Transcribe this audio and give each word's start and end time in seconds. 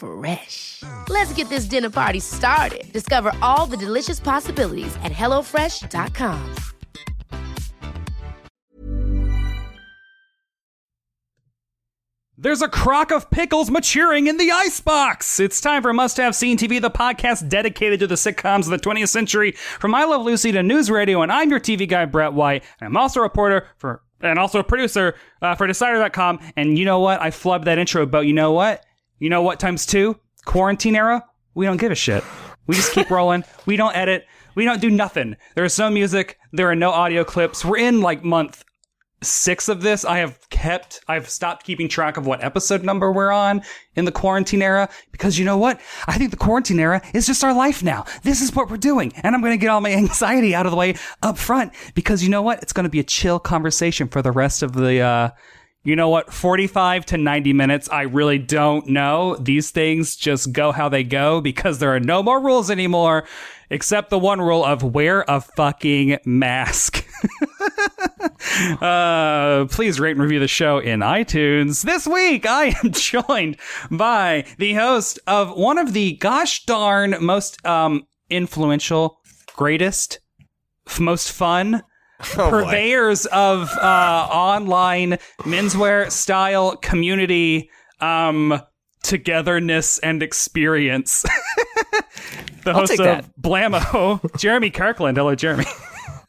Fresh. 0.00 0.82
Let's 1.08 1.32
get 1.34 1.48
this 1.50 1.66
dinner 1.66 1.90
party 1.90 2.20
started. 2.20 2.90
Discover 2.92 3.32
all 3.42 3.66
the 3.66 3.76
delicious 3.76 4.18
possibilities 4.18 4.96
at 5.04 5.12
hellofresh.com. 5.12 6.54
There's 12.42 12.62
a 12.62 12.70
crock 12.70 13.12
of 13.12 13.28
pickles 13.28 13.70
maturing 13.70 14.26
in 14.26 14.38
the 14.38 14.50
icebox. 14.50 15.38
It's 15.38 15.60
time 15.60 15.82
for 15.82 15.92
Must 15.92 16.16
Have 16.16 16.34
Seen 16.34 16.56
TV, 16.56 16.80
the 16.80 16.90
podcast 16.90 17.50
dedicated 17.50 18.00
to 18.00 18.06
the 18.06 18.14
sitcoms 18.14 18.60
of 18.60 18.70
the 18.70 18.78
20th 18.78 19.10
century. 19.10 19.52
From 19.52 19.94
I 19.94 20.04
Love 20.04 20.22
Lucy 20.22 20.50
to 20.52 20.62
News 20.62 20.90
Radio, 20.90 21.20
and 21.20 21.30
I'm 21.30 21.50
your 21.50 21.60
TV 21.60 21.86
guy, 21.86 22.06
Brett 22.06 22.32
White. 22.32 22.64
And 22.80 22.86
I'm 22.86 22.96
also 22.96 23.20
a 23.20 23.24
reporter 23.24 23.66
for, 23.76 24.00
and 24.22 24.38
also 24.38 24.58
a 24.58 24.64
producer 24.64 25.16
uh, 25.42 25.54
for 25.54 25.66
Decider.com. 25.66 26.40
And 26.56 26.78
you 26.78 26.86
know 26.86 27.00
what? 27.00 27.20
I 27.20 27.28
flubbed 27.28 27.66
that 27.66 27.76
intro, 27.76 28.06
but 28.06 28.20
you 28.20 28.32
know 28.32 28.52
what? 28.52 28.86
You 29.20 29.28
know 29.28 29.42
what 29.42 29.60
times 29.60 29.86
two? 29.86 30.18
Quarantine 30.46 30.96
era? 30.96 31.24
We 31.54 31.66
don't 31.66 31.76
give 31.76 31.92
a 31.92 31.94
shit. 31.94 32.24
We 32.66 32.74
just 32.74 32.92
keep 32.92 33.10
rolling. 33.10 33.44
We 33.66 33.76
don't 33.76 33.94
edit. 33.94 34.26
We 34.54 34.64
don't 34.64 34.80
do 34.80 34.90
nothing. 34.90 35.36
There 35.54 35.64
is 35.64 35.78
no 35.78 35.90
music. 35.90 36.38
There 36.52 36.70
are 36.70 36.74
no 36.74 36.90
audio 36.90 37.22
clips. 37.22 37.64
We're 37.64 37.76
in 37.76 38.00
like 38.00 38.24
month 38.24 38.64
six 39.22 39.68
of 39.68 39.82
this. 39.82 40.06
I 40.06 40.18
have 40.18 40.38
kept, 40.48 41.00
I've 41.06 41.28
stopped 41.28 41.64
keeping 41.64 41.88
track 41.88 42.16
of 42.16 42.26
what 42.26 42.42
episode 42.42 42.82
number 42.82 43.12
we're 43.12 43.30
on 43.30 43.60
in 43.94 44.06
the 44.06 44.12
quarantine 44.12 44.62
era 44.62 44.88
because 45.12 45.38
you 45.38 45.44
know 45.44 45.58
what? 45.58 45.78
I 46.06 46.16
think 46.16 46.30
the 46.30 46.38
quarantine 46.38 46.80
era 46.80 47.02
is 47.12 47.26
just 47.26 47.44
our 47.44 47.52
life 47.52 47.82
now. 47.82 48.06
This 48.22 48.40
is 48.40 48.54
what 48.54 48.70
we're 48.70 48.78
doing. 48.78 49.12
And 49.22 49.34
I'm 49.34 49.42
going 49.42 49.52
to 49.52 49.58
get 49.58 49.68
all 49.68 49.82
my 49.82 49.92
anxiety 49.94 50.54
out 50.54 50.64
of 50.64 50.72
the 50.72 50.78
way 50.78 50.94
up 51.22 51.36
front 51.36 51.74
because 51.94 52.22
you 52.22 52.30
know 52.30 52.40
what? 52.40 52.62
It's 52.62 52.72
going 52.72 52.84
to 52.84 52.90
be 52.90 53.00
a 53.00 53.04
chill 53.04 53.38
conversation 53.38 54.08
for 54.08 54.22
the 54.22 54.32
rest 54.32 54.62
of 54.62 54.72
the, 54.72 55.00
uh, 55.00 55.30
you 55.82 55.96
know 55.96 56.10
what? 56.10 56.32
45 56.32 57.06
to 57.06 57.16
90 57.16 57.52
minutes. 57.54 57.88
I 57.90 58.02
really 58.02 58.38
don't 58.38 58.86
know. 58.86 59.36
These 59.36 59.70
things 59.70 60.14
just 60.14 60.52
go 60.52 60.72
how 60.72 60.88
they 60.90 61.04
go 61.04 61.40
because 61.40 61.78
there 61.78 61.94
are 61.94 62.00
no 62.00 62.22
more 62.22 62.40
rules 62.40 62.70
anymore, 62.70 63.26
except 63.70 64.10
the 64.10 64.18
one 64.18 64.40
rule 64.40 64.64
of 64.64 64.82
wear 64.82 65.24
a 65.26 65.40
fucking 65.40 66.18
mask. 66.26 67.06
uh, 68.82 69.64
please 69.70 69.98
rate 69.98 70.12
and 70.12 70.20
review 70.20 70.38
the 70.38 70.48
show 70.48 70.78
in 70.78 71.00
iTunes. 71.00 71.82
This 71.82 72.06
week, 72.06 72.44
I 72.44 72.74
am 72.84 72.90
joined 72.92 73.56
by 73.90 74.44
the 74.58 74.74
host 74.74 75.18
of 75.26 75.56
one 75.56 75.78
of 75.78 75.94
the 75.94 76.16
gosh 76.16 76.64
darn 76.64 77.16
most 77.20 77.64
um, 77.64 78.06
influential, 78.28 79.18
greatest, 79.56 80.20
most 80.98 81.32
fun, 81.32 81.82
purveyors 82.34 83.26
of 83.26 83.68
uh, 83.76 84.28
online 84.30 85.18
menswear 85.40 86.10
style 86.10 86.76
community 86.76 87.70
um, 88.00 88.60
togetherness 89.02 89.98
and 89.98 90.22
experience. 90.22 91.22
the 92.64 92.72
host 92.74 92.92
of 92.92 92.98
that. 92.98 93.24
Blammo, 93.40 94.20
Jeremy 94.38 94.70
Kirkland. 94.70 95.16
Hello, 95.16 95.34
Jeremy. 95.34 95.64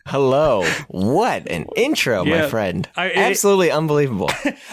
Hello. 0.05 0.65
What 0.87 1.47
an 1.49 1.67
intro, 1.75 2.25
Yeah. 2.25 2.41
my 2.43 2.47
friend. 2.49 2.89
I- 2.95 3.07
it- 3.09 3.17
Absolutely 3.17 3.71
unbelievable. 3.71 4.29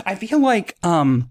I 0.06 0.14
feel 0.14 0.38
like 0.40 0.76
um 0.82 1.30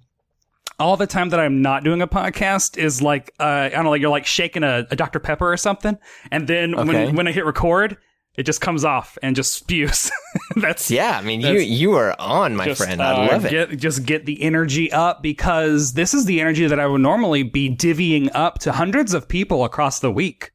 all 0.80 0.96
the 0.96 1.08
time 1.08 1.30
that 1.30 1.40
I'm 1.40 1.64
not 1.64 1.84
doing 1.84 2.04
a 2.04 2.08
podcast 2.08 2.78
is 2.78 3.02
like 3.02 3.34
uh 3.40 3.44
I 3.44 3.70
don't 3.70 3.84
know 3.86 3.90
like 3.90 4.02
you're 4.02 4.12
like 4.12 4.28
shaking 4.28 4.64
a, 4.64 4.86
a 4.92 4.96
Dr 4.96 5.20
Pepper 5.20 5.52
or 5.52 5.58
something 5.58 5.98
and 6.32 6.48
then 6.48 6.76
Okay. 6.76 6.88
when 7.08 7.16
when 7.16 7.28
I 7.28 7.32
hit 7.32 7.46
record 7.46 7.98
it 8.38 8.44
just 8.46 8.62
comes 8.62 8.86
off 8.86 9.18
and 9.24 9.36
just 9.36 9.52
spews. 9.54 10.12
That's 10.56 10.90
Yeah, 10.92 11.18
I 11.18 11.22
mean, 11.22 11.42
you 11.42 11.58
you 11.60 11.94
are 11.94 12.16
on, 12.20 12.56
my 12.56 12.66
just, 12.66 12.82
friend. 12.84 13.02
uh, 13.02 13.06
I 13.06 13.28
love 13.28 13.46
it. 13.46 13.50
Get, 13.52 13.78
just 13.78 14.06
get 14.06 14.26
the 14.26 14.42
energy 14.44 14.92
up 14.92 15.22
because 15.24 15.94
this 15.94 16.14
is 16.14 16.26
the 16.26 16.40
energy 16.40 16.68
that 16.68 16.80
I 16.80 16.86
would 16.86 17.02
normally 17.02 17.42
be 17.44 17.70
divvying 17.70 18.30
up 18.36 18.60
to 18.60 18.72
hundreds 18.72 19.14
of 19.14 19.28
people 19.28 19.66
across 19.66 20.00
the 20.00 20.12
week. 20.12 20.52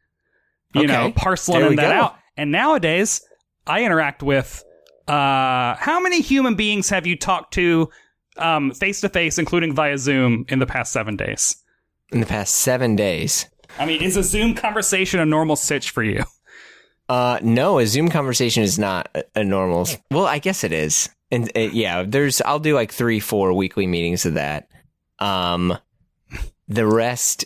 You 0.74 0.84
Okay. 0.84 0.92
know, 0.92 1.12
parceling 1.12 1.76
that 1.76 1.88
go. 1.90 2.02
out. 2.04 2.16
And 2.36 2.50
nowadays, 2.52 3.20
I 3.66 3.84
interact 3.84 4.22
with 4.22 4.62
uh 5.08 5.74
how 5.74 5.98
many 6.00 6.20
human 6.20 6.54
beings 6.54 6.88
have 6.88 7.06
you 7.06 7.16
talked 7.16 7.52
to 7.54 7.90
um 8.36 8.70
face 8.72 9.00
to 9.00 9.08
face, 9.08 9.38
including 9.38 9.74
via 9.74 9.98
Zoom, 9.98 10.44
in 10.48 10.60
the 10.60 10.66
past 10.66 10.92
seven 10.92 11.16
days? 11.16 11.56
In 12.12 12.20
the 12.20 12.26
past 12.26 12.54
seven 12.54 12.94
days. 12.96 13.46
I 13.78 13.86
mean, 13.86 14.00
is 14.02 14.16
a 14.16 14.22
Zoom 14.22 14.54
conversation 14.54 15.18
a 15.18 15.26
normal 15.26 15.56
sitch 15.56 15.90
for 15.90 16.02
you? 16.04 16.22
Uh, 17.12 17.38
no, 17.42 17.78
a 17.78 17.86
Zoom 17.86 18.08
conversation 18.08 18.62
is 18.62 18.78
not 18.78 19.14
a, 19.34 19.44
normal. 19.44 19.86
Well, 20.10 20.24
I 20.26 20.38
guess 20.38 20.64
it 20.64 20.72
is. 20.72 21.10
And 21.30 21.50
uh, 21.54 21.60
yeah, 21.60 22.04
there's, 22.06 22.40
I'll 22.40 22.58
do 22.58 22.74
like 22.74 22.90
three, 22.90 23.20
four 23.20 23.52
weekly 23.52 23.86
meetings 23.86 24.24
of 24.24 24.34
that. 24.34 24.68
Um, 25.18 25.76
the 26.68 26.86
rest 26.86 27.44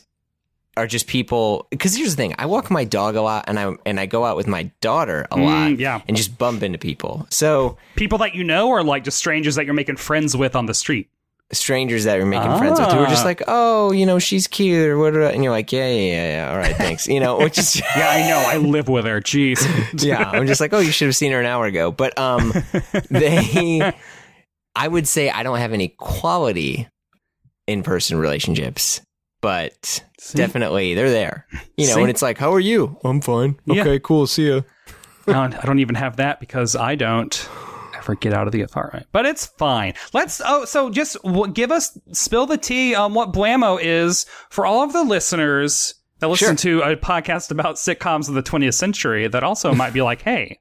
are 0.77 0.87
just 0.87 1.09
people. 1.09 1.67
Because 1.71 1.97
here's 1.97 2.11
the 2.15 2.17
thing: 2.17 2.35
I 2.39 2.47
walk 2.47 2.71
my 2.71 2.85
dog 2.85 3.17
a 3.17 3.23
lot, 3.23 3.47
and 3.49 3.59
I 3.59 3.73
and 3.85 3.99
I 3.99 4.07
go 4.07 4.25
out 4.25 4.37
with 4.37 4.47
my 4.47 4.71
daughter 4.81 5.27
a 5.33 5.37
lot, 5.37 5.71
Mm, 5.73 5.79
yeah. 5.81 6.01
and 6.07 6.17
just 6.17 6.39
bump 6.39 6.63
into 6.63 6.79
people. 6.79 7.27
So 7.31 7.77
People 7.97 8.19
that 8.19 8.35
you 8.37 8.45
know, 8.45 8.69
or 8.69 8.85
like 8.85 9.03
just 9.03 9.17
strangers 9.19 9.57
that 9.57 9.65
you're 9.65 9.75
making 9.75 9.97
friends 9.97 10.37
with 10.37 10.55
on 10.55 10.67
the 10.67 10.75
street? 10.75 11.09
Strangers 11.53 12.05
that 12.05 12.17
you're 12.17 12.27
making 12.27 12.57
friends 12.59 12.81
with 12.81 12.91
who 12.91 12.99
are 12.99 13.07
just 13.07 13.23
Ah. 13.23 13.27
like, 13.27 13.43
oh, 13.47 13.93
you 13.93 14.05
know, 14.05 14.19
she's 14.19 14.47
cute 14.49 14.89
or 14.89 14.99
whatever, 14.99 15.27
and 15.27 15.45
you're 15.45 15.53
like, 15.53 15.71
yeah, 15.73 15.89
yeah, 15.89 16.01
yeah, 16.01 16.29
yeah. 16.45 16.51
all 16.51 16.57
right, 16.59 16.75
thanks. 16.77 17.07
You 17.07 17.21
know, 17.21 17.39
which 17.39 17.57
is 17.59 17.77
Yeah, 17.97 18.09
I 18.09 18.29
know. 18.29 18.39
I 18.47 18.57
live 18.57 18.89
with 18.89 19.05
her. 19.05 19.21
Jeez. 19.21 19.61
yeah, 20.05 20.29
I'm 20.31 20.47
just 20.47 20.61
like, 20.61 20.73
oh, 20.73 20.81
you 20.81 20.91
should 20.91 21.07
have 21.07 21.17
seen 21.17 21.33
her 21.33 21.41
an 21.41 21.47
hour 21.47 21.67
ago. 21.67 21.93
But 21.93 22.19
um, 22.19 22.53
they, 23.11 23.93
I 24.77 24.89
would 24.89 25.07
say 25.07 25.31
I 25.31 25.43
don't 25.45 25.59
have 25.59 25.73
any 25.73 25.89
quality 25.89 26.89
in 27.69 27.83
person 27.83 28.19
relationships, 28.19 29.01
but 29.41 30.05
definitely 30.35 30.95
they're 30.95 31.11
there. 31.11 31.47
You 31.77 31.87
know, 31.87 31.95
See? 31.95 32.01
and 32.01 32.11
it's 32.11 32.23
like, 32.23 32.39
how 32.39 32.53
are 32.53 32.61
you? 32.61 32.99
I'm 33.05 33.21
fine. 33.21 33.59
Yeah. 33.67 33.83
Okay, 33.83 34.01
cool. 34.01 34.27
See 34.27 34.49
ya. 34.49 34.63
I 35.29 35.33
don't, 35.33 35.55
I 35.55 35.63
don't 35.63 35.79
even 35.81 35.95
have 35.97 36.17
that 36.17 36.39
because 36.41 36.77
I 36.77 36.95
don't 36.95 37.35
ever 38.07 38.15
get 38.17 38.33
out 38.33 38.47
of 38.47 38.53
the 38.53 38.63
apartment. 38.63 39.07
But 39.13 39.27
it's 39.27 39.47
fine. 39.47 39.95
Let's. 40.13 40.41
Oh, 40.45 40.65
so 40.65 40.91
just 40.91 41.21
w- 41.23 41.53
give 41.53 41.71
us 41.71 41.99
spill 42.13 42.47
the 42.47 42.57
tea 42.57 42.95
on 42.95 43.15
what 43.15 43.33
Blammo 43.33 43.79
is 43.81 44.27
for 44.51 44.65
all 44.67 44.83
of 44.83 44.93
the 44.93 45.05
listeners 45.05 45.95
that 46.21 46.29
listen 46.29 46.57
to 46.57 46.83
a 46.83 46.97
podcast 46.97 47.51
about 47.51 47.77
sitcoms 47.77 48.29
of 48.29 48.35
the 48.35 48.43
20th 48.43 48.75
century. 48.75 49.29
That 49.29 49.43
also 49.43 49.75
might 49.75 49.93
be 49.93 50.03
like, 50.03 50.23
hey, 50.23 50.61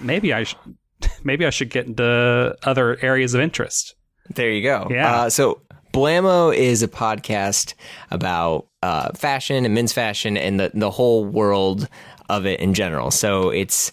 maybe 0.00 0.32
I 0.32 0.44
should. 0.44 0.58
Maybe 1.22 1.44
I 1.44 1.50
should 1.50 1.68
get 1.68 1.84
into 1.84 2.56
other 2.62 2.96
areas 3.02 3.34
of 3.34 3.42
interest. 3.42 3.94
There 4.34 4.50
you 4.50 4.62
go. 4.62 4.88
Yeah. 4.90 5.14
Uh, 5.14 5.30
so 5.30 5.60
Blammo 5.92 6.56
is 6.56 6.82
a 6.82 6.88
podcast 6.88 7.74
about 8.10 8.66
uh, 8.82 9.10
fashion 9.12 9.66
and 9.66 9.74
men's 9.74 9.92
fashion 9.92 10.38
and 10.38 10.58
the 10.58 10.70
the 10.72 10.90
whole 10.90 11.26
world 11.26 11.86
of 12.30 12.46
it 12.46 12.60
in 12.60 12.72
general. 12.72 13.10
So 13.10 13.50
it's 13.50 13.92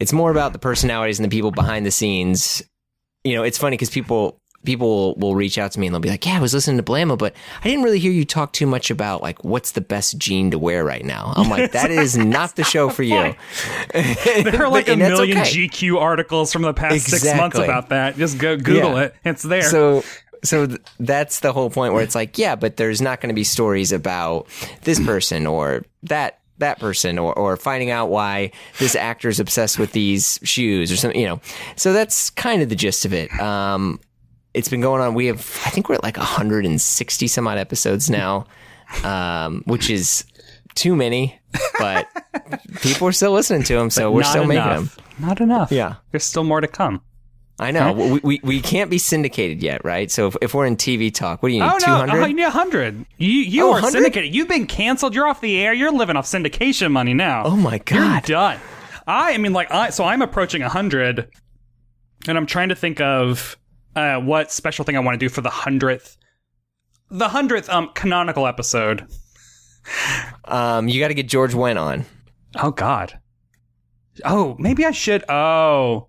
it's 0.00 0.12
more 0.12 0.30
about 0.30 0.52
the 0.52 0.58
personalities 0.58 1.18
and 1.18 1.24
the 1.24 1.30
people 1.34 1.50
behind 1.50 1.84
the 1.86 1.90
scenes. 1.90 2.62
You 3.24 3.34
know, 3.34 3.42
it's 3.42 3.58
funny 3.58 3.76
because 3.76 3.90
people 3.90 4.38
people 4.64 5.14
will 5.16 5.34
reach 5.34 5.58
out 5.58 5.72
to 5.72 5.78
me 5.78 5.86
and 5.86 5.94
they'll 5.94 6.00
be 6.00 6.08
like, 6.08 6.24
"Yeah, 6.24 6.38
I 6.38 6.40
was 6.40 6.54
listening 6.54 6.78
to 6.78 6.82
Blammo, 6.82 7.18
but 7.18 7.34
I 7.62 7.68
didn't 7.68 7.84
really 7.84 7.98
hear 7.98 8.10
you 8.12 8.24
talk 8.24 8.52
too 8.54 8.66
much 8.66 8.90
about 8.90 9.22
like 9.22 9.44
what's 9.44 9.72
the 9.72 9.80
best 9.82 10.16
jean 10.18 10.50
to 10.52 10.58
wear 10.58 10.84
right 10.84 11.04
now." 11.04 11.32
I'm 11.36 11.48
like, 11.50 11.72
"That 11.72 11.90
is 11.90 12.16
not 12.36 12.56
the 12.56 12.64
show 12.64 12.88
for 12.88 13.02
you." 13.02 13.34
There 13.92 14.62
are 14.62 14.68
like 14.70 14.88
a 14.88 14.96
million 14.96 15.38
okay. 15.38 15.68
GQ 15.68 16.00
articles 16.00 16.52
from 16.52 16.62
the 16.62 16.74
past 16.74 17.06
six 17.06 17.24
months 17.36 17.58
about 17.58 17.90
that. 17.90 18.16
Just 18.16 18.38
go 18.38 18.56
Google 18.56 18.92
Yeah. 18.94 19.00
it. 19.02 19.14
It's 19.24 19.42
there. 19.42 19.62
So 19.62 20.02
so 20.42 20.66
th- 20.66 20.80
that's 21.00 21.40
the 21.40 21.52
whole 21.52 21.70
point 21.70 21.94
where 21.94 22.02
it's 22.02 22.14
like, 22.14 22.36
yeah, 22.36 22.54
but 22.54 22.76
there's 22.76 23.00
not 23.00 23.20
going 23.20 23.28
to 23.30 23.34
be 23.34 23.44
stories 23.44 23.92
about 23.92 24.46
this 24.82 25.00
person 25.00 25.46
or 25.46 25.84
that 26.02 26.40
that 26.58 26.78
person 26.78 27.18
or, 27.18 27.36
or 27.38 27.56
finding 27.56 27.90
out 27.90 28.10
why 28.10 28.50
this 28.78 28.94
actor 28.94 29.28
is 29.28 29.40
obsessed 29.40 29.78
with 29.78 29.92
these 29.92 30.38
shoes 30.42 30.92
or 30.92 30.96
something, 30.96 31.20
you 31.20 31.26
know. 31.26 31.40
So 31.76 31.92
that's 31.92 32.30
kind 32.30 32.62
of 32.62 32.68
the 32.68 32.76
gist 32.76 33.04
of 33.04 33.12
it. 33.12 33.32
Um, 33.40 34.00
it's 34.54 34.68
been 34.68 34.80
going 34.80 35.02
on. 35.02 35.14
We 35.14 35.26
have, 35.26 35.40
I 35.66 35.70
think 35.70 35.88
we're 35.88 35.96
at 35.96 36.02
like 36.04 36.16
160 36.16 37.26
some 37.26 37.46
odd 37.48 37.58
episodes 37.58 38.08
now, 38.08 38.46
um, 39.02 39.62
which 39.66 39.90
is 39.90 40.24
too 40.76 40.94
many, 40.94 41.38
but 41.78 42.08
people 42.82 43.08
are 43.08 43.12
still 43.12 43.32
listening 43.32 43.62
to 43.64 43.74
them. 43.74 43.90
So 43.90 44.10
we're 44.12 44.20
Not 44.20 44.30
still 44.30 44.44
making 44.44 44.62
enough. 44.62 44.94
them. 44.96 45.04
Not 45.18 45.40
enough. 45.40 45.72
Yeah. 45.72 45.94
There's 46.12 46.24
still 46.24 46.44
more 46.44 46.60
to 46.60 46.68
come. 46.68 47.02
I 47.58 47.70
know. 47.70 47.92
We, 47.92 48.20
we, 48.24 48.40
we 48.42 48.60
can't 48.60 48.90
be 48.90 48.98
syndicated 48.98 49.62
yet, 49.62 49.84
right? 49.84 50.10
So 50.10 50.26
if, 50.26 50.36
if 50.42 50.54
we're 50.54 50.66
in 50.66 50.76
TV 50.76 51.14
talk, 51.14 51.40
what 51.42 51.50
do 51.50 51.54
you 51.54 51.60
need? 51.62 51.68
Oh 51.68 51.74
no, 51.74 52.04
200? 52.04 52.22
oh, 52.22 52.26
you 52.26 52.34
need 52.34 52.42
100. 52.42 53.06
You 53.16 53.28
you 53.30 53.62
Oh, 53.64 53.68
are 53.68 53.72
100? 53.74 53.92
syndicated. 53.92 54.34
You've 54.34 54.48
been 54.48 54.66
canceled. 54.66 55.14
You're 55.14 55.28
off 55.28 55.40
the 55.40 55.60
air. 55.60 55.72
You're 55.72 55.92
living 55.92 56.16
off 56.16 56.26
syndication 56.26 56.90
money 56.90 57.14
now. 57.14 57.44
Oh, 57.44 57.56
my 57.56 57.78
God. 57.78 58.28
You're 58.28 58.36
done. 58.36 58.58
I, 59.06 59.34
I 59.34 59.38
mean, 59.38 59.52
like, 59.52 59.70
I 59.70 59.90
so 59.90 60.02
I'm 60.04 60.20
approaching 60.22 60.62
100, 60.62 61.28
and 62.26 62.36
I'm 62.36 62.46
trying 62.46 62.70
to 62.70 62.74
think 62.74 63.00
of 63.00 63.56
uh, 63.94 64.16
what 64.18 64.50
special 64.50 64.84
thing 64.84 64.96
I 64.96 65.00
want 65.00 65.14
to 65.14 65.24
do 65.24 65.28
for 65.28 65.40
the 65.40 65.50
hundredth, 65.50 66.16
the 67.10 67.28
hundredth 67.28 67.68
um 67.68 67.90
canonical 67.94 68.46
episode. 68.48 69.06
Um, 70.46 70.88
you 70.88 70.98
got 71.00 71.08
to 71.08 71.14
get 71.14 71.28
George 71.28 71.52
Wendt 71.52 71.80
on. 71.80 72.04
Oh 72.56 72.70
God. 72.70 73.18
Oh, 74.24 74.56
maybe 74.58 74.84
I 74.84 74.90
should. 74.92 75.22
Oh, 75.28 76.08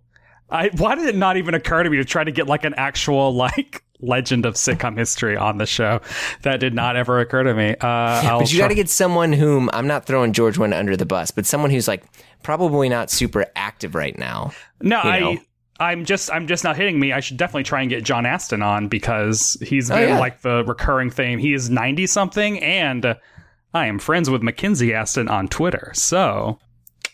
I. 0.49 0.69
Why 0.77 0.95
did 0.95 1.05
it 1.07 1.15
not 1.15 1.37
even 1.37 1.53
occur 1.53 1.83
to 1.83 1.89
me 1.89 1.97
to 1.97 2.05
try 2.05 2.23
to 2.23 2.31
get 2.31 2.47
like 2.47 2.65
an 2.65 2.73
actual 2.75 3.33
like 3.33 3.83
legend 3.99 4.45
of 4.45 4.55
sitcom 4.55 4.97
history 4.97 5.35
on 5.37 5.57
the 5.57 5.65
show? 5.65 6.01
That 6.43 6.59
did 6.59 6.73
not 6.73 6.95
ever 6.95 7.19
occur 7.19 7.43
to 7.43 7.53
me. 7.53 7.75
Uh, 7.81 7.87
I'll 7.87 8.39
But 8.39 8.51
you 8.53 8.59
got 8.59 8.67
to 8.69 8.75
get 8.75 8.89
someone 8.89 9.33
whom 9.33 9.69
I'm 9.73 9.87
not 9.87 10.05
throwing 10.05 10.33
George 10.33 10.57
Wendt 10.57 10.77
under 10.77 10.95
the 10.95 11.05
bus, 11.05 11.31
but 11.31 11.45
someone 11.45 11.71
who's 11.71 11.87
like 11.87 12.03
probably 12.43 12.89
not 12.89 13.09
super 13.09 13.45
active 13.55 13.95
right 13.95 14.17
now. 14.17 14.51
No, 14.81 14.97
you 15.03 15.09
I. 15.09 15.19
know. 15.19 15.37
I'm 15.77 16.05
just 16.05 16.31
I'm 16.31 16.47
just 16.47 16.63
not 16.63 16.77
hitting 16.77 16.99
me. 17.01 17.11
I 17.11 17.19
should 17.19 17.35
definitely 17.35 17.63
try 17.63 17.81
and 17.81 17.89
get 17.89 18.03
John 18.05 18.25
Astin 18.25 18.61
on 18.61 18.87
because 18.87 19.57
he's 19.61 19.91
Oh, 19.91 19.95
been 19.95 20.07
yeah. 20.09 20.19
like 20.19 20.41
the 20.41 20.63
recurring 20.65 21.09
theme. 21.09 21.37
He 21.37 21.53
is 21.53 21.69
90 21.69 22.07
something 22.07 22.59
and 22.63 23.17
I 23.73 23.87
am 23.87 23.99
friends 23.99 24.29
with 24.29 24.41
Mackenzie 24.41 24.93
Astin 24.93 25.27
on 25.27 25.49
Twitter. 25.49 25.91
So, 25.93 26.59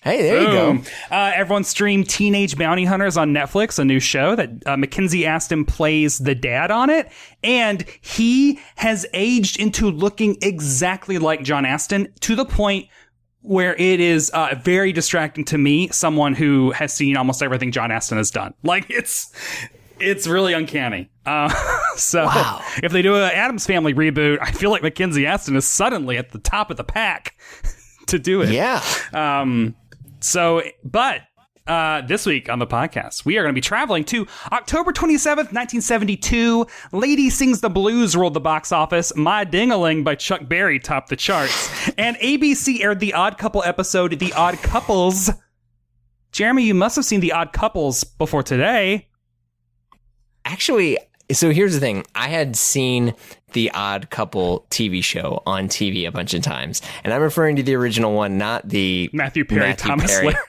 Hey, 0.03 0.23
there 0.23 0.41
you 0.41 0.47
go. 0.47 0.81
Uh, 1.11 1.31
everyone 1.35 1.63
streamed 1.63 2.09
Teenage 2.09 2.57
Bounty 2.57 2.85
Hunters 2.85 3.17
on 3.17 3.33
Netflix, 3.33 3.77
a 3.77 3.85
new 3.85 3.99
show 3.99 4.35
that 4.35 4.49
uh, 4.65 4.75
Mackenzie 4.75 5.27
Astin 5.27 5.63
plays 5.63 6.17
the 6.17 6.33
dad 6.33 6.71
on 6.71 6.89
it. 6.89 7.11
And 7.43 7.85
he 8.01 8.59
has 8.77 9.05
aged 9.13 9.59
into 9.59 9.91
looking 9.91 10.37
exactly 10.41 11.19
like 11.19 11.43
John 11.43 11.65
Astin 11.65 12.11
to 12.21 12.35
the 12.35 12.45
point 12.45 12.87
where 13.41 13.75
it 13.75 13.99
is 13.99 14.31
uh, 14.31 14.55
very 14.63 14.91
distracting 14.91 15.45
to 15.45 15.57
me, 15.59 15.87
someone 15.89 16.33
who 16.33 16.71
has 16.71 16.91
seen 16.91 17.15
almost 17.15 17.43
everything 17.43 17.71
John 17.71 17.91
Astin 17.91 18.17
has 18.17 18.31
done. 18.31 18.55
Like 18.63 18.89
it's 18.89 19.31
it's 19.99 20.25
really 20.25 20.53
uncanny. 20.53 21.11
Uh, 21.27 21.53
so 21.95 22.27
if 22.81 22.91
they 22.91 23.03
do 23.03 23.15
an 23.17 23.31
Addams 23.31 23.67
Family 23.67 23.93
reboot, 23.93 24.39
I 24.41 24.51
feel 24.51 24.71
like 24.71 24.81
Mackenzie 24.81 25.27
Astin 25.27 25.55
is 25.55 25.65
suddenly 25.65 26.17
at 26.17 26.31
the 26.31 26.39
top 26.39 26.71
of 26.71 26.77
the 26.77 26.83
pack 26.83 27.35
to 28.07 28.17
do 28.17 28.41
it. 28.41 28.49
Yeah. 28.49 28.83
Um, 29.13 29.75
so, 30.21 30.63
but 30.83 31.21
uh, 31.67 32.01
this 32.01 32.25
week 32.25 32.49
on 32.49 32.59
the 32.59 32.67
podcast, 32.67 33.23
we 33.23 33.37
are 33.37 33.43
going 33.43 33.53
to 33.53 33.57
be 33.57 33.61
traveling 33.61 34.03
to 34.05 34.27
October 34.51 34.91
27th, 34.91 35.53
1972. 35.53 36.65
Lady 36.91 37.29
Sings 37.29 37.61
the 37.61 37.69
Blues 37.69 38.15
rolled 38.15 38.33
the 38.33 38.39
box 38.39 38.71
office. 38.71 39.15
My 39.15 39.45
Dingaling 39.45 40.03
by 40.03 40.15
Chuck 40.15 40.47
Berry 40.47 40.79
topped 40.79 41.09
the 41.09 41.15
charts. 41.15 41.69
And 41.97 42.17
ABC 42.17 42.83
aired 42.83 42.99
the 42.99 43.13
Odd 43.13 43.37
Couple 43.37 43.63
episode, 43.63 44.17
The 44.19 44.33
Odd 44.33 44.57
Couples. 44.57 45.29
Jeremy, 46.31 46.63
you 46.63 46.73
must 46.73 46.95
have 46.95 47.05
seen 47.05 47.19
The 47.19 47.33
Odd 47.33 47.53
Couples 47.53 48.03
before 48.03 48.43
today. 48.43 49.07
Actually, 50.45 50.97
so 51.31 51.51
here's 51.51 51.73
the 51.73 51.79
thing. 51.79 52.03
I 52.15 52.27
had 52.27 52.55
seen 52.55 53.13
the 53.53 53.71
Odd 53.71 54.09
Couple 54.09 54.65
TV 54.69 55.03
show 55.03 55.41
on 55.45 55.67
TV 55.67 56.07
a 56.07 56.11
bunch 56.11 56.33
of 56.33 56.41
times, 56.41 56.81
and 57.03 57.13
I'm 57.13 57.21
referring 57.21 57.55
to 57.57 57.63
the 57.63 57.75
original 57.75 58.13
one, 58.13 58.37
not 58.37 58.67
the 58.67 59.09
Matthew 59.13 59.45
Perry, 59.45 59.73
Thomas 59.75 60.19
Perry. 60.19 60.35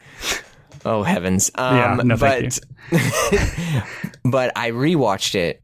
Oh 0.84 1.02
heavens! 1.04 1.50
Um, 1.58 1.76
Yeah, 1.76 2.00
no, 2.02 2.16
but 2.16 2.58
but 4.24 4.52
I 4.56 4.70
rewatched 4.70 5.34
it 5.34 5.62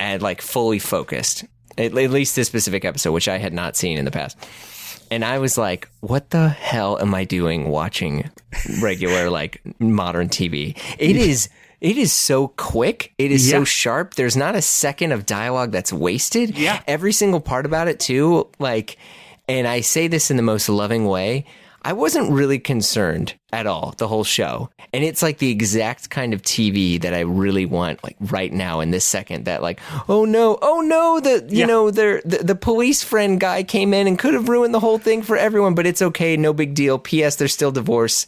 and 0.00 0.22
like 0.22 0.40
fully 0.42 0.78
focused. 0.78 1.44
At, 1.78 1.96
at 1.96 2.10
least 2.10 2.34
this 2.36 2.48
specific 2.48 2.84
episode, 2.84 3.12
which 3.12 3.28
I 3.28 3.38
had 3.38 3.52
not 3.52 3.76
seen 3.76 3.98
in 3.98 4.04
the 4.04 4.10
past. 4.10 4.36
And 5.10 5.24
I 5.24 5.38
was 5.38 5.56
like, 5.56 5.88
what 6.00 6.30
the 6.30 6.48
hell 6.48 6.98
am 7.00 7.14
I 7.14 7.24
doing 7.24 7.68
watching 7.68 8.28
regular 8.80 9.30
like 9.30 9.60
modern 9.78 10.28
TV? 10.28 10.76
It 10.98 11.16
is 11.16 11.48
it 11.80 11.96
is 11.96 12.12
so 12.12 12.48
quick. 12.48 13.12
It 13.18 13.30
is 13.32 13.46
Yeah. 13.50 13.58
so 13.58 13.64
sharp. 13.64 14.14
There's 14.14 14.36
not 14.36 14.54
a 14.54 14.62
second 14.62 15.12
of 15.12 15.26
dialogue 15.26 15.72
that's 15.72 15.92
wasted. 15.92 16.56
Yeah. 16.56 16.80
Every 16.86 17.12
single 17.12 17.40
part 17.40 17.66
about 17.66 17.88
it 17.88 18.00
too, 18.00 18.48
like 18.58 18.96
and 19.48 19.68
I 19.68 19.80
say 19.80 20.08
this 20.08 20.30
in 20.30 20.36
the 20.36 20.42
most 20.42 20.68
loving 20.68 21.06
way. 21.06 21.44
I 21.82 21.92
wasn't 21.92 22.32
really 22.32 22.58
concerned 22.58 23.34
at 23.52 23.64
all 23.68 23.94
the 23.96 24.08
whole 24.08 24.24
show. 24.24 24.70
And 24.92 25.04
it's 25.04 25.22
like 25.22 25.38
the 25.38 25.50
exact 25.52 26.10
kind 26.10 26.34
of 26.34 26.42
TV 26.42 27.00
that 27.02 27.14
I 27.14 27.20
really 27.20 27.64
want 27.64 28.02
like 28.02 28.16
right 28.20 28.52
now 28.52 28.80
in 28.80 28.90
this 28.90 29.04
second 29.04 29.44
that 29.44 29.62
like, 29.62 29.78
oh 30.08 30.24
no, 30.24 30.58
oh 30.62 30.80
no, 30.80 31.20
the 31.20 31.46
you 31.48 31.60
Yeah. 31.60 31.66
know, 31.66 31.92
the, 31.92 32.22
the 32.24 32.38
the 32.38 32.54
police 32.56 33.04
friend 33.04 33.38
guy 33.38 33.62
came 33.62 33.94
in 33.94 34.08
and 34.08 34.18
could 34.18 34.34
have 34.34 34.48
ruined 34.48 34.74
the 34.74 34.80
whole 34.80 34.98
thing 34.98 35.22
for 35.22 35.36
everyone, 35.36 35.74
but 35.76 35.86
it's 35.86 36.02
okay, 36.02 36.36
no 36.36 36.52
big 36.52 36.74
deal. 36.74 36.98
PS 36.98 37.36
they're 37.36 37.46
still 37.46 37.70
divorced. 37.70 38.26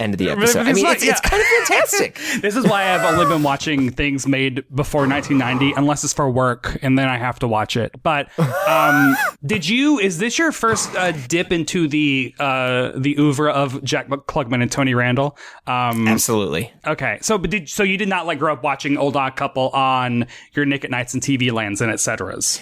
End 0.00 0.12
of 0.12 0.18
the 0.18 0.28
episode. 0.28 0.66
I 0.66 0.72
mean, 0.72 0.82
like- 0.82 0.96
it's, 0.96 1.04
it's 1.06 1.20
kind 1.20 1.40
of 1.40 1.46
fantastic. 1.46 2.18
This 2.42 2.56
is 2.56 2.66
why 2.66 2.90
I've 2.92 3.04
only 3.14 3.26
been 3.32 3.44
watching 3.44 3.90
things 3.90 4.26
made 4.26 4.64
before 4.74 5.06
1990, 5.06 5.78
unless 5.78 6.02
it's 6.02 6.12
for 6.12 6.28
work, 6.28 6.76
and 6.82 6.98
then 6.98 7.08
I 7.08 7.16
have 7.16 7.38
to 7.38 7.48
watch 7.48 7.76
it. 7.76 7.92
But 8.02 8.28
um, 8.68 9.16
did 9.46 9.68
you? 9.68 10.00
Is 10.00 10.18
this 10.18 10.36
your 10.36 10.50
first 10.50 10.94
uh, 10.96 11.12
dip 11.28 11.52
into 11.52 11.86
the 11.86 12.34
uh, 12.40 12.90
the 12.96 13.16
oeuvre 13.18 13.52
of 13.52 13.84
Jack 13.84 14.08
Klugman 14.08 14.62
and 14.62 14.70
Tony 14.72 14.94
Randall? 14.94 15.38
Um, 15.68 16.08
Absolutely. 16.08 16.72
okay, 16.84 17.18
so 17.22 17.38
but 17.38 17.50
did 17.50 17.68
so 17.68 17.84
you 17.84 17.96
did 17.96 18.08
not 18.08 18.26
like 18.26 18.40
grow 18.40 18.52
up 18.54 18.64
watching 18.64 18.96
Old 18.96 19.16
Odd 19.16 19.36
Couple 19.36 19.68
on 19.70 20.26
your 20.54 20.66
Nick 20.66 20.84
at 20.84 20.90
Nights 20.90 21.14
and 21.14 21.22
TV 21.22 21.52
Lands 21.52 21.80
and 21.80 21.92
et 21.92 22.00
ceteras? 22.00 22.60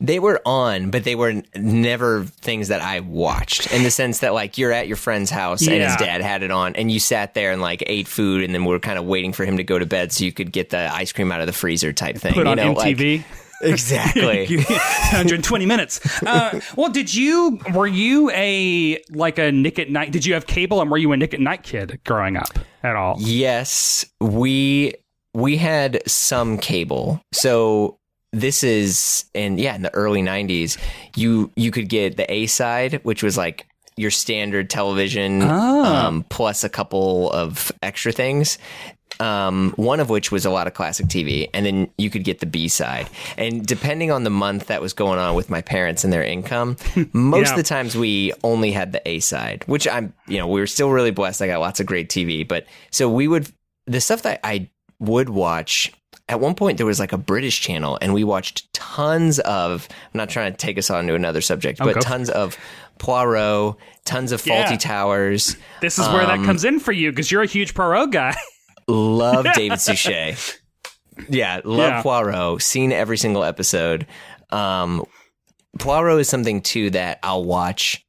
They 0.00 0.18
were 0.18 0.40
on, 0.44 0.90
but 0.90 1.04
they 1.04 1.14
were 1.14 1.42
never 1.54 2.24
things 2.24 2.68
that 2.68 2.80
I 2.80 3.00
watched 3.00 3.72
in 3.72 3.82
the 3.82 3.90
sense 3.90 4.20
that 4.20 4.34
like 4.34 4.58
you're 4.58 4.72
at 4.72 4.86
your 4.86 4.96
friend's 4.96 5.30
house 5.30 5.66
and 5.66 5.82
his 5.82 5.96
dad 5.96 6.20
had 6.20 6.42
it 6.42 6.50
on 6.50 6.76
and 6.76 6.90
you 6.90 7.00
sat 7.00 7.34
there 7.34 7.52
and 7.52 7.62
like 7.62 7.82
ate 7.86 8.08
food 8.08 8.44
and 8.44 8.54
then 8.54 8.64
we 8.64 8.70
were 8.72 8.80
kind 8.80 8.98
of 8.98 9.04
waiting 9.04 9.32
for 9.32 9.44
him 9.44 9.56
to 9.56 9.64
go 9.64 9.78
to 9.78 9.86
bed 9.86 10.12
so 10.12 10.24
you 10.24 10.32
could 10.32 10.52
get 10.52 10.70
the 10.70 10.92
ice 10.92 11.12
cream 11.12 11.30
out 11.32 11.40
of 11.40 11.46
the 11.46 11.52
freezer 11.52 11.92
type 11.92 12.16
thing. 12.16 12.34
Put 12.34 12.46
you 12.46 12.50
on 12.50 12.56
know, 12.56 12.72
like- 12.72 12.96
MTV. 12.96 13.24
exactly. 13.64 14.56
120 14.58 15.66
minutes. 15.66 16.22
Uh, 16.22 16.60
well, 16.76 16.90
did 16.90 17.14
you 17.14 17.58
were 17.72 17.86
you 17.86 18.30
a 18.32 19.02
like 19.10 19.38
a 19.38 19.52
Nick 19.52 19.78
at 19.78 19.90
Night? 19.90 20.12
Did 20.12 20.26
you 20.26 20.34
have 20.34 20.46
cable 20.46 20.82
and 20.82 20.90
were 20.90 20.98
you 20.98 21.12
a 21.12 21.16
Nick 21.16 21.34
at 21.34 21.40
Night 21.40 21.62
kid 21.62 22.00
growing 22.04 22.36
up 22.36 22.58
at 22.82 22.96
all? 22.96 23.16
Yes, 23.18 24.04
we 24.20 24.94
we 25.32 25.56
had 25.56 26.02
some 26.06 26.58
cable. 26.58 27.22
So 27.32 27.98
this 28.34 28.62
is 28.62 29.24
and 29.34 29.58
yeah, 29.60 29.74
in 29.74 29.82
the 29.82 29.94
early 29.94 30.22
90s, 30.22 30.78
you 31.16 31.50
you 31.56 31.70
could 31.70 31.88
get 31.88 32.16
the 32.16 32.30
A 32.32 32.46
side, 32.46 33.00
which 33.04 33.22
was 33.22 33.36
like 33.36 33.66
your 33.96 34.10
standard 34.10 34.68
television 34.70 35.40
Ah. 35.42 36.06
um, 36.08 36.24
plus 36.28 36.64
a 36.64 36.68
couple 36.68 37.30
of 37.30 37.70
extra 37.82 38.12
things. 38.12 38.58
Um, 39.20 39.72
one 39.76 40.00
of 40.00 40.10
which 40.10 40.32
was 40.32 40.44
a 40.44 40.50
lot 40.50 40.66
of 40.66 40.74
classic 40.74 41.06
TV, 41.06 41.48
and 41.54 41.64
then 41.64 41.88
you 41.96 42.10
could 42.10 42.24
get 42.24 42.40
the 42.40 42.46
B 42.46 42.66
side. 42.66 43.08
And 43.38 43.64
depending 43.64 44.10
on 44.10 44.24
the 44.24 44.30
month 44.30 44.66
that 44.66 44.82
was 44.82 44.92
going 44.92 45.20
on 45.20 45.36
with 45.36 45.48
my 45.48 45.60
parents 45.60 46.02
and 46.02 46.12
their 46.12 46.24
income, 46.24 46.76
most 47.12 47.46
Yeah. 47.46 47.50
of 47.52 47.56
the 47.56 47.62
times 47.62 47.96
we 47.96 48.32
only 48.42 48.72
had 48.72 48.90
the 48.90 49.00
A 49.08 49.20
side, 49.20 49.62
which 49.66 49.86
I'm, 49.86 50.12
you 50.26 50.38
know, 50.38 50.48
we 50.48 50.58
were 50.58 50.66
still 50.66 50.90
really 50.90 51.12
blessed. 51.12 51.40
I 51.42 51.46
got 51.46 51.60
lots 51.60 51.78
of 51.78 51.86
great 51.86 52.08
TV, 52.08 52.46
but 52.46 52.66
so 52.90 53.08
we 53.08 53.28
would, 53.28 53.48
the 53.86 54.00
stuff 54.00 54.22
that 54.22 54.40
I 54.42 54.68
would 54.98 55.28
watch 55.28 55.92
at 56.28 56.40
one 56.40 56.54
point 56.54 56.78
there 56.78 56.86
was 56.86 56.98
like 56.98 57.12
a 57.12 57.18
British 57.18 57.60
channel 57.60 57.98
and 58.00 58.14
we 58.14 58.24
watched 58.24 58.72
tons 58.72 59.38
of, 59.40 59.86
I'm 59.90 60.18
not 60.18 60.28
trying 60.30 60.52
to 60.52 60.56
take 60.56 60.78
us 60.78 60.88
on 60.90 61.06
to 61.06 61.14
another 61.14 61.40
subject, 61.40 61.78
but 61.78 62.00
tons 62.00 62.30
of 62.30 62.56
Poirot, 62.98 63.76
tons 64.04 64.32
of 64.32 64.40
Fawlty 64.42 64.70
Yeah. 64.70 64.76
Towers. 64.76 65.56
This 65.80 65.98
is 65.98 66.08
where 66.08 66.24
that 66.26 66.38
Um, 66.38 66.44
comes 66.46 66.64
in 66.64 66.80
for 66.80 66.92
you 66.92 67.10
because 67.10 67.30
you're 67.30 67.42
a 67.42 67.46
huge 67.46 67.74
Poirot 67.74 68.10
guy. 68.10 68.34
Love 68.88 69.46
David 69.54 69.80
Suchet. 69.80 70.36
Yeah, 71.28 71.60
love 71.64 71.78
Yeah. 71.78 72.02
Poirot. 72.02 72.60
Seen 72.62 72.92
every 72.92 73.16
single 73.18 73.44
episode. 73.44 74.06
Um, 74.50 75.04
Poirot 75.78 76.20
is 76.20 76.28
something 76.28 76.60
too 76.62 76.90
that 76.90 77.18
I'll 77.22 77.44
watch 77.44 78.04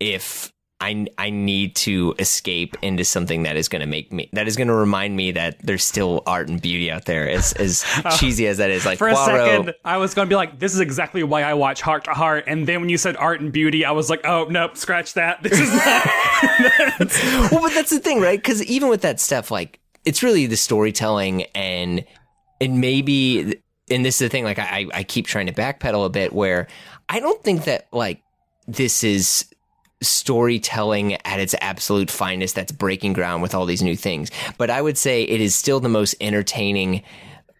if 0.00 0.52
I 0.84 1.06
I 1.16 1.30
need 1.30 1.74
to 1.76 2.14
escape 2.18 2.76
into 2.82 3.06
something 3.06 3.44
that 3.44 3.56
is 3.56 3.68
going 3.68 3.80
to 3.80 3.86
make 3.86 4.12
me 4.12 4.28
that 4.34 4.46
is 4.46 4.54
going 4.54 4.68
to 4.68 4.74
remind 4.74 5.16
me 5.16 5.32
that 5.32 5.56
there's 5.64 5.82
still 5.82 6.22
art 6.26 6.48
and 6.48 6.60
beauty 6.60 6.90
out 6.90 7.06
there. 7.06 7.28
As 7.28 7.54
as 7.54 7.84
cheesy 8.18 8.46
as 8.46 8.58
that 8.58 8.70
is, 8.70 8.84
like 8.84 8.98
For 8.98 9.08
a 9.08 9.14
Poirot, 9.14 9.46
second, 9.46 9.74
I 9.82 9.96
was 9.96 10.12
going 10.12 10.26
to 10.26 10.30
be 10.30 10.36
like, 10.36 10.58
this 10.58 10.74
is 10.74 10.80
exactly 10.80 11.22
why 11.22 11.42
I 11.42 11.54
watch 11.54 11.80
Hart 11.80 12.04
to 12.04 12.10
Hart. 12.10 12.44
And 12.46 12.66
then 12.66 12.80
when 12.80 12.90
you 12.90 12.98
said 12.98 13.16
art 13.16 13.40
and 13.40 13.50
beauty, 13.50 13.86
I 13.86 13.92
was 13.92 14.10
like, 14.10 14.26
oh, 14.26 14.44
nope, 14.50 14.76
scratch 14.76 15.14
that. 15.14 15.42
This 15.42 15.58
is 15.58 15.72
not. 15.72 17.50
well, 17.50 17.62
but 17.62 17.72
that's 17.72 17.90
the 17.90 18.00
thing, 18.00 18.20
right? 18.20 18.38
Because 18.38 18.62
even 18.64 18.90
with 18.90 19.00
that 19.00 19.20
stuff, 19.20 19.50
like 19.50 19.80
it's 20.04 20.22
really 20.22 20.46
the 20.46 20.56
storytelling 20.56 21.44
and 21.54 22.04
and 22.60 22.78
maybe 22.78 23.58
and 23.90 24.04
this 24.04 24.16
is 24.16 24.26
the 24.26 24.28
thing. 24.28 24.44
Like 24.44 24.58
I 24.58 24.86
I 24.92 25.02
keep 25.02 25.26
trying 25.26 25.46
to 25.46 25.52
backpedal 25.54 26.04
a 26.04 26.10
bit 26.10 26.34
where 26.34 26.66
I 27.08 27.20
don't 27.20 27.42
think 27.42 27.64
that 27.64 27.88
like 27.90 28.22
this 28.66 29.02
is 29.02 29.46
storytelling 30.08 31.14
at 31.26 31.40
its 31.40 31.54
absolute 31.60 32.10
finest 32.10 32.54
that's 32.54 32.72
breaking 32.72 33.12
ground 33.12 33.42
with 33.42 33.54
all 33.54 33.66
these 33.66 33.82
new 33.82 33.96
things. 33.96 34.30
But 34.58 34.70
I 34.70 34.80
would 34.80 34.98
say 34.98 35.22
it 35.22 35.40
is 35.40 35.54
still 35.54 35.80
the 35.80 35.88
most 35.88 36.14
entertaining, 36.20 37.02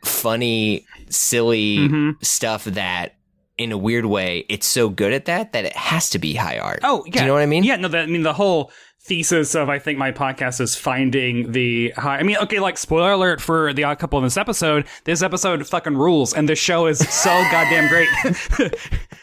funny, 0.05 0.87
silly 1.09 1.79
mm-hmm. 1.79 2.11
stuff 2.23 2.65
that 2.65 3.17
in 3.57 3.73
a 3.73 3.79
weird 3.79 4.07
way, 4.07 4.45
it's 4.49 4.67
so 4.67 4.89
good 4.89 5.13
at 5.13 5.27
that 5.27 5.53
that 5.53 5.65
it 5.65 5.77
has 5.77 6.11
to 6.11 6.19
be 6.19 6.35
high 6.35 6.59
art. 6.59 6.81
Oh, 6.83 7.05
yeah. 7.07 7.13
Do 7.13 7.19
you 7.21 7.27
know 7.27 7.35
what 7.35 7.43
I 7.43 7.47
mean? 7.47 7.63
Yeah, 7.63 7.77
no, 7.77 7.89
that, 7.89 8.03
I 8.03 8.07
mean, 8.07 8.23
the 8.23 8.33
whole 8.33 8.73
thesis 9.07 9.55
of 9.55 9.69
I 9.69 9.79
think 9.79 9.99
my 9.99 10.13
podcast 10.13 10.61
is 10.63 10.75
finding 10.77 11.53
the 11.53 11.91
high. 11.91 12.19
I 12.19 12.23
mean, 12.23 12.39
okay, 12.39 12.59
like 12.59 12.79
spoiler 12.79 13.13
alert 13.13 13.41
for 13.41 13.73
the 13.75 13.85
odd 13.85 13.99
couple 13.99 14.19
in 14.19 14.25
this 14.25 14.37
episode. 14.39 14.87
This 15.05 15.23
episode 15.23 15.67
fucking 15.69 15.95
rules, 15.97 16.33
and 16.33 16.49
this 16.49 16.59
show 16.59 16.87
is 16.87 16.99
so 16.99 17.29
goddamn 17.51 17.89
great. 17.89 18.09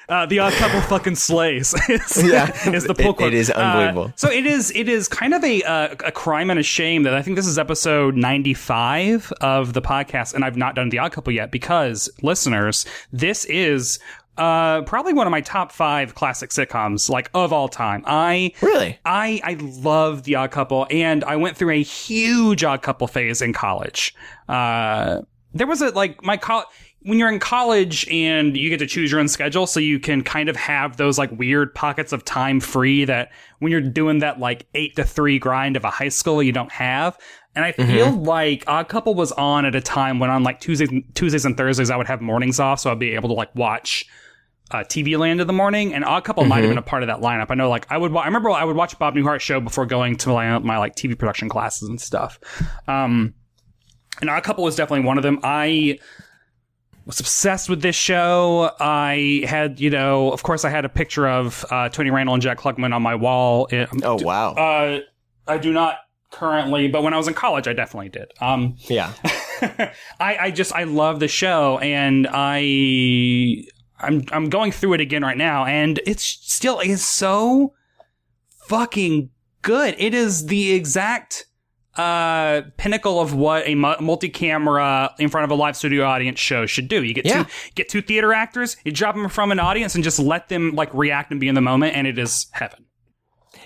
uh, 0.09 0.25
the 0.27 0.39
odd 0.39 0.53
couple 0.53 0.81
fucking 0.81 1.15
slays. 1.15 1.73
is, 1.89 2.23
Yeah. 2.23 2.51
is 2.69 2.83
the 2.83 2.93
pull 2.93 3.11
It- 3.11 3.17
quote. 3.17 3.33
it 3.33 3.38
is 3.38 3.50
Uh, 3.50 3.53
unbelievable. 3.55 4.13
so 4.15 4.29
it 4.29 4.45
is. 4.45 4.71
It 4.75 4.88
is 4.88 5.07
kind 5.07 5.33
of 5.33 5.43
a 5.43 5.63
uh, 5.63 5.95
a 6.05 6.11
crime 6.11 6.50
and 6.51 6.59
a 6.59 6.63
shame 6.63 7.03
that 7.03 7.13
I 7.15 7.21
think 7.23 7.35
this 7.35 7.47
is 7.47 7.57
episode 7.57 8.15
ninety 8.15 8.53
five 8.53 9.31
of 9.41 9.73
the 9.73 9.81
podcast, 9.81 10.33
and 10.35 10.45
I've 10.45 10.57
not 10.57 10.75
done 10.75 10.89
the 10.89 11.00
odd 11.00 11.11
couple 11.11 11.33
yet 11.33 11.51
because 11.51 12.09
listeners, 12.21 12.85
this 13.11 13.45
is. 13.45 14.00
Uh, 14.38 14.81
probably 14.83 15.13
one 15.13 15.27
of 15.27 15.31
my 15.31 15.41
top 15.41 15.71
five 15.71 16.15
classic 16.15 16.50
sitcoms, 16.51 17.09
like 17.09 17.29
of 17.33 17.51
all 17.51 17.67
time. 17.67 18.03
I 18.07 18.53
Really? 18.61 18.97
I 19.05 19.41
I 19.43 19.57
love 19.59 20.23
The 20.23 20.35
Odd 20.35 20.51
Couple, 20.51 20.88
and 20.89 21.23
I 21.23 21.35
went 21.35 21.57
through 21.57 21.71
a 21.71 21.83
huge 21.83 22.63
Odd 22.63 22.81
Couple 22.81 23.07
phase 23.07 23.41
in 23.41 23.53
college. 23.53 24.15
Uh, 24.47 25.21
there 25.53 25.67
was 25.67 25.81
a 25.81 25.89
like 25.89 26.23
my 26.23 26.38
col 26.38 26.63
when 27.03 27.17
you're 27.17 27.31
in 27.31 27.39
college 27.39 28.08
and 28.10 28.55
you 28.55 28.70
get 28.70 28.77
to 28.77 28.88
choose 28.88 29.12
your 29.12 29.20
own 29.20 29.27
schedule, 29.27 29.65
so 29.65 29.79
you 29.79 30.00
can 30.00 30.24
kind 30.24 30.50
of 30.50 30.55
have 30.55 30.98
those 30.98 31.17
like 31.17 31.31
weird 31.31 31.74
pockets 31.74 32.13
of 32.13 32.24
time 32.24 32.60
free 32.60 33.05
that 33.05 33.31
when 33.60 33.72
you're 33.72 33.81
doing 33.81 34.20
that 34.20 34.39
like 34.39 34.67
eight 34.75 34.96
to 34.96 35.03
three 35.03 35.39
grind 35.39 35.75
of 35.75 35.84
a 35.84 35.89
high 35.89 36.10
school, 36.10 36.43
you 36.43 36.51
don't 36.51 36.72
have. 36.72 37.17
And 37.55 37.65
I 37.65 37.72
feel 37.74 38.12
like 38.12 38.63
Odd 38.67 38.88
Couple 38.88 39.13
was 39.13 39.31
on 39.34 39.65
at 39.65 39.75
a 39.75 39.81
time 39.81 40.20
when 40.20 40.29
on 40.29 40.43
like 40.43 40.62
Tuesdays, 40.62 40.89
Tuesdays 41.15 41.43
and 41.43 41.58
Thursdays 41.58 41.89
I 41.89 41.98
would 41.98 42.08
have 42.08 42.22
mornings 42.22 42.60
off, 42.60 42.79
so 42.79 42.91
I'd 42.91 43.00
be 43.00 43.13
able 43.15 43.29
to 43.29 43.36
like 43.36 43.53
watch 43.55 44.05
uh, 44.70 44.86
TV 44.86 45.17
Land 45.17 45.41
in 45.41 45.48
the 45.48 45.53
morning, 45.53 45.93
and 45.93 46.05
Odd 46.05 46.24
Couple 46.24 46.46
might 46.46 46.62
have 46.62 46.70
been 46.70 46.77
a 46.77 46.81
part 46.84 47.03
of 47.03 47.08
that 47.08 47.17
lineup. 47.20 47.48
I 47.50 47.55
know, 47.55 47.70
like 47.70 47.88
I 47.91 47.98
would, 47.98 48.13
wa- 48.13 48.22
I 48.22 48.25
remember 48.25 48.51
I 48.51 48.63
would 48.63 48.77
watch 48.77 48.98
Bob 48.98 49.15
Newhart 49.15 49.41
show 49.41 49.60
before 49.60 49.86
going 49.86 50.15
to 50.17 50.29
my, 50.29 50.60
my 50.60 50.77
like 50.77 50.96
TV 50.96 51.17
production 51.17 51.50
classes 51.50 51.89
and 51.89 52.00
stuff. 52.00 52.39
Um, 52.88 53.34
and 54.22 54.29
Odd 54.29 54.43
Couple 54.43 54.63
was 54.63 54.77
definitely 54.77 55.05
one 55.05 55.17
of 55.17 55.24
them. 55.24 55.39
I 55.43 56.00
was 57.05 57.20
obsessed 57.20 57.70
with 57.70 57.81
this 57.81 57.96
show. 57.96 58.72
I 58.79 59.43
had, 59.48 59.79
you 59.79 59.89
know, 59.89 60.31
of 60.31 60.43
course, 60.43 60.63
I 60.65 60.70
had 60.70 60.86
a 60.86 60.89
picture 60.89 61.27
of 61.27 61.65
uh, 61.72 61.89
Tony 61.89 62.10
Randall 62.12 62.36
and 62.36 62.43
Jack 62.43 62.60
Klugman 62.60 62.93
on 62.93 63.01
my 63.01 63.15
wall. 63.15 63.67
It- 63.72 63.89
Oh 64.03 64.17
wow. 64.22 64.53
uh, 64.53 65.00
I 65.48 65.58
do 65.58 65.74
not 65.74 65.98
currently, 66.31 66.88
but 66.88 67.03
when 67.03 67.13
I 67.13 67.17
was 67.17 67.27
in 67.27 67.34
college, 67.34 67.67
I 67.67 67.74
definitely 67.74 68.10
did. 68.10 68.31
Um, 68.39 68.75
yeah. 68.81 69.13
I, 70.20 70.38
I 70.39 70.51
just 70.51 70.74
I 70.74 70.86
love 70.86 71.20
the 71.20 71.27
show 71.27 71.77
and 71.79 72.27
I 72.31 73.63
I'm 74.00 74.24
I'm 74.31 74.50
going 74.50 74.72
through 74.72 74.93
it 74.93 75.01
again 75.01 75.22
right 75.24 75.38
now 75.38 75.65
and 75.65 76.00
it's 76.05 76.24
still 76.24 76.79
is 76.79 77.05
so 77.08 77.74
fucking 78.67 79.29
good. 79.62 79.96
It 79.98 80.13
is 80.13 80.48
the 80.48 80.72
exact 80.74 81.46
uh 81.98 82.62
pinnacle 82.77 83.19
of 83.19 83.33
what 83.33 83.67
a 83.67 83.75
multi-camera 83.75 85.13
in 85.19 85.29
front 85.29 85.43
of 85.43 85.51
a 85.51 85.55
live 85.55 85.75
studio 85.75 86.05
audience 86.05 86.39
show 86.39 86.65
should 86.65 86.88
do. 86.88 87.03
You 87.03 87.13
get 87.13 87.25
Yeah. 87.25 87.43
two 87.43 87.50
get 87.75 87.89
two 87.89 88.01
theater 88.01 88.33
actors, 88.33 88.77
you 88.86 88.91
drop 88.91 89.15
them 89.15 89.27
from 89.29 89.51
an 89.51 89.60
audience 89.60 89.95
and 89.95 90.03
just 90.03 90.19
let 90.19 90.50
them 90.50 90.71
like 90.75 90.93
react 90.93 91.31
and 91.31 91.39
be 91.39 91.48
in 91.48 91.55
the 91.55 91.62
moment 91.62 91.95
and 91.95 92.07
it 92.07 92.17
is 92.17 92.48
heaven. 92.51 92.86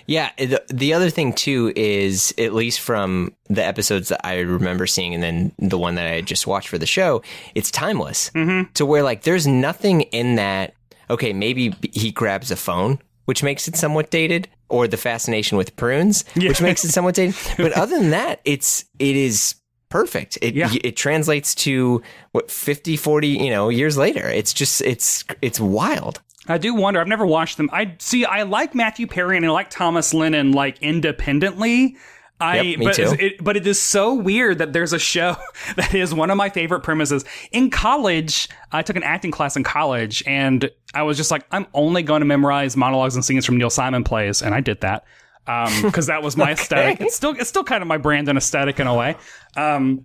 Yeah, 0.08 0.30
the, 0.38 0.62
the 0.68 0.94
other 0.94 1.10
thing 1.10 1.32
too 1.32 1.72
is 1.74 2.32
at 2.38 2.54
least 2.54 2.80
from 2.80 3.34
the 3.48 3.64
episodes 3.64 4.08
that 4.08 4.24
I 4.24 4.38
remember 4.40 4.86
seeing, 4.86 5.14
and 5.14 5.22
then 5.22 5.52
the 5.58 5.78
one 5.78 5.96
that 5.96 6.06
I 6.06 6.20
just 6.20 6.46
watched 6.46 6.68
for 6.68 6.78
the 6.78 6.86
show, 6.86 7.22
it's 7.56 7.72
timeless 7.72 8.30
mm-hmm. 8.30 8.72
to 8.74 8.86
where 8.86 9.02
like 9.02 9.22
there's 9.22 9.46
nothing 9.46 10.02
in 10.02 10.36
that. 10.36 10.74
Okay, 11.10 11.32
maybe 11.32 11.74
he 11.92 12.12
grabs 12.12 12.50
a 12.50 12.56
phone, 12.56 13.00
which 13.24 13.42
makes 13.42 13.66
it 13.66 13.76
somewhat 13.76 14.10
dated, 14.10 14.48
or 14.68 14.88
the 14.88 14.96
fascination 14.96 15.56
with 15.58 15.76
prunes, 15.76 16.24
which 16.36 16.60
makes 16.60 16.84
it 16.84 16.90
somewhat 16.90 17.14
dated. 17.14 17.36
But 17.56 17.72
other 17.72 17.98
than 17.98 18.10
that, 18.10 18.40
it's 18.44 18.84
it 18.98 19.16
is 19.16 19.54
perfect. 19.88 20.38
It 20.42 20.54
Yeah. 20.54 20.70
it 20.82 20.96
translates 20.96 21.54
to 21.56 22.02
what 22.32 22.50
50, 22.50 22.96
40, 22.96 23.28
you 23.28 23.50
know, 23.50 23.68
years 23.68 23.96
later. 23.96 24.28
It's 24.28 24.52
just 24.52 24.80
it's 24.82 25.24
it's 25.42 25.60
wild. 25.60 26.20
I 26.48 26.58
do 26.58 26.74
wonder. 26.74 27.00
I've 27.00 27.08
never 27.08 27.26
watched 27.26 27.56
them. 27.56 27.68
I 27.72 27.94
see. 27.98 28.24
I 28.24 28.42
like 28.44 28.74
Matthew 28.74 29.06
Perry 29.08 29.36
and 29.36 29.44
I 29.46 29.50
like 29.50 29.68
Thomas 29.70 30.14
Lennon 30.14 30.52
like 30.52 30.80
independently. 30.80 31.96
I 32.38 32.60
Yep, 32.60 32.78
me 32.78 32.84
but 32.86 32.94
too. 32.94 33.16
It, 33.18 33.42
but 33.42 33.56
it 33.56 33.66
is 33.66 33.80
so 33.80 34.14
weird 34.14 34.58
that 34.58 34.72
there's 34.72 34.92
a 34.92 34.98
show 34.98 35.36
that 35.76 35.94
is 35.94 36.12
one 36.12 36.30
of 36.30 36.36
my 36.36 36.50
favorite 36.50 36.80
premises. 36.80 37.24
In 37.50 37.70
college, 37.70 38.48
I 38.72 38.82
took 38.82 38.96
an 38.96 39.02
acting 39.02 39.30
class 39.30 39.56
in 39.56 39.64
college, 39.64 40.22
and 40.26 40.70
I 40.92 41.02
was 41.02 41.16
just 41.16 41.30
like, 41.30 41.46
I'm 41.50 41.66
only 41.72 42.02
going 42.02 42.20
to 42.20 42.26
memorize 42.26 42.76
monologues 42.76 43.14
and 43.14 43.24
scenes 43.24 43.46
from 43.46 43.56
Neil 43.56 43.70
Simon 43.70 44.04
plays, 44.04 44.42
and 44.42 44.54
I 44.54 44.60
did 44.60 44.82
that 44.82 45.04
Um, 45.46 45.72
because 45.82 46.08
that 46.08 46.22
was 46.22 46.36
my 46.36 46.52
aesthetic. 46.52 47.00
It's 47.00 47.16
still 47.16 47.30
it's 47.30 47.48
still 47.48 47.64
kind 47.64 47.80
of 47.80 47.88
my 47.88 47.96
brand 47.96 48.28
and 48.28 48.36
aesthetic 48.36 48.80
in 48.80 48.86
a 48.86 48.94
way. 48.94 49.16
Um, 49.56 50.04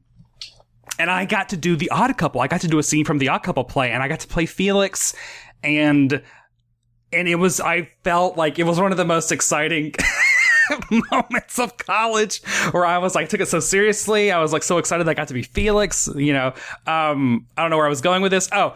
and 0.97 1.09
I 1.09 1.25
got 1.25 1.49
to 1.49 1.57
do 1.57 1.75
the 1.75 1.89
Odd 1.89 2.17
Couple. 2.17 2.41
I 2.41 2.47
got 2.47 2.61
to 2.61 2.67
do 2.67 2.79
a 2.79 2.83
scene 2.83 3.05
from 3.05 3.17
the 3.17 3.29
Odd 3.29 3.39
Couple 3.43 3.63
play, 3.63 3.91
and 3.91 4.01
I 4.01 4.07
got 4.07 4.21
to 4.21 4.27
play 4.27 4.45
Felix, 4.45 5.13
and 5.63 6.21
and 7.13 7.27
it 7.27 7.35
was 7.35 7.59
I 7.59 7.89
felt 8.03 8.37
like 8.37 8.59
it 8.59 8.63
was 8.63 8.79
one 8.79 8.91
of 8.91 8.97
the 8.97 9.05
most 9.05 9.31
exciting 9.31 9.93
moments 11.11 11.59
of 11.59 11.77
college 11.77 12.41
where 12.71 12.85
I 12.85 12.97
was 12.97 13.15
like 13.15 13.29
took 13.29 13.39
it 13.41 13.47
so 13.47 13.59
seriously. 13.59 14.31
I 14.31 14.39
was 14.41 14.53
like 14.53 14.63
so 14.63 14.77
excited 14.77 15.05
that 15.05 15.11
I 15.11 15.15
got 15.15 15.27
to 15.29 15.33
be 15.33 15.43
Felix. 15.43 16.09
You 16.15 16.33
know, 16.33 16.53
um, 16.87 17.47
I 17.57 17.61
don't 17.61 17.71
know 17.71 17.77
where 17.77 17.85
I 17.85 17.89
was 17.89 18.01
going 18.01 18.21
with 18.21 18.31
this. 18.31 18.49
Oh. 18.51 18.75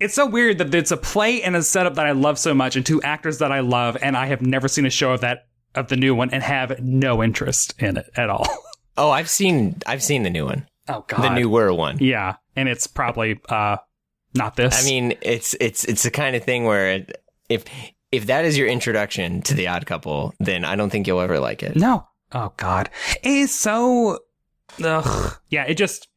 It's 0.00 0.14
so 0.14 0.26
weird 0.26 0.58
that 0.58 0.74
it's 0.74 0.90
a 0.90 0.96
play 0.96 1.40
and 1.42 1.54
a 1.54 1.62
setup 1.62 1.94
that 1.94 2.04
I 2.04 2.10
love 2.10 2.36
so 2.36 2.52
much, 2.52 2.74
and 2.74 2.84
two 2.84 3.00
actors 3.02 3.38
that 3.38 3.52
I 3.52 3.60
love, 3.60 3.96
and 4.02 4.16
I 4.16 4.26
have 4.26 4.42
never 4.42 4.66
seen 4.66 4.84
a 4.84 4.90
show 4.90 5.12
of 5.12 5.20
that 5.20 5.46
of 5.76 5.88
the 5.88 5.96
new 5.96 6.16
one 6.16 6.30
and 6.30 6.42
have 6.42 6.80
no 6.80 7.22
interest 7.22 7.74
in 7.78 7.96
it 7.96 8.10
at 8.16 8.28
all. 8.28 8.46
Oh, 8.96 9.10
I've 9.10 9.28
seen 9.28 9.78
I've 9.86 10.02
seen 10.04 10.22
the 10.22 10.30
new 10.30 10.44
one, 10.44 10.68
Oh 10.88 11.04
God, 11.08 11.22
the 11.22 11.30
newer 11.30 11.74
one. 11.74 11.98
Yeah, 12.00 12.36
and 12.54 12.68
it's 12.68 12.86
probably 12.86 13.40
uh 13.48 13.78
not 14.34 14.56
this. 14.56 14.80
I 14.80 14.88
mean, 14.88 15.14
it's 15.20 15.56
it's 15.60 15.84
it's 15.84 16.04
the 16.04 16.12
kind 16.12 16.36
of 16.36 16.44
thing 16.44 16.64
where 16.64 16.90
it, 16.90 17.22
if 17.48 17.64
if 18.16 18.26
that 18.26 18.44
is 18.44 18.56
your 18.56 18.68
introduction 18.68 19.42
to 19.42 19.54
the 19.54 19.68
Odd 19.68 19.86
Couple, 19.86 20.34
then 20.40 20.64
I 20.64 20.76
don't 20.76 20.90
think 20.90 21.06
you'll 21.06 21.20
ever 21.20 21.38
like 21.38 21.62
it. 21.62 21.76
no. 21.76 22.06
Oh 22.32 22.52
God, 22.56 22.90
it's 23.22 23.54
so. 23.54 24.18
Ugh. 24.82 25.36
Yeah, 25.50 25.64
it 25.64 25.74
just. 25.74 26.08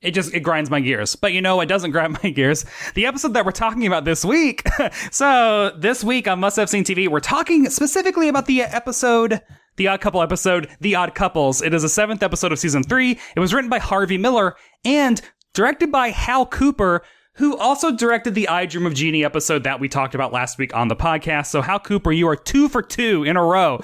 It 0.00 0.10
just 0.10 0.34
it 0.34 0.40
grinds 0.40 0.68
my 0.68 0.80
gears. 0.80 1.14
But 1.14 1.32
you 1.32 1.40
know 1.40 1.60
it 1.60 1.66
doesn't 1.66 1.90
grind 1.92 2.18
my 2.20 2.30
gears? 2.30 2.64
The 2.94 3.06
episode 3.06 3.34
that 3.34 3.44
we're 3.44 3.52
talking 3.52 3.86
about 3.86 4.04
this 4.04 4.24
week. 4.24 4.66
so 5.12 5.70
this 5.78 6.02
week 6.02 6.26
on 6.26 6.40
Must 6.40 6.56
Have 6.56 6.68
Seen 6.68 6.82
TV, 6.82 7.06
we're 7.06 7.20
talking 7.20 7.70
specifically 7.70 8.28
about 8.28 8.46
the 8.46 8.62
episode 8.62 9.40
the 9.76 9.88
Odd 9.88 10.00
Couple 10.00 10.20
episode, 10.20 10.68
The 10.80 10.96
Odd 10.96 11.14
Couples. 11.14 11.62
It 11.62 11.72
is 11.72 11.82
the 11.82 11.88
seventh 11.88 12.22
episode 12.22 12.52
of 12.52 12.58
season 12.58 12.82
three. 12.82 13.18
It 13.34 13.40
was 13.40 13.54
written 13.54 13.70
by 13.70 13.78
Harvey 13.78 14.18
Miller 14.18 14.56
and 14.84 15.20
directed 15.54 15.90
by 15.90 16.08
Hal 16.10 16.46
Cooper, 16.46 17.02
who 17.34 17.56
also 17.56 17.90
directed 17.90 18.34
the 18.34 18.48
I 18.48 18.66
Dream 18.66 18.86
of 18.86 18.94
Jeannie 18.94 19.24
episode 19.24 19.64
that 19.64 19.80
we 19.80 19.88
talked 19.88 20.14
about 20.14 20.32
last 20.32 20.58
week 20.58 20.74
on 20.74 20.88
the 20.88 20.96
podcast. 20.96 21.46
So, 21.46 21.62
Hal 21.62 21.80
Cooper, 21.80 22.12
you 22.12 22.28
are 22.28 22.36
two 22.36 22.68
for 22.68 22.82
two 22.82 23.24
in 23.24 23.36
a 23.36 23.44
row, 23.44 23.80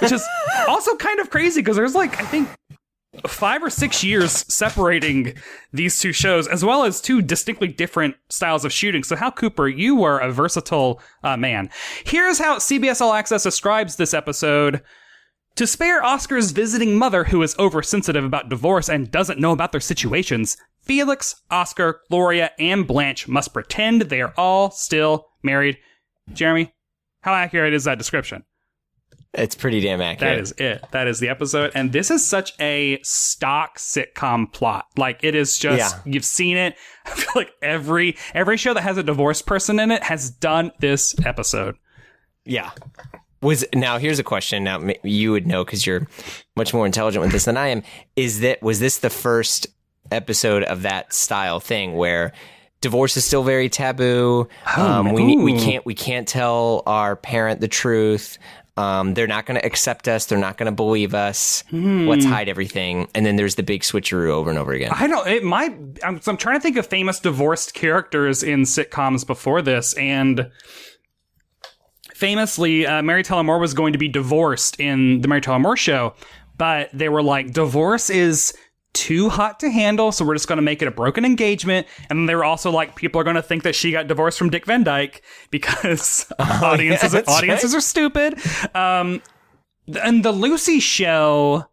which 0.00 0.12
is 0.12 0.26
also 0.68 0.96
kind 0.96 1.20
of 1.20 1.30
crazy 1.30 1.60
because 1.60 1.76
there's 1.76 1.94
like, 1.94 2.20
I 2.20 2.24
think, 2.24 2.48
five 3.26 3.62
or 3.62 3.70
six 3.70 4.02
years 4.02 4.44
separating 4.52 5.34
these 5.72 5.98
two 5.98 6.12
shows, 6.12 6.48
as 6.48 6.64
well 6.64 6.84
as 6.84 7.00
two 7.00 7.22
distinctly 7.22 7.68
different 7.68 8.16
styles 8.28 8.64
of 8.64 8.72
shooting. 8.72 9.04
So, 9.04 9.14
Hal 9.14 9.32
Cooper, 9.32 9.68
you 9.68 9.94
were 9.94 10.18
a 10.18 10.32
versatile 10.32 11.00
uh, 11.22 11.36
man. 11.36 11.70
Here's 12.04 12.38
how 12.38 12.56
CBS 12.58 13.00
All 13.00 13.12
Access 13.12 13.44
describes 13.44 13.96
this 13.96 14.14
episode. 14.14 14.82
To 15.56 15.66
spare 15.66 16.02
Oscar's 16.02 16.52
visiting 16.52 16.96
mother, 16.96 17.24
who 17.24 17.42
is 17.42 17.58
oversensitive 17.58 18.24
about 18.24 18.48
divorce 18.48 18.88
and 18.88 19.10
doesn't 19.10 19.40
know 19.40 19.52
about 19.52 19.72
their 19.72 19.80
situations, 19.80 20.56
Felix, 20.82 21.36
Oscar, 21.50 22.00
Gloria, 22.10 22.50
and 22.58 22.86
Blanche 22.86 23.28
must 23.28 23.52
pretend 23.52 24.02
they 24.02 24.20
are 24.20 24.34
all 24.36 24.70
still 24.70 25.26
married. 25.42 25.78
Jeremy, 26.32 26.72
how 27.22 27.34
accurate 27.34 27.74
is 27.74 27.84
that 27.84 27.98
description? 27.98 28.44
It's 29.32 29.54
pretty 29.54 29.80
damn 29.80 30.00
accurate. 30.00 30.36
That 30.36 30.42
is 30.42 30.52
it. 30.58 30.84
That 30.90 31.06
is 31.06 31.20
the 31.20 31.28
episode. 31.28 31.70
And 31.76 31.92
this 31.92 32.10
is 32.10 32.26
such 32.26 32.52
a 32.58 32.98
stock 33.04 33.78
sitcom 33.78 34.52
plot. 34.52 34.86
Like 34.96 35.20
it 35.22 35.36
is 35.36 35.56
just 35.56 35.94
Yeah. 35.96 36.12
you've 36.12 36.24
seen 36.24 36.56
it. 36.56 36.74
I 37.06 37.10
feel 37.10 37.32
like 37.36 37.50
every 37.62 38.16
every 38.34 38.56
show 38.56 38.74
that 38.74 38.80
has 38.80 38.96
a 38.98 39.04
divorced 39.04 39.46
person 39.46 39.78
in 39.78 39.92
it 39.92 40.02
has 40.02 40.30
done 40.30 40.72
this 40.80 41.14
episode. 41.24 41.76
Yeah. 42.44 42.70
Was 43.40 43.64
now 43.72 43.98
here's 43.98 44.18
a 44.18 44.24
question. 44.24 44.64
Now 44.64 44.80
you 45.04 45.30
would 45.30 45.46
know 45.46 45.64
because 45.64 45.86
you're 45.86 46.08
much 46.56 46.74
more 46.74 46.84
intelligent 46.84 47.22
with 47.22 47.30
this 47.30 47.44
than 47.44 47.56
I 47.56 47.68
am. 47.68 47.82
Is 48.16 48.40
that 48.40 48.60
was 48.62 48.80
this 48.80 48.98
the 48.98 49.10
first 49.10 49.68
episode 50.10 50.62
of 50.64 50.82
that 50.82 51.12
style 51.12 51.60
thing 51.60 51.94
where 51.94 52.32
divorce 52.80 53.16
is 53.16 53.24
still 53.24 53.42
very 53.42 53.68
taboo? 53.68 54.48
Um, 54.76 55.12
we 55.12 55.36
we 55.36 55.58
can't 55.58 55.84
we 55.84 55.94
can't 55.94 56.26
tell 56.26 56.82
our 56.86 57.16
parent 57.16 57.60
the 57.60 57.68
truth. 57.68 58.38
Um, 58.76 59.12
they're 59.12 59.26
not 59.26 59.44
going 59.44 59.60
to 59.60 59.66
accept 59.66 60.08
us. 60.08 60.24
They're 60.24 60.38
not 60.38 60.56
going 60.56 60.66
to 60.66 60.74
believe 60.74 61.14
us. 61.14 61.64
Let's 61.70 62.24
hide 62.24 62.48
everything. 62.48 63.08
And 63.14 63.26
then 63.26 63.36
there's 63.36 63.56
the 63.56 63.62
big 63.62 63.82
switcheroo 63.82 64.30
over 64.30 64.48
and 64.48 64.58
over 64.58 64.72
again. 64.72 64.92
I 64.94 65.06
don't. 65.06 65.26
It 65.26 65.44
might. 65.44 65.72
I'm, 66.02 66.20
I'm 66.26 66.36
trying 66.38 66.56
to 66.56 66.62
think 66.62 66.76
of 66.78 66.86
famous 66.86 67.20
divorced 67.20 67.74
characters 67.74 68.42
in 68.42 68.62
sitcoms 68.62 69.26
before 69.26 69.60
this, 69.60 69.92
and 69.94 70.50
famously, 72.14 72.86
uh, 72.86 73.02
Mary 73.02 73.22
Tyler 73.22 73.42
Moore 73.42 73.58
was 73.58 73.74
going 73.74 73.92
to 73.92 73.98
be 73.98 74.08
divorced 74.08 74.80
in 74.80 75.20
the 75.20 75.28
Mary 75.28 75.40
Tyler 75.40 75.58
Moore 75.58 75.76
show, 75.76 76.14
but 76.56 76.88
they 76.92 77.08
were 77.08 77.22
like, 77.22 77.52
divorce 77.52 78.08
is 78.08 78.54
too 79.00 79.30
hot 79.30 79.58
to 79.60 79.70
handle, 79.70 80.12
so 80.12 80.26
we're 80.26 80.34
just 80.34 80.46
going 80.46 80.58
to 80.58 80.62
make 80.62 80.82
it 80.82 80.88
a 80.88 80.90
broken 80.90 81.24
engagement. 81.24 81.86
And 82.10 82.18
then 82.18 82.26
they 82.26 82.34
were 82.34 82.44
also 82.44 82.70
like, 82.70 82.96
people 82.96 83.18
are 83.18 83.24
going 83.24 83.36
to 83.36 83.42
think 83.42 83.62
that 83.62 83.74
she 83.74 83.92
got 83.92 84.08
divorced 84.08 84.38
from 84.38 84.50
Dick 84.50 84.66
Van 84.66 84.84
Dyke 84.84 85.22
because 85.50 86.30
audiences 86.38 87.12
that's 87.12 87.28
audiences 87.28 87.74
are 87.74 87.80
stupid. 87.80 88.38
Um, 88.74 89.22
and 90.02 90.22
the 90.22 90.32
Lucy 90.32 90.80
show. 90.80 91.64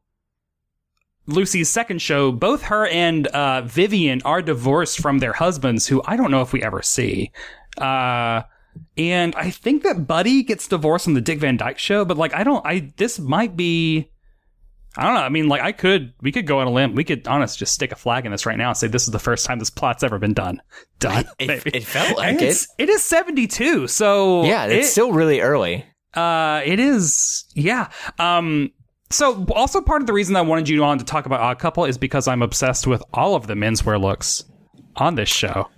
Lucy's 1.30 1.70
second 1.70 2.02
show, 2.02 2.32
both 2.32 2.64
her 2.64 2.88
and 2.88 3.28
uh, 3.28 3.62
Vivian 3.64 4.22
are 4.24 4.42
divorced 4.42 5.02
from 5.02 5.20
their 5.20 5.34
husbands, 5.34 5.86
who 5.86 6.02
I 6.06 6.16
don't 6.16 6.32
know 6.32 6.42
if 6.42 6.54
we 6.54 6.64
ever 6.64 6.82
see. 6.82 7.34
Uh, 7.78 8.44
and 8.98 9.36
I 9.36 9.50
think 9.50 9.84
that 9.84 10.08
Buddy 10.08 10.42
gets 10.42 10.70
divorced 10.70 11.06
on 11.06 11.16
the 11.16 11.22
Dick 11.22 11.40
Van 11.40 11.58
Dyke 11.58 11.80
show, 11.80 12.06
but 12.06 12.16
like 12.16 12.34
I 12.34 12.46
don't. 12.46 12.66
I 12.66 12.94
this 12.96 13.20
might 13.20 13.58
be. 13.58 14.10
I 14.98 15.04
don't 15.06 15.14
know. 15.14 15.22
I 15.22 15.30
mean, 15.30 15.48
like 15.48 15.62
I 15.62 15.72
could. 15.72 16.14
We 16.22 16.32
could 16.32 16.48
go 16.48 16.60
on 16.60 16.68
a 16.68 16.72
limb. 16.72 16.96
We 16.96 17.04
could, 17.04 17.28
honest, 17.28 17.58
just 17.60 17.74
stick 17.74 17.92
a 17.92 17.96
flag 17.96 18.26
in 18.26 18.32
this 18.32 18.46
right 18.46 18.58
now 18.58 18.70
and 18.70 18.78
say 18.78 18.88
this 18.88 19.04
is 19.04 19.12
the 19.12 19.20
first 19.20 19.46
time 19.46 19.60
this 19.60 19.70
plot's 19.70 20.04
ever 20.04 20.18
been 20.20 20.34
done. 20.34 20.62
Done. 21.00 21.26
It, 21.40 21.48
maybe. 21.48 21.72
it 21.74 21.84
felt 21.84 22.08
And 22.10 22.18
like 22.18 22.42
it. 22.42 22.66
it 22.80 22.90
is 22.90 23.06
seventy 23.06 23.46
two. 23.48 23.88
So 23.88 24.44
Yeah, 24.46 24.66
it's 24.66 24.88
it- 24.88 24.92
still 24.92 25.12
really 25.14 25.40
early. 25.42 25.86
uh, 26.16 26.62
it 26.66 26.80
is, 26.80 27.46
yeah. 27.56 27.90
Um, 28.18 28.72
so 29.12 29.46
also 29.56 29.80
part 29.82 30.02
of 30.02 30.08
the 30.08 30.14
reason 30.14 30.36
I 30.36 30.42
wanted 30.42 30.68
you 30.68 30.84
on 30.84 30.98
to 30.98 31.06
talk 31.06 31.26
about 31.28 31.40
Odd 31.42 31.60
Couple 31.60 31.86
is 31.86 31.98
because 31.98 32.28
I'm 32.28 32.42
obsessed 32.42 32.88
with 32.88 33.02
all 33.14 33.36
of 33.36 33.46
the 33.48 33.54
menswear 33.54 34.02
looks 34.02 34.44
on 34.96 35.14
this 35.16 35.30
show. 35.30 35.70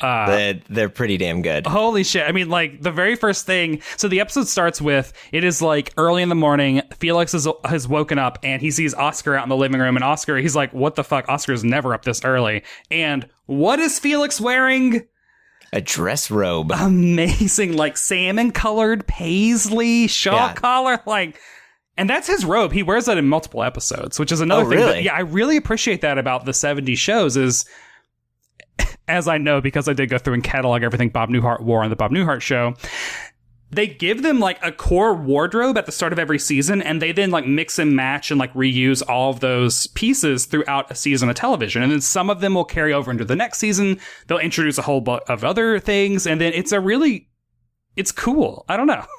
Uh, 0.00 0.26
they're, 0.26 0.60
they're 0.68 0.88
pretty 0.88 1.16
damn 1.16 1.42
good. 1.42 1.66
Holy 1.66 2.02
shit. 2.04 2.26
I 2.28 2.32
mean, 2.32 2.48
like, 2.48 2.80
the 2.82 2.90
very 2.90 3.14
first 3.14 3.46
thing. 3.46 3.82
So 3.96 4.08
the 4.08 4.20
episode 4.20 4.48
starts 4.48 4.80
with 4.80 5.12
it 5.32 5.44
is 5.44 5.62
like 5.62 5.92
early 5.96 6.22
in 6.22 6.28
the 6.28 6.34
morning. 6.34 6.82
Felix 6.98 7.34
is, 7.34 7.46
has 7.64 7.86
woken 7.86 8.18
up 8.18 8.38
and 8.42 8.60
he 8.60 8.70
sees 8.70 8.94
Oscar 8.94 9.34
out 9.36 9.44
in 9.44 9.48
the 9.48 9.56
living 9.56 9.80
room. 9.80 9.96
And 9.96 10.04
Oscar, 10.04 10.38
he's 10.38 10.56
like, 10.56 10.72
what 10.72 10.94
the 10.96 11.04
fuck? 11.04 11.28
Oscar's 11.28 11.62
never 11.62 11.94
up 11.94 12.04
this 12.04 12.24
early. 12.24 12.64
And 12.90 13.28
what 13.46 13.78
is 13.78 13.98
Felix 13.98 14.40
wearing? 14.40 15.06
A 15.72 15.80
dress 15.80 16.30
robe. 16.30 16.70
Amazing, 16.74 17.76
like 17.76 17.96
salmon 17.96 18.50
colored 18.50 19.06
paisley 19.06 20.06
shawl 20.06 20.34
Yeah. 20.34 20.52
collar. 20.54 21.00
Like, 21.06 21.38
and 21.96 22.10
that's 22.10 22.26
his 22.26 22.44
robe. 22.44 22.72
He 22.72 22.82
wears 22.82 23.04
that 23.06 23.18
in 23.18 23.26
multiple 23.28 23.62
episodes, 23.62 24.18
which 24.18 24.32
is 24.32 24.40
another 24.40 24.64
Oh, 24.66 24.70
thing. 24.70 24.78
that- 24.80 25.02
yeah, 25.02 25.14
I 25.14 25.20
really 25.20 25.56
appreciate 25.56 26.00
that 26.02 26.18
about 26.18 26.44
the 26.44 26.52
70s 26.52 26.98
shows 26.98 27.36
is 27.36 27.64
as 29.08 29.28
I 29.28 29.38
know 29.38 29.60
because 29.60 29.88
I 29.88 29.92
did 29.92 30.08
go 30.08 30.18
through 30.18 30.34
and 30.34 30.44
catalog 30.44 30.82
everything 30.82 31.10
Bob 31.10 31.28
Newhart 31.28 31.60
wore 31.60 31.82
on 31.82 31.90
the 31.90 31.96
Bob 31.96 32.10
Newhart 32.10 32.40
show. 32.40 32.74
They 33.70 33.86
give 33.86 34.22
them 34.22 34.38
like 34.38 34.58
a 34.62 34.70
core 34.70 35.14
wardrobe 35.14 35.78
at 35.78 35.86
the 35.86 35.92
start 35.92 36.12
of 36.12 36.18
every 36.18 36.38
season, 36.38 36.82
and 36.82 37.00
they 37.00 37.10
then 37.10 37.30
like 37.30 37.46
mix 37.46 37.78
and 37.78 37.96
match 37.96 38.30
and 38.30 38.38
like 38.38 38.52
reuse 38.52 39.02
all 39.08 39.30
of 39.30 39.40
those 39.40 39.86
pieces 39.88 40.44
throughout 40.44 40.90
a 40.90 40.94
season 40.94 41.30
of 41.30 41.36
television. 41.36 41.82
And 41.82 41.90
then 41.90 42.02
some 42.02 42.28
of 42.28 42.40
them 42.40 42.54
will 42.54 42.66
carry 42.66 42.92
over 42.92 43.10
into 43.10 43.24
the 43.24 43.34
next 43.34 43.58
season. 43.58 43.98
They'll 44.26 44.38
introduce 44.38 44.76
a 44.76 44.82
whole 44.82 45.00
bunch 45.00 45.22
of 45.26 45.42
other 45.42 45.78
things, 45.78 46.26
and 46.26 46.38
then 46.38 46.52
it's 46.52 46.70
a 46.70 46.80
really, 46.80 47.30
it's 47.96 48.12
cool. 48.12 48.66
I 48.68 48.76
don't 48.76 48.86
know. 48.86 49.04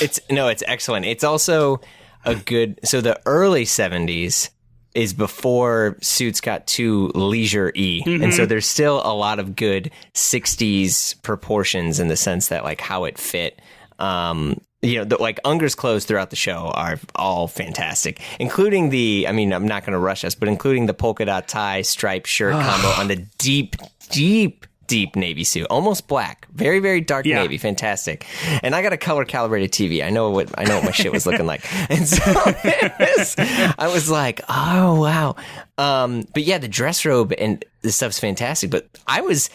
It's 0.00 0.18
no, 0.30 0.48
it's 0.48 0.62
excellent. 0.66 1.06
It's 1.06 1.24
also 1.24 1.80
a 2.24 2.34
good. 2.34 2.80
So 2.84 3.00
the 3.00 3.20
early 3.24 3.64
'70s 3.64 4.50
is 4.96 5.12
before 5.12 5.96
suits 6.00 6.40
got 6.40 6.66
too 6.66 7.12
leisure 7.14 7.72
y, 7.76 8.02
and 8.06 8.32
so 8.32 8.46
there's 8.46 8.66
still 8.66 9.02
a 9.04 9.14
lot 9.14 9.38
of 9.38 9.54
good 9.54 9.90
'60s 10.14 11.20
proportions 11.22 12.00
in 12.00 12.08
the 12.08 12.16
sense 12.16 12.48
that 12.48 12.64
like 12.64 12.80
how 12.80 13.04
it 13.04 13.18
fit. 13.18 13.60
Um, 13.98 14.60
you 14.82 14.98
know, 14.98 15.04
the, 15.04 15.20
like 15.20 15.40
Unger's 15.44 15.74
clothes 15.74 16.04
throughout 16.04 16.30
the 16.30 16.36
show 16.36 16.70
are 16.74 16.98
all 17.14 17.48
fantastic, 17.48 18.20
including 18.38 18.90
the. 18.90 19.26
I 19.28 19.32
mean, 19.32 19.52
I'm 19.52 19.66
not 19.66 19.84
going 19.84 19.92
to 19.92 19.98
rush 19.98 20.24
us, 20.24 20.34
but 20.34 20.48
including 20.48 20.86
the 20.86 20.94
polka 20.94 21.24
dot 21.24 21.48
tie 21.48 21.82
striped 21.82 22.26
shirt 22.26 22.52
combo 22.62 22.88
on 22.88 23.08
the 23.08 23.16
deep, 23.38 23.76
deep. 24.10 24.66
Deep 24.86 25.16
navy 25.16 25.44
suit, 25.44 25.66
almost 25.70 26.06
black, 26.08 26.46
very 26.52 26.78
very 26.78 27.00
dark 27.00 27.26
Yeah. 27.26 27.36
navy, 27.42 27.58
fantastic. 27.58 28.24
And 28.62 28.74
I 28.74 28.82
got 28.82 28.92
a 28.92 28.96
color 28.96 29.24
calibrated 29.24 29.72
TV. 29.72 30.04
I 30.04 30.10
know 30.10 30.30
what 30.30 30.50
I 30.58 30.64
know 30.64 30.76
what 30.76 30.84
my 30.84 30.90
shit 30.92 31.12
was 31.12 31.26
looking 31.26 31.46
like, 31.46 31.64
and 31.90 32.06
so 32.06 32.22
was, 32.24 33.34
I 33.38 33.88
was 33.92 34.10
like, 34.10 34.40
oh 34.48 35.00
wow. 35.00 35.36
Um, 35.78 36.24
but 36.34 36.44
yeah, 36.44 36.58
the 36.58 36.68
dress 36.68 37.04
robe 37.04 37.32
and 37.38 37.64
the 37.82 37.90
stuff's 37.92 38.18
fantastic. 38.18 38.70
But 38.70 38.86
I 39.06 39.20
was 39.22 39.50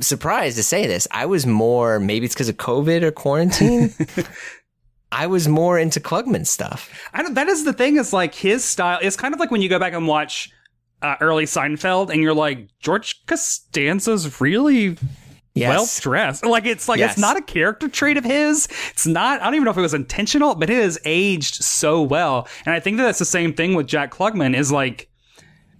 surprised 0.00 0.56
to 0.56 0.62
say 0.62 0.86
this. 0.86 1.08
I 1.10 1.26
was 1.26 1.46
more 1.46 1.98
maybe 1.98 2.26
it's 2.26 2.34
because 2.34 2.48
of 2.48 2.56
COVID 2.56 3.02
or 3.02 3.10
quarantine. 3.10 3.92
I 5.12 5.26
was 5.28 5.46
more 5.48 5.78
into 5.78 6.00
Klugman 6.00 6.46
stuff. 6.46 6.90
I 7.14 7.22
don't, 7.22 7.34
that 7.34 7.46
is 7.48 7.64
the 7.64 7.72
thing 7.72 7.96
is 7.96 8.12
like 8.12 8.34
his 8.34 8.64
style 8.64 8.98
is 9.00 9.16
kind 9.16 9.32
of 9.32 9.40
like 9.40 9.50
when 9.50 9.62
you 9.62 9.68
go 9.68 9.78
back 9.78 9.92
and 9.94 10.06
watch 10.06 10.50
uh, 11.02 11.16
early 11.20 11.44
Seinfeld 11.44 12.10
and 12.10 12.22
you're 12.22 12.34
like 12.34 12.68
George 12.80 13.24
Costanza's 13.26 14.40
really 14.40 14.96
Yes. 15.54 15.68
well 15.70 15.88
dressed. 16.02 16.44
Like 16.44 16.66
it's 16.66 16.86
like 16.88 16.98
Yes. 16.98 17.12
it's 17.12 17.20
not 17.20 17.38
a 17.38 17.42
character 17.42 17.88
trait 17.88 18.18
of 18.18 18.24
his. 18.24 18.68
It's 18.90 19.06
not. 19.06 19.40
I 19.40 19.44
don't 19.44 19.54
even 19.54 19.64
know 19.64 19.70
if 19.70 19.78
it 19.78 19.82
was 19.82 19.94
intentional, 19.94 20.54
but 20.54 20.68
it 20.68 20.78
is 20.78 21.00
aged 21.06 21.54
so 21.64 22.02
well. 22.02 22.46
And 22.66 22.74
I 22.74 22.80
think 22.80 22.98
that 22.98 23.04
that's 23.04 23.18
the 23.18 23.24
same 23.24 23.54
thing 23.54 23.74
with 23.74 23.86
Jack 23.86 24.10
Klugman. 24.12 24.54
Is 24.54 24.70
like 24.70 25.08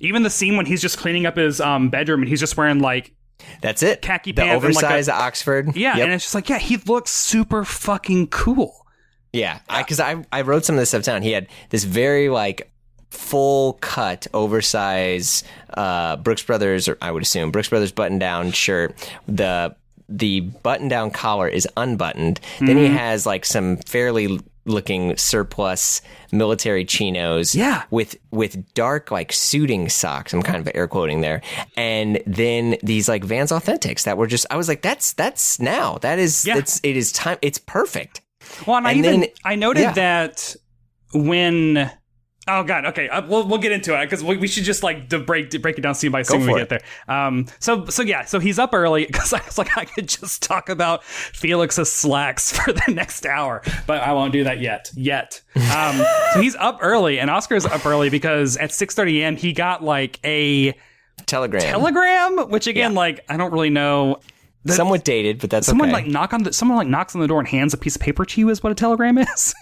even 0.01 0.23
the 0.23 0.31
scene 0.31 0.57
when 0.57 0.65
he's 0.65 0.81
just 0.81 0.97
cleaning 0.97 1.27
up 1.27 1.37
his 1.37 1.61
um, 1.61 1.91
bedroom 1.91 2.21
and 2.23 2.29
he's 2.29 2.41
just 2.41 2.57
wearing 2.57 2.79
like 2.81 3.15
That's 3.61 3.83
it. 3.83 4.01
Khaki 4.01 4.33
the 4.33 4.43
pants 4.43 4.65
and 4.65 4.75
like 4.75 4.83
a- 4.83 4.87
oversized 4.87 5.11
Oxford. 5.11 5.77
yeah, 5.77 5.97
Yep. 5.97 6.05
and 6.05 6.13
it's 6.15 6.25
just 6.25 6.35
like 6.35 6.49
yeah, 6.49 6.59
he 6.59 6.79
looks 6.79 7.11
super 7.11 7.63
fucking 7.65 8.29
cool. 8.29 8.87
Yeah, 9.35 9.59
because 9.77 10.01
I, 10.01 10.25
I 10.33 10.41
wrote 10.41 10.65
some 10.65 10.77
of 10.77 10.81
this 10.81 10.89
stuff 10.89 11.03
down. 11.03 11.21
He 11.21 11.33
had 11.33 11.49
this 11.69 11.85
very 11.85 12.31
like 12.31 12.73
full 13.11 13.75
cut, 13.75 14.27
oversized 14.35 15.47
uh, 15.75 16.17
Brooks 16.17 16.43
Brothers, 16.43 16.89
or 16.89 16.99
I 17.01 17.11
would 17.11 17.23
assume 17.23 17.51
Brooks 17.51 17.69
Brothers 17.69 17.93
button 17.93 18.19
down 18.19 18.53
shirt. 18.53 18.95
The 19.27 19.75
the 20.09 20.41
button 20.41 20.87
down 20.89 21.11
collar 21.11 21.49
is 21.49 21.67
unbuttoned. 21.77 22.39
Then 22.61 22.77
he 22.77 22.87
has 22.87 23.27
like 23.27 23.45
some 23.45 23.77
fairly 23.79 24.39
looking 24.65 25.17
surplus 25.17 26.01
military 26.33 26.85
chinos 26.85 27.55
Yeah. 27.55 27.85
with 27.91 28.17
with 28.33 28.73
dark 28.75 29.13
like 29.13 29.33
suiting 29.33 29.89
socks 29.89 30.33
i'm 30.33 30.43
kind 30.43 30.57
of 30.59 30.69
air 30.75 30.89
quoting 30.89 31.21
there 31.21 31.41
and 31.77 32.21
then 32.27 32.77
these 32.83 33.09
like 33.09 33.23
vans 33.23 33.53
authentics 33.53 34.03
that 34.03 34.19
were 34.19 34.27
just 34.27 34.45
i 34.51 34.57
was 34.57 34.67
like 34.67 34.83
that's 34.83 35.13
that's 35.13 35.61
now 35.61 35.99
that 35.99 36.19
is 36.19 36.45
Yeah. 36.45 36.59
it's 36.59 36.81
it 36.83 36.97
is 36.97 37.13
time 37.13 37.39
it's 37.43 37.59
perfect 37.59 38.23
Well, 38.67 38.77
and, 38.79 38.89
I 38.89 38.95
even 38.95 39.21
then- 39.21 39.29
I 39.45 39.55
noted 39.55 39.83
yeah. 39.83 39.93
that 39.93 40.57
when 41.15 41.89
oh 42.49 42.63
god, 42.63 42.87
okay, 42.87 43.09
uh, 43.09 43.27
we'll 43.27 43.47
we'll 43.47 43.59
get 43.59 43.73
into 43.73 43.95
it 44.01 44.05
because 44.05 44.23
we, 44.23 44.37
we 44.37 44.47
should 44.49 44.65
just 44.65 44.83
like 44.83 45.09
break 45.09 45.51
break 45.63 45.79
it 45.79 45.81
down 45.81 45.95
scene 45.95 46.11
by 46.11 46.23
scene 46.23 46.41
when 46.41 46.47
we 46.49 46.53
for 46.55 46.59
get 46.59 46.69
there. 46.69 46.83
Um, 47.09 47.47
so 47.59 47.87
so 47.87 48.03
yeah, 48.03 48.25
so 48.25 48.39
he's 48.39 48.59
up 48.59 48.75
early 48.75 49.07
because 49.11 49.33
I 49.33 49.43
was 49.45 49.59
like 49.59 49.77
I 49.77 49.85
could 49.85 50.09
just 50.09 50.43
talk 50.43 50.69
about 50.69 51.05
Felix's 51.05 51.93
slacks 51.93 52.53
for 52.59 52.73
the 52.73 52.93
next 52.93 53.27
hour, 53.27 53.63
but 53.87 54.03
I 54.03 54.13
won't 54.13 54.33
do 54.33 54.45
that 54.45 54.61
yet. 54.61 54.91
Yet, 54.95 55.43
um, 55.57 55.97
so 56.35 56.41
he's 56.41 56.57
up 56.57 56.79
early, 56.83 57.19
and 57.19 57.31
Oscar's 57.31 57.67
up 57.67 57.85
early 57.87 58.11
because 58.11 58.57
at 58.57 58.73
six 58.73 58.95
thirty 58.95 59.23
a.m. 59.23 59.37
he 59.37 59.53
got 59.53 59.83
like 59.83 60.19
a 60.25 60.75
telegram 61.27 61.61
telegram, 61.63 62.51
which 62.51 62.67
again, 62.67 62.93
Yeah. 62.93 62.99
like 62.99 63.25
I 63.29 63.37
don't 63.37 63.53
really 63.53 63.71
know. 63.71 64.21
Somewhat 64.75 65.05
dated, 65.05 65.39
but 65.41 65.51
that's 65.51 65.67
Someone 65.67 65.89
okay. 65.91 66.03
like 66.03 66.07
knock 66.07 66.33
on 66.33 66.43
the 66.43 66.53
someone 66.53 66.77
like 66.77 66.89
knocks 66.89 67.15
on 67.15 67.21
the 67.21 67.29
door 67.29 67.39
and 67.39 67.49
hands 67.49 67.73
a 67.75 67.77
piece 67.77 67.95
of 67.97 68.03
paper 68.03 68.25
to 68.25 68.41
you 68.41 68.49
is 68.49 68.63
what 68.63 68.73
a 68.73 68.75
telegram 68.75 69.19
is. 69.19 69.55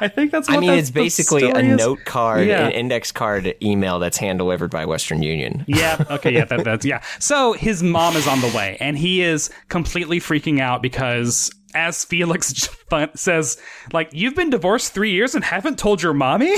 I 0.00 0.08
think 0.08 0.32
that's. 0.32 0.48
What 0.48 0.56
I 0.58 0.60
mean, 0.60 0.70
the- 0.70 0.76
it's 0.78 0.90
basically 0.90 1.44
a 1.50 1.56
is. 1.58 1.76
note 1.78 2.00
card, 2.04 2.46
Yeah. 2.46 2.66
an 2.66 2.72
index 2.72 3.12
card 3.12 3.54
email 3.62 3.98
that's 3.98 4.16
hand 4.18 4.38
delivered 4.38 4.70
by 4.70 4.84
Western 4.84 5.22
Union. 5.22 5.64
Yeah. 5.66 6.04
Okay. 6.16 6.32
Yeah. 6.34 6.44
That, 6.46 6.64
that's 6.64 6.84
yeah. 6.84 7.02
So 7.18 7.52
his 7.52 7.82
mom 7.82 8.16
is 8.16 8.26
on 8.28 8.40
the 8.40 8.48
way, 8.48 8.76
and 8.80 8.96
he 8.98 9.22
is 9.22 9.50
completely 9.68 10.18
freaking 10.20 10.60
out 10.60 10.82
because 10.82 11.50
as 11.74 12.04
Felix 12.04 12.68
says, 13.14 13.58
like, 13.92 14.08
you've 14.12 14.34
been 14.34 14.48
divorced 14.50 14.92
three 14.94 15.10
years 15.12 15.34
and 15.34 15.44
haven't 15.44 15.78
told 15.78 16.02
your 16.02 16.14
mommy? 16.14 16.56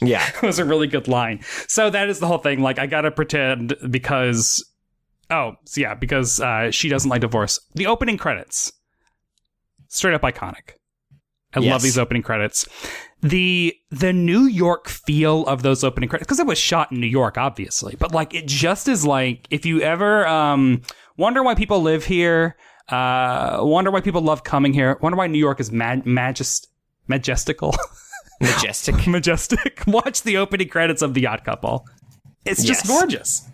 Yeah. 0.00 0.26
it 0.26 0.42
was 0.42 0.58
a 0.58 0.64
really 0.64 0.86
good 0.86 1.08
line. 1.08 1.40
So 1.68 1.88
that 1.90 2.08
is 2.08 2.18
the 2.20 2.26
whole 2.26 2.38
thing. 2.38 2.60
Like, 2.60 2.78
I 2.78 2.86
gotta 2.86 3.10
pretend 3.10 3.74
because. 3.90 4.64
Oh, 5.30 5.52
so 5.64 5.80
yeah, 5.80 5.94
because 5.94 6.40
uh, 6.40 6.70
she 6.70 6.88
doesn't 6.88 7.08
like 7.10 7.20
divorce. 7.22 7.58
The 7.74 7.86
opening 7.86 8.18
credits. 8.18 8.72
Straight 9.88 10.14
up 10.14 10.22
iconic. 10.22 10.72
I 11.54 11.60
Yes. 11.60 11.70
love 11.70 11.82
these 11.82 11.98
opening 11.98 12.22
credits. 12.22 12.66
The 13.22 13.74
the 13.90 14.12
New 14.12 14.42
York 14.46 14.88
feel 14.88 15.46
of 15.46 15.62
those 15.62 15.84
opening 15.84 16.08
credits 16.08 16.26
because 16.26 16.40
it 16.40 16.46
was 16.46 16.58
shot 16.58 16.90
in 16.92 17.00
New 17.00 17.06
York, 17.06 17.38
obviously, 17.38 17.94
but 17.98 18.12
like 18.12 18.34
it 18.34 18.46
just 18.46 18.88
is 18.88 19.06
like 19.06 19.46
if 19.50 19.64
you 19.64 19.80
ever 19.80 20.26
um, 20.26 20.82
wonder 21.16 21.42
why 21.42 21.54
people 21.54 21.80
live 21.80 22.04
here, 22.04 22.56
uh, 22.88 23.58
wonder 23.62 23.90
why 23.90 24.00
people 24.00 24.20
love 24.20 24.42
coming 24.44 24.72
here, 24.74 24.98
wonder 25.00 25.16
why 25.16 25.26
New 25.28 25.38
York 25.38 25.60
is 25.60 25.70
mag- 25.72 26.04
magist- 26.04 26.68
majestical, 27.06 27.74
Majestic. 28.40 29.06
majestic. 29.06 29.84
Watch 29.86 30.22
the 30.22 30.36
opening 30.36 30.68
credits 30.68 31.00
of 31.02 31.14
The 31.14 31.26
Odd 31.28 31.44
Couple. 31.44 31.86
It's 32.44 32.64
just 32.64 32.84
Yes. 32.86 32.88
gorgeous. 33.00 33.48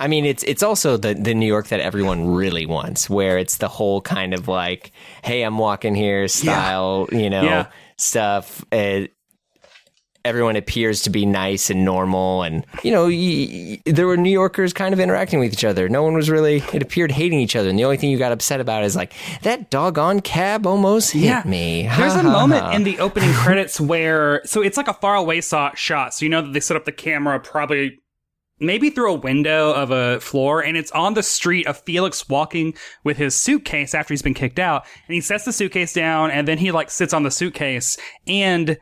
I 0.00 0.08
mean, 0.08 0.24
it's 0.24 0.42
it's 0.44 0.62
also 0.62 0.96
the 0.96 1.14
the 1.14 1.34
New 1.34 1.46
York 1.46 1.68
that 1.68 1.80
everyone 1.80 2.26
really 2.26 2.66
wants, 2.66 3.08
where 3.10 3.38
it's 3.38 3.58
the 3.58 3.68
whole 3.68 4.00
kind 4.00 4.34
of 4.34 4.48
like, 4.48 4.90
"Hey, 5.22 5.42
I'm 5.42 5.58
walking 5.58 5.94
here" 5.94 6.26
style, 6.26 7.06
you 7.12 7.30
know, 7.30 7.42
Yeah. 7.42 7.66
stuff. 7.98 8.64
Uh, 8.72 9.02
everyone 10.22 10.54
appears 10.54 11.00
to 11.02 11.08
be 11.10 11.24
nice 11.24 11.70
and 11.70 11.82
normal, 11.84 12.42
and 12.42 12.64
you 12.82 12.90
know, 12.92 13.04
y- 13.04 13.78
y- 13.86 13.92
there 13.92 14.06
were 14.06 14.16
New 14.18 14.30
Yorkers 14.30 14.72
kind 14.74 14.92
of 14.92 15.00
interacting 15.00 15.38
with 15.40 15.52
each 15.52 15.64
other. 15.64 15.88
No 15.88 16.02
one 16.02 16.12
was 16.14 16.28
really. 16.28 16.62
It 16.74 16.82
appeared 16.82 17.10
hating 17.12 17.40
each 17.40 17.56
other, 17.56 17.68
and 17.70 17.78
the 17.78 17.84
only 17.84 17.96
thing 17.96 18.10
you 18.10 18.18
got 18.18 18.32
upset 18.32 18.60
about 18.60 18.84
is 18.84 18.94
like 18.96 19.12
that 19.42 19.70
doggone 19.70 20.20
cab 20.20 20.66
almost 20.66 21.12
hit 21.12 21.44
me. 21.46 21.88
There's 21.96 22.14
a 22.14 22.22
moment 22.22 22.74
in 22.74 22.84
the 22.84 22.98
opening 22.98 23.32
credits 23.32 23.80
where 23.80 24.42
so 24.44 24.60
it's 24.62 24.76
like 24.76 24.88
a 24.88 24.94
far 24.94 25.14
away 25.16 25.40
shot 25.40 25.78
shot. 25.78 26.12
So 26.14 26.24
you 26.24 26.30
know 26.30 26.42
that 26.42 26.52
they 26.52 26.60
set 26.60 26.76
up 26.76 26.84
the 26.84 26.92
camera 26.92 27.40
probably 27.40 27.98
maybe 28.60 28.90
through 28.90 29.12
a 29.12 29.16
window 29.16 29.72
of 29.72 29.90
a 29.90 30.20
floor 30.20 30.62
and 30.62 30.76
it's 30.76 30.90
on 30.92 31.14
the 31.14 31.22
street 31.22 31.66
of 31.66 31.78
Felix 31.78 32.28
walking 32.28 32.74
with 33.04 33.16
his 33.16 33.34
suitcase 33.34 33.94
after 33.94 34.12
he's 34.12 34.22
been 34.22 34.34
kicked 34.34 34.58
out. 34.58 34.86
And 35.06 35.14
he 35.14 35.20
sets 35.20 35.44
the 35.44 35.52
suitcase 35.52 35.92
down 35.92 36.30
and 36.30 36.46
then 36.46 36.58
he 36.58 36.70
like 36.70 36.90
sits 36.90 37.12
on 37.12 37.22
the 37.22 37.30
suitcase. 37.30 37.96
And 38.26 38.78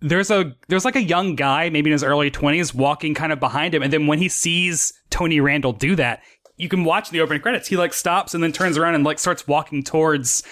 there's 0.00 0.30
a 0.30 0.54
there's 0.68 0.84
like 0.84 0.96
a 0.96 1.02
young 1.02 1.36
guy 1.36 1.70
maybe 1.70 1.90
in 1.90 1.92
his 1.92 2.04
early 2.04 2.30
20s 2.30 2.74
walking 2.74 3.14
kind 3.14 3.32
of 3.32 3.40
behind 3.40 3.74
him. 3.74 3.82
And 3.82 3.92
then 3.92 4.06
when 4.06 4.18
he 4.18 4.28
sees 4.28 4.92
Tony 5.10 5.40
Randall 5.40 5.72
do 5.72 5.96
that 5.96 6.22
you 6.56 6.68
can 6.68 6.84
watch 6.84 7.10
the 7.10 7.20
opening 7.20 7.42
credits. 7.42 7.68
He 7.68 7.76
like 7.76 7.92
stops 7.92 8.34
and 8.34 8.42
then 8.42 8.52
turns 8.52 8.76
around 8.78 8.94
and 8.94 9.04
like 9.04 9.18
starts 9.18 9.46
walking 9.46 9.82
towards 9.82 10.42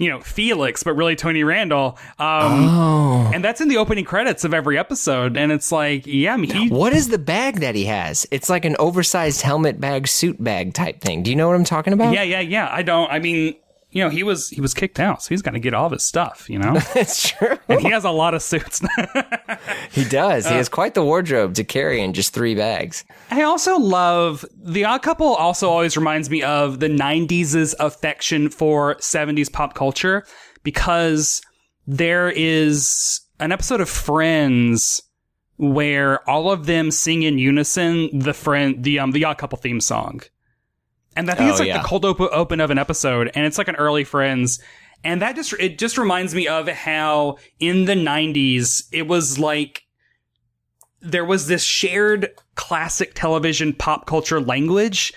you 0.00 0.08
know 0.10 0.18
Felix 0.20 0.82
but 0.82 0.94
really 0.94 1.14
Tony 1.14 1.44
Randall 1.44 1.96
um 2.18 2.66
Oh. 2.68 3.30
and 3.32 3.44
that's 3.44 3.60
in 3.60 3.68
the 3.68 3.76
opening 3.76 4.04
credits 4.04 4.42
of 4.44 4.52
every 4.52 4.76
episode 4.78 5.36
and 5.36 5.52
it's 5.52 5.70
like 5.70 6.06
yeah 6.06 6.34
I 6.34 6.36
mean 6.38 6.50
he 6.50 6.68
What 6.68 6.92
is 6.92 7.08
the 7.08 7.18
bag 7.18 7.60
that 7.60 7.74
he 7.76 7.84
has? 7.84 8.26
It's 8.32 8.48
like 8.48 8.64
an 8.64 8.74
oversized 8.78 9.42
helmet 9.42 9.78
bag, 9.80 10.08
suit 10.08 10.42
bag 10.42 10.74
type 10.74 11.00
thing. 11.00 11.22
Do 11.22 11.30
you 11.30 11.36
know 11.36 11.46
what 11.46 11.54
I'm 11.54 11.64
talking 11.64 11.92
about? 11.92 12.12
yeah 12.14 12.22
yeah 12.22 12.40
yeah 12.40 12.68
I 12.72 12.82
don't 12.82 13.08
I 13.12 13.18
mean 13.20 13.54
you 13.92 14.02
know 14.04 14.10
he 14.10 14.22
was 14.22 14.48
he 14.50 14.60
was 14.60 14.72
kicked 14.74 15.00
out 15.00 15.22
so 15.22 15.28
he's 15.30 15.42
got 15.42 15.52
to 15.52 15.58
get 15.58 15.74
all 15.74 15.86
of 15.86 15.92
his 15.92 16.02
stuff 16.04 16.48
you 16.48 16.58
know 16.58 16.74
It's 16.94 17.30
true. 17.30 17.58
and 17.68 17.80
he 17.80 17.90
has 17.90 18.04
a 18.04 18.10
lot 18.10 18.34
of 18.34 18.42
suits 18.42 18.80
He 19.90 20.04
does. 20.04 20.46
Uh, 20.46 20.50
he 20.50 20.56
has 20.56 20.68
quite 20.68 20.94
the 20.94 21.04
wardrobe 21.04 21.54
to 21.54 21.64
carry 21.64 22.00
in 22.00 22.12
just 22.12 22.32
three 22.32 22.54
bags. 22.54 23.04
I 23.30 23.42
also 23.42 23.76
love 23.78 24.44
The 24.56 24.84
Odd 24.84 25.02
Couple. 25.02 25.34
Also, 25.34 25.68
always 25.68 25.96
reminds 25.96 26.30
me 26.30 26.42
of 26.42 26.80
the 26.80 26.88
'90s' 26.88 27.74
affection 27.78 28.48
for 28.48 28.94
'70s 28.96 29.52
pop 29.52 29.74
culture 29.74 30.24
because 30.62 31.42
there 31.86 32.30
is 32.30 33.20
an 33.40 33.52
episode 33.52 33.80
of 33.80 33.88
Friends 33.90 35.02
where 35.56 36.28
all 36.28 36.50
of 36.50 36.66
them 36.66 36.90
sing 36.90 37.22
in 37.22 37.38
unison 37.38 38.16
the 38.18 38.32
friend 38.32 38.82
the 38.82 38.98
um 38.98 39.10
the 39.10 39.24
Odd 39.24 39.36
Couple 39.38 39.58
theme 39.58 39.80
song, 39.80 40.20
and 41.16 41.30
I 41.30 41.34
think 41.34 41.48
Oh, 41.48 41.50
it's 41.50 41.60
like 41.60 41.68
yeah. 41.68 41.82
the 41.82 41.88
cold 41.88 42.04
op- 42.04 42.20
open 42.20 42.60
of 42.60 42.70
an 42.70 42.78
episode, 42.78 43.30
and 43.34 43.44
it's 43.46 43.58
like 43.58 43.68
an 43.68 43.76
early 43.76 44.04
Friends. 44.04 44.60
And 45.02 45.22
that 45.22 45.34
just 45.34 45.52
it 45.54 45.78
just 45.78 45.96
reminds 45.96 46.34
me 46.34 46.46
of 46.46 46.68
how 46.68 47.36
in 47.58 47.86
the 47.86 47.94
90s 47.94 48.84
it 48.92 49.06
was 49.06 49.38
like 49.38 49.82
there 51.00 51.24
was 51.24 51.46
this 51.46 51.62
shared 51.64 52.28
classic 52.54 53.12
television 53.14 53.72
pop 53.72 54.04
culture 54.06 54.40
language 54.40 55.14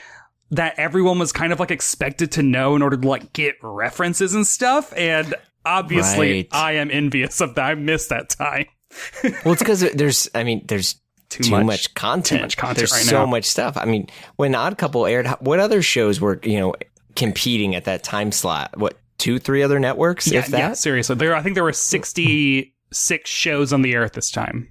that 0.51 0.73
everyone 0.77 1.19
was 1.19 1.31
kind 1.33 1.51
of 1.51 1.59
like 1.59 1.71
expected 1.71 2.31
to 2.31 2.43
know 2.43 2.75
in 2.75 2.81
order 2.81 2.95
to 2.95 3.07
like 3.07 3.33
get 3.33 3.55
references 3.61 4.33
and 4.35 4.47
stuff. 4.47 4.93
And 4.95 5.35
obviously, 5.65 6.33
Right. 6.33 6.47
I 6.53 6.71
am 6.73 6.89
envious 6.89 7.41
of 7.41 7.55
that. 7.55 7.65
I 7.65 7.75
miss 7.75 8.07
that 8.07 8.29
time. 8.29 8.65
Well, 9.43 9.53
it's 9.53 9.61
because 9.63 9.81
there's, 9.93 10.29
I 10.35 10.43
mean, 10.43 10.63
there's 10.67 10.95
Too 11.29 11.43
too, 11.43 11.51
much- 11.51 11.65
much, 11.65 11.93
content. 11.95 12.41
much 12.41 12.57
content 12.57 12.77
There's 12.77 12.91
right 12.91 13.01
so 13.03 13.19
now. 13.19 13.25
much 13.25 13.45
stuff. 13.45 13.75
I 13.77 13.85
mean, 13.85 14.07
when 14.35 14.53
Odd 14.55 14.77
Couple 14.77 15.05
aired, 15.05 15.27
what 15.39 15.59
other 15.59 15.81
shows 15.81 16.21
were, 16.21 16.39
you 16.43 16.59
know, 16.59 16.75
competing 17.15 17.75
at 17.75 17.85
that 17.85 18.03
time 18.03 18.31
slot? 18.31 18.77
What, 18.77 18.97
two, 19.17 19.39
three 19.39 19.63
other 19.63 19.79
networks, 19.79 20.31
if 20.31 20.47
that? 20.47 20.57
yeah, 20.57 20.73
seriously. 20.73 21.15
There, 21.15 21.35
I 21.35 21.41
think 21.41 21.55
there 21.55 21.63
were 21.63 21.73
66 21.73 23.29
shows 23.29 23.73
on 23.73 23.81
the 23.81 23.93
air 23.93 24.03
at 24.03 24.13
this 24.13 24.29
time. 24.31 24.69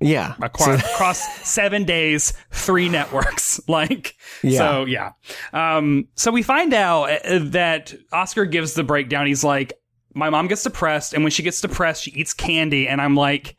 Yeah. 0.00 0.34
across, 0.42 0.80
So- 0.82 0.86
across 0.94 1.48
seven 1.48 1.84
days, 1.84 2.32
three 2.50 2.88
networks. 2.88 3.60
Like, 3.68 4.14
Yeah. 4.42 4.58
so 4.58 4.84
yeah. 4.86 5.12
Um, 5.52 6.08
so 6.16 6.30
we 6.32 6.42
find 6.42 6.74
out 6.74 7.04
uh, 7.24 7.38
that 7.50 7.94
Oscar 8.12 8.44
gives 8.44 8.74
the 8.74 8.82
breakdown. 8.84 9.26
He's 9.26 9.44
like, 9.44 9.72
my 10.14 10.28
mom 10.28 10.48
gets 10.48 10.62
depressed, 10.64 11.14
and 11.14 11.22
when 11.24 11.30
she 11.30 11.42
gets 11.42 11.60
depressed, 11.62 12.02
she 12.02 12.10
eats 12.10 12.34
candy, 12.34 12.86
and 12.88 13.00
I'm 13.00 13.14
like. 13.16 13.56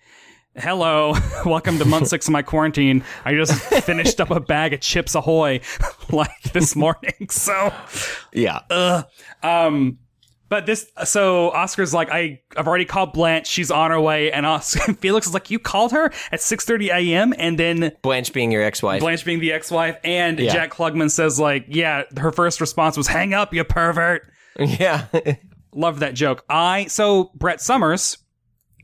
Hello, 0.55 1.15
welcome 1.45 1.79
to 1.79 1.85
month 1.85 2.07
six 2.07 2.27
of 2.27 2.31
my 2.31 2.43
quarantine. 2.43 3.03
I 3.25 3.33
just 3.33 3.53
finished 3.83 4.21
up 4.21 4.29
a 4.29 4.39
bag 4.39 4.73
of 4.73 4.81
Chips 4.81 5.15
Ahoy 5.15 5.61
like 6.11 6.43
this 6.53 6.75
morning. 6.75 7.27
So, 7.29 7.73
yeah. 8.33 9.03
um, 9.41 9.97
but 10.49 10.67
this, 10.67 10.85
so 11.05 11.49
Oscar's 11.51 11.91
like, 11.91 12.11
I, 12.11 12.41
I've 12.55 12.67
already 12.67 12.85
called 12.85 13.13
Blanche. 13.13 13.47
She's 13.47 13.71
on 13.71 13.89
her 13.89 13.99
way. 13.99 14.31
And 14.31 14.45
Oscar, 14.45 14.93
Felix 14.93 15.25
is 15.25 15.33
like, 15.33 15.49
you 15.49 15.57
called 15.57 15.91
her 15.91 16.05
at 16.31 16.39
6.30 16.39 16.89
a.m. 16.89 17.33
And 17.39 17.57
then 17.57 17.91
Blanche 18.03 18.31
being 18.31 18.51
your 18.51 18.61
ex-wife. 18.61 18.99
Blanche 19.01 19.25
being 19.25 19.39
the 19.39 19.51
ex-wife. 19.53 19.97
And 20.03 20.37
Yeah. 20.37 20.53
Jack 20.53 20.71
Klugman 20.71 21.09
says 21.09 21.39
like, 21.39 21.65
yeah, 21.67 22.03
her 22.17 22.31
first 22.31 22.61
response 22.61 22.95
was 22.95 23.07
hang 23.07 23.33
up, 23.33 23.55
you 23.55 23.63
pervert. 23.63 24.31
yeah. 24.59 25.07
Love 25.73 26.01
that 26.01 26.13
joke. 26.13 26.45
I, 26.47 26.85
so 26.85 27.31
Brett 27.33 27.59
Somers, 27.59 28.19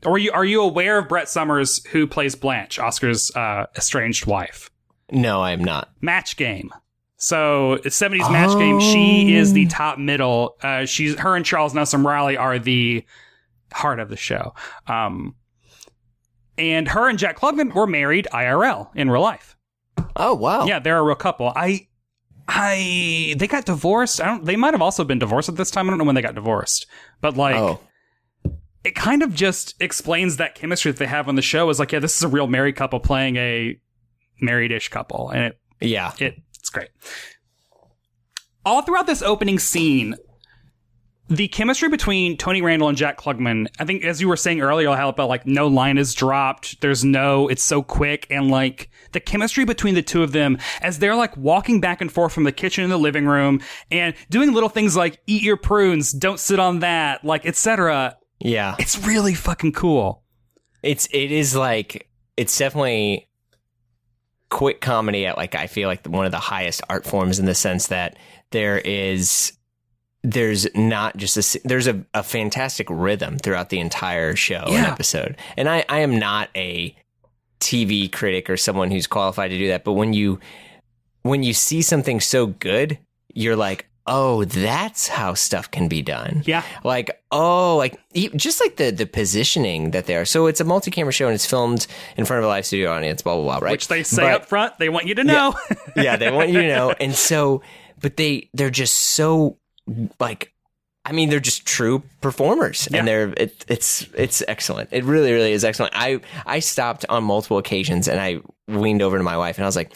are 0.04 0.18
you, 0.18 0.32
are 0.32 0.44
you 0.44 0.62
aware 0.62 0.98
of 0.98 1.08
Brett 1.08 1.28
Somers 1.28 1.84
who 1.86 2.06
plays 2.06 2.34
Blanche, 2.34 2.78
Oscar's, 2.78 3.30
uh, 3.36 3.66
estranged 3.76 4.26
wife? 4.26 4.70
no, 5.12 5.42
I'm 5.42 5.62
not. 5.64 5.90
match 6.00 6.36
game. 6.36 6.70
So 7.16 7.74
it's 7.84 7.98
70s 8.00 8.30
match 8.32 8.56
game. 8.58 8.80
She 8.80 9.34
is 9.34 9.50
Oh. 9.50 9.54
the 9.54 9.66
top 9.66 9.98
middle. 9.98 10.56
Uh, 10.62 10.86
she's 10.86 11.18
her 11.18 11.36
and 11.36 11.44
Charles 11.44 11.74
Nelson 11.74 12.02
Reilly 12.04 12.36
are 12.38 12.58
the 12.58 13.04
heart 13.74 13.98
of 14.00 14.08
the 14.08 14.16
show. 14.16 14.54
Um, 14.86 15.34
and 16.56 16.88
her 16.88 17.08
and 17.08 17.18
Jack 17.18 17.38
Klugman 17.38 17.74
were 17.74 17.86
married 17.86 18.26
IRL 18.32 18.88
in 18.94 19.10
real 19.10 19.20
life. 19.22 19.56
Oh, 20.16 20.34
wow. 20.34 20.64
Yeah, 20.64 20.78
they're 20.78 20.98
a 20.98 21.02
real 21.02 21.14
couple. 21.16 21.52
I, 21.54 21.88
I, 22.48 23.34
they 23.38 23.46
got 23.46 23.64
divorced. 23.66 24.20
I 24.20 24.26
don't. 24.26 24.44
They 24.44 24.56
might 24.56 24.74
have 24.74 24.82
also 24.82 25.04
been 25.04 25.18
divorced 25.18 25.48
at 25.48 25.56
this 25.56 25.70
time. 25.70 25.88
I 25.88 25.90
don't 25.90 25.98
know 25.98 26.04
when 26.04 26.14
they 26.14 26.22
got 26.22 26.34
divorced, 26.34 26.86
but 27.20 27.36
like. 27.36 27.56
Oh, 27.56 27.80
It 28.82 28.94
kind 28.94 29.22
of 29.22 29.34
just 29.34 29.74
explains 29.80 30.38
that 30.38 30.54
chemistry 30.54 30.90
that 30.90 30.98
they 30.98 31.06
have 31.06 31.28
on 31.28 31.34
the 31.34 31.42
show 31.42 31.68
is 31.68 31.78
like, 31.78 31.92
yeah, 31.92 31.98
this 31.98 32.16
is 32.16 32.22
a 32.22 32.28
real 32.28 32.46
married 32.46 32.76
couple 32.76 32.98
playing 33.00 33.36
a 33.36 33.78
married-ish 34.40 34.88
couple, 34.88 35.30
and 35.30 35.44
it 35.44 35.58
yeah. 35.80 36.12
it, 36.18 36.36
it's 36.58 36.70
great. 36.70 36.88
All 38.64 38.82
throughout 38.82 39.06
this 39.06 39.22
opening 39.22 39.58
scene, 39.58 40.16
the 41.30 41.46
chemistry 41.48 41.88
between 41.88 42.36
Tony 42.36 42.60
Randall 42.60 42.88
and 42.88 42.98
Jack 42.98 43.16
Klugman, 43.16 43.68
I 43.78 43.84
think, 43.84 44.04
as 44.04 44.20
you 44.20 44.28
were 44.28 44.36
saying 44.36 44.60
earlier, 44.60 44.90
how 44.96 45.08
about 45.08 45.28
like 45.28 45.46
no 45.46 45.68
line 45.68 45.96
is 45.96 46.12
dropped, 46.12 46.80
there's 46.80 47.04
no, 47.04 47.46
it's 47.48 47.62
so 47.62 47.82
quick, 47.82 48.26
and 48.30 48.50
like 48.50 48.90
the 49.12 49.20
chemistry 49.20 49.64
between 49.64 49.94
the 49.94 50.02
two 50.02 50.24
of 50.24 50.32
them 50.32 50.58
as 50.82 50.98
they're 50.98 51.14
like 51.14 51.36
walking 51.36 51.80
back 51.80 52.00
and 52.00 52.10
forth 52.12 52.32
from 52.32 52.44
the 52.44 52.52
kitchen 52.52 52.82
in 52.82 52.90
the 52.90 52.98
living 52.98 53.26
room 53.26 53.60
and 53.92 54.14
doing 54.28 54.52
little 54.52 54.68
things 54.68 54.96
like 54.96 55.20
eat 55.26 55.42
your 55.42 55.56
prunes, 55.56 56.10
don't 56.12 56.40
sit 56.40 56.58
on 56.58 56.80
that, 56.80 57.24
like 57.24 57.46
etc. 57.46 58.16
Yeah. 58.40 58.76
It's 58.78 58.98
really 58.98 59.34
fucking 59.34 59.72
cool. 59.72 60.22
It's 60.82 61.06
it 61.12 61.30
is 61.30 61.54
like 61.54 62.08
it's 62.36 62.56
definitely 62.56 63.28
quick 64.48 64.80
comedy 64.80 65.26
at 65.26 65.36
like 65.36 65.54
I 65.54 65.66
feel 65.66 65.88
like 65.88 66.06
one 66.06 66.26
of 66.26 66.32
the 66.32 66.38
highest 66.38 66.82
art 66.88 67.06
forms 67.06 67.38
in 67.38 67.46
the 67.46 67.54
sense 67.54 67.88
that 67.88 68.16
there 68.50 68.78
is 68.78 69.52
there's 70.22 70.66
not 70.74 71.16
just 71.16 71.36
a 71.56 71.60
there's 71.64 71.86
a, 71.86 72.04
a 72.14 72.22
fantastic 72.22 72.86
rhythm 72.90 73.38
throughout 73.38 73.68
the 73.68 73.78
entire 73.78 74.34
show 74.36 74.64
and 74.66 74.86
episode 74.86 75.36
and 75.56 75.68
I 75.68 75.84
I 75.88 76.00
am 76.00 76.18
not 76.18 76.50
a 76.56 76.94
TV 77.60 78.10
critic 78.10 78.50
or 78.50 78.56
someone 78.56 78.90
who's 78.90 79.06
qualified 79.06 79.50
to 79.50 79.58
do 79.58 79.68
that 79.68 79.84
but 79.84 79.92
when 79.92 80.12
you 80.12 80.40
when 81.22 81.42
you 81.42 81.52
see 81.54 81.82
something 81.82 82.20
so 82.20 82.46
good 82.46 82.98
you're 83.32 83.56
like 83.56 83.89
oh, 84.12 84.44
that's 84.44 85.06
how 85.08 85.32
stuff 85.34 85.70
can 85.70 85.86
be 85.88 86.02
done. 86.02 86.42
Yeah. 86.44 86.64
Like, 86.84 87.22
oh, 87.30 87.76
like 87.76 87.98
just 88.36 88.60
like 88.60 88.76
the 88.76 88.90
the 88.90 89.06
positioning 89.06 89.92
that 89.92 90.04
they 90.06 90.16
are. 90.16 90.24
So 90.24 90.46
it's 90.48 90.60
a 90.60 90.64
multi-camera 90.64 91.12
show 91.12 91.26
and 91.26 91.34
it's 91.34 91.46
filmed 91.46 91.86
in 92.16 92.24
front 92.26 92.38
of 92.38 92.44
a 92.44 92.48
live 92.48 92.66
studio 92.66 92.92
audience, 92.92 93.22
blah 93.22 93.36
blah 93.36 93.44
blah, 93.44 93.58
right? 93.66 93.70
Which 93.70 93.88
they 93.88 94.02
say 94.02 94.22
But- 94.22 94.32
up 94.32 94.46
front, 94.46 94.78
they 94.78 94.88
want 94.88 95.06
you 95.06 95.14
to 95.14 95.24
know. 95.24 95.54
yeah, 95.96 96.16
they 96.20 96.30
want 96.30 96.50
you 96.50 96.60
to 96.60 96.66
know. 96.68 96.90
And 97.00 97.14
so, 97.14 97.62
but 98.00 98.16
they 98.16 98.50
they're 98.52 98.68
just 98.68 98.94
so 98.94 99.56
like, 100.18 100.52
I 101.04 101.12
mean, 101.12 101.30
they're 101.30 101.40
just 101.40 101.64
true 101.64 102.02
performers, 102.20 102.88
Yeah. 102.90 102.98
and 102.98 103.08
they're 103.08 103.32
it, 103.36 103.64
it's 103.68 104.06
it's 104.14 104.42
excellent. 104.48 104.88
It 104.92 105.04
really 105.04 105.32
really 105.32 105.52
is 105.52 105.64
excellent. 105.64 105.94
I 105.96 106.20
I 106.46 106.58
stopped 106.58 107.06
on 107.08 107.24
multiple 107.24 107.58
occasions, 107.58 108.08
and 108.08 108.20
I 108.20 108.40
leaned 108.68 109.02
over 109.02 109.16
to 109.18 109.24
my 109.24 109.36
wife, 109.36 109.56
and 109.56 109.64
I 109.64 109.68
was 109.68 109.76
like, 109.76 109.92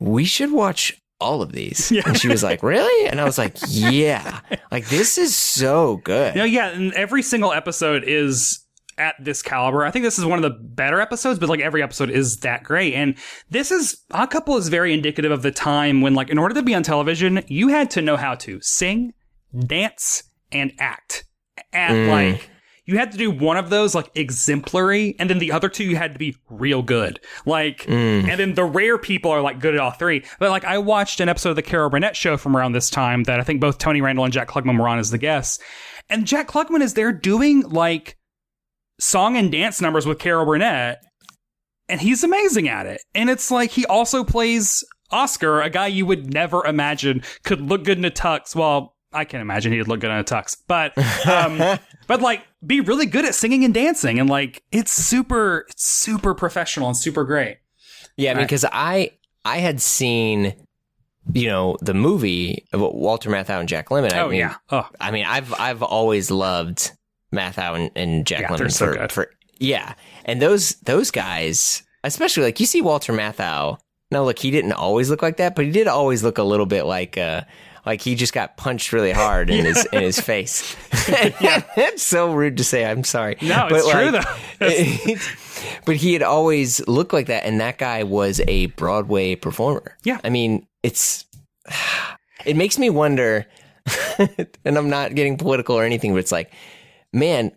we 0.00 0.24
should 0.24 0.52
watch. 0.52 0.96
All 1.20 1.42
of 1.42 1.52
these, 1.52 1.90
Yeah. 1.92 2.02
and 2.06 2.16
she 2.18 2.28
was 2.28 2.42
like, 2.42 2.62
"Really?" 2.62 3.08
And 3.08 3.20
I 3.20 3.24
was 3.24 3.38
like, 3.38 3.56
"Yeah, 3.68 4.40
like 4.70 4.88
this 4.88 5.18
is 5.18 5.34
so 5.34 5.96
good." 6.04 6.36
No, 6.36 6.44
yeah, 6.44 6.68
and 6.68 6.92
every 6.94 7.22
single 7.22 7.52
episode 7.52 8.04
is 8.06 8.64
at 8.98 9.14
this 9.20 9.42
caliber. 9.42 9.84
I 9.84 9.90
think 9.90 10.04
this 10.04 10.18
is 10.18 10.24
one 10.24 10.38
of 10.38 10.42
the 10.42 10.58
better 10.60 11.00
episodes, 11.00 11.38
but 11.38 11.48
like 11.48 11.60
every 11.60 11.82
episode 11.82 12.10
is 12.10 12.38
that 12.38 12.64
great. 12.64 12.94
And 12.94 13.16
this 13.48 13.70
is 13.70 13.96
a 14.10 14.26
couple 14.26 14.56
is 14.56 14.68
very 14.68 14.92
indicative 14.92 15.32
of 15.32 15.42
the 15.42 15.52
time 15.52 16.00
when 16.00 16.14
like 16.14 16.30
in 16.30 16.38
order 16.38 16.54
to 16.54 16.62
be 16.62 16.74
on 16.74 16.82
television, 16.82 17.42
you 17.46 17.68
had 17.68 17.90
to 17.92 18.02
know 18.02 18.16
how 18.16 18.34
to 18.36 18.60
sing, 18.60 19.12
dance, 19.66 20.24
and 20.52 20.72
act. 20.78 21.24
And 21.72 22.08
mm. 22.08 22.10
like 22.10 22.50
you 22.88 22.96
had 22.96 23.12
to 23.12 23.18
do 23.18 23.30
one 23.30 23.58
of 23.58 23.68
those 23.68 23.94
like 23.94 24.10
exemplary, 24.14 25.14
and 25.18 25.28
then 25.28 25.38
the 25.38 25.52
other 25.52 25.68
two 25.68 25.84
you 25.84 25.96
had 25.96 26.14
to 26.14 26.18
be 26.18 26.34
real 26.48 26.80
good. 26.80 27.20
Like, 27.44 27.80
mm. 27.80 28.26
and 28.26 28.40
then 28.40 28.54
the 28.54 28.64
rare 28.64 28.96
people 28.96 29.30
are 29.30 29.42
like 29.42 29.60
good 29.60 29.74
at 29.74 29.80
all 29.80 29.90
three. 29.90 30.24
But 30.38 30.48
like, 30.48 30.64
I 30.64 30.78
watched 30.78 31.20
an 31.20 31.28
episode 31.28 31.50
of 31.50 31.56
the 31.56 31.62
Carol 31.62 31.90
Burnett 31.90 32.16
show 32.16 32.38
from 32.38 32.56
around 32.56 32.72
this 32.72 32.88
time 32.88 33.24
that 33.24 33.38
I 33.38 33.42
think 33.42 33.60
both 33.60 33.76
Tony 33.76 34.00
Randall 34.00 34.24
and 34.24 34.32
Jack 34.32 34.48
Klugman 34.48 34.80
were 34.80 34.88
on 34.88 34.98
as 34.98 35.10
the 35.10 35.18
guests, 35.18 35.62
and 36.08 36.26
Jack 36.26 36.48
Klugman 36.48 36.80
is 36.80 36.94
there 36.94 37.12
doing 37.12 37.60
like 37.60 38.16
song 38.98 39.36
and 39.36 39.52
dance 39.52 39.82
numbers 39.82 40.06
with 40.06 40.18
Carol 40.18 40.46
Burnett, 40.46 41.02
and 41.90 42.00
he's 42.00 42.24
amazing 42.24 42.70
at 42.70 42.86
it. 42.86 43.02
And 43.14 43.28
it's 43.28 43.50
like 43.50 43.70
he 43.70 43.84
also 43.84 44.24
plays 44.24 44.82
Oscar, 45.10 45.60
a 45.60 45.68
guy 45.68 45.88
you 45.88 46.06
would 46.06 46.32
never 46.32 46.64
imagine 46.64 47.22
could 47.44 47.60
look 47.60 47.84
good 47.84 47.98
in 47.98 48.04
a 48.06 48.10
tux. 48.10 48.56
Well, 48.56 48.94
I 49.12 49.24
can't 49.24 49.40
imagine 49.40 49.72
he'd 49.72 49.88
look 49.88 50.00
good 50.00 50.10
on 50.10 50.18
a 50.18 50.24
tux, 50.24 50.56
but 50.66 50.96
um, 51.26 51.78
but 52.06 52.20
like 52.20 52.46
be 52.66 52.80
really 52.80 53.06
good 53.06 53.24
at 53.24 53.34
singing 53.34 53.64
and 53.64 53.72
dancing, 53.72 54.18
and 54.18 54.28
like 54.28 54.62
it's 54.70 54.92
super 54.92 55.66
it's 55.70 55.84
super 55.84 56.34
professional 56.34 56.88
and 56.88 56.96
super 56.96 57.24
great. 57.24 57.58
Yeah, 58.16 58.32
I 58.32 58.34
mean, 58.34 58.44
because 58.44 58.64
I 58.70 59.12
I 59.44 59.58
had 59.58 59.80
seen, 59.80 60.54
you 61.32 61.46
know, 61.46 61.76
the 61.80 61.94
movie 61.94 62.66
of 62.72 62.80
Walter 62.80 63.30
Matthau 63.30 63.60
and 63.60 63.68
Jack 63.68 63.88
Lemmon. 63.88 64.12
I 64.12 64.20
oh 64.20 64.28
mean, 64.28 64.40
yeah, 64.40 64.56
oh 64.70 64.88
I 65.00 65.10
mean, 65.10 65.24
I've 65.24 65.54
I've 65.54 65.82
always 65.82 66.30
loved 66.30 66.92
Matthau 67.32 67.76
and, 67.76 67.90
and 67.96 68.26
Jack 68.26 68.42
Yeah, 68.42 68.48
Lemmon 68.48 68.72
so 68.72 68.92
for, 68.92 69.08
for 69.08 69.30
yeah, 69.58 69.94
and 70.24 70.42
those 70.42 70.74
those 70.80 71.10
guys, 71.10 71.82
especially 72.04 72.42
like 72.42 72.60
you 72.60 72.66
see 72.66 72.82
Walter 72.82 73.12
Matthau. 73.12 73.78
Now, 74.10 74.24
look, 74.24 74.38
he 74.38 74.50
didn't 74.50 74.72
always 74.72 75.10
look 75.10 75.20
like 75.20 75.36
that, 75.36 75.54
but 75.54 75.66
he 75.66 75.70
did 75.70 75.86
always 75.86 76.22
look 76.22 76.38
a 76.38 76.42
little 76.42 76.64
bit 76.66 76.84
like 76.84 77.18
uh 77.18 77.42
like 77.88 78.02
he 78.02 78.14
just 78.14 78.32
got 78.34 78.56
punched 78.56 78.92
really 78.92 79.12
hard 79.12 79.48
in 79.50 79.64
his 79.64 79.84
in 79.92 80.02
his 80.02 80.20
face. 80.20 80.76
yeah, 81.40 81.62
it's 81.76 82.02
so 82.02 82.32
rude 82.34 82.58
to 82.58 82.64
say. 82.64 82.84
I'm 82.84 83.02
sorry. 83.02 83.36
No, 83.42 83.66
But, 83.70 83.78
it's 83.78 83.90
true, 83.90 84.10
like, 84.10 84.24
though. 84.58 84.66
it's- 84.66 85.36
but 85.84 85.96
he 85.96 86.12
had 86.12 86.22
always 86.22 86.86
looked 86.86 87.12
like 87.12 87.26
that, 87.26 87.44
and 87.44 87.60
that 87.60 87.78
guy 87.78 88.04
was 88.04 88.40
a 88.46 88.66
Broadway 88.66 89.34
performer. 89.34 89.96
Yeah. 90.04 90.20
I 90.22 90.28
mean, 90.28 90.66
it's 90.82 91.24
it 92.44 92.56
makes 92.56 92.78
me 92.78 92.90
wonder, 92.90 93.46
and 94.64 94.78
I'm 94.78 94.88
not 94.90 95.14
getting 95.14 95.36
political 95.36 95.74
or 95.76 95.84
anything, 95.84 96.12
but 96.12 96.18
it's 96.18 96.30
like, 96.30 96.52
man, 97.12 97.52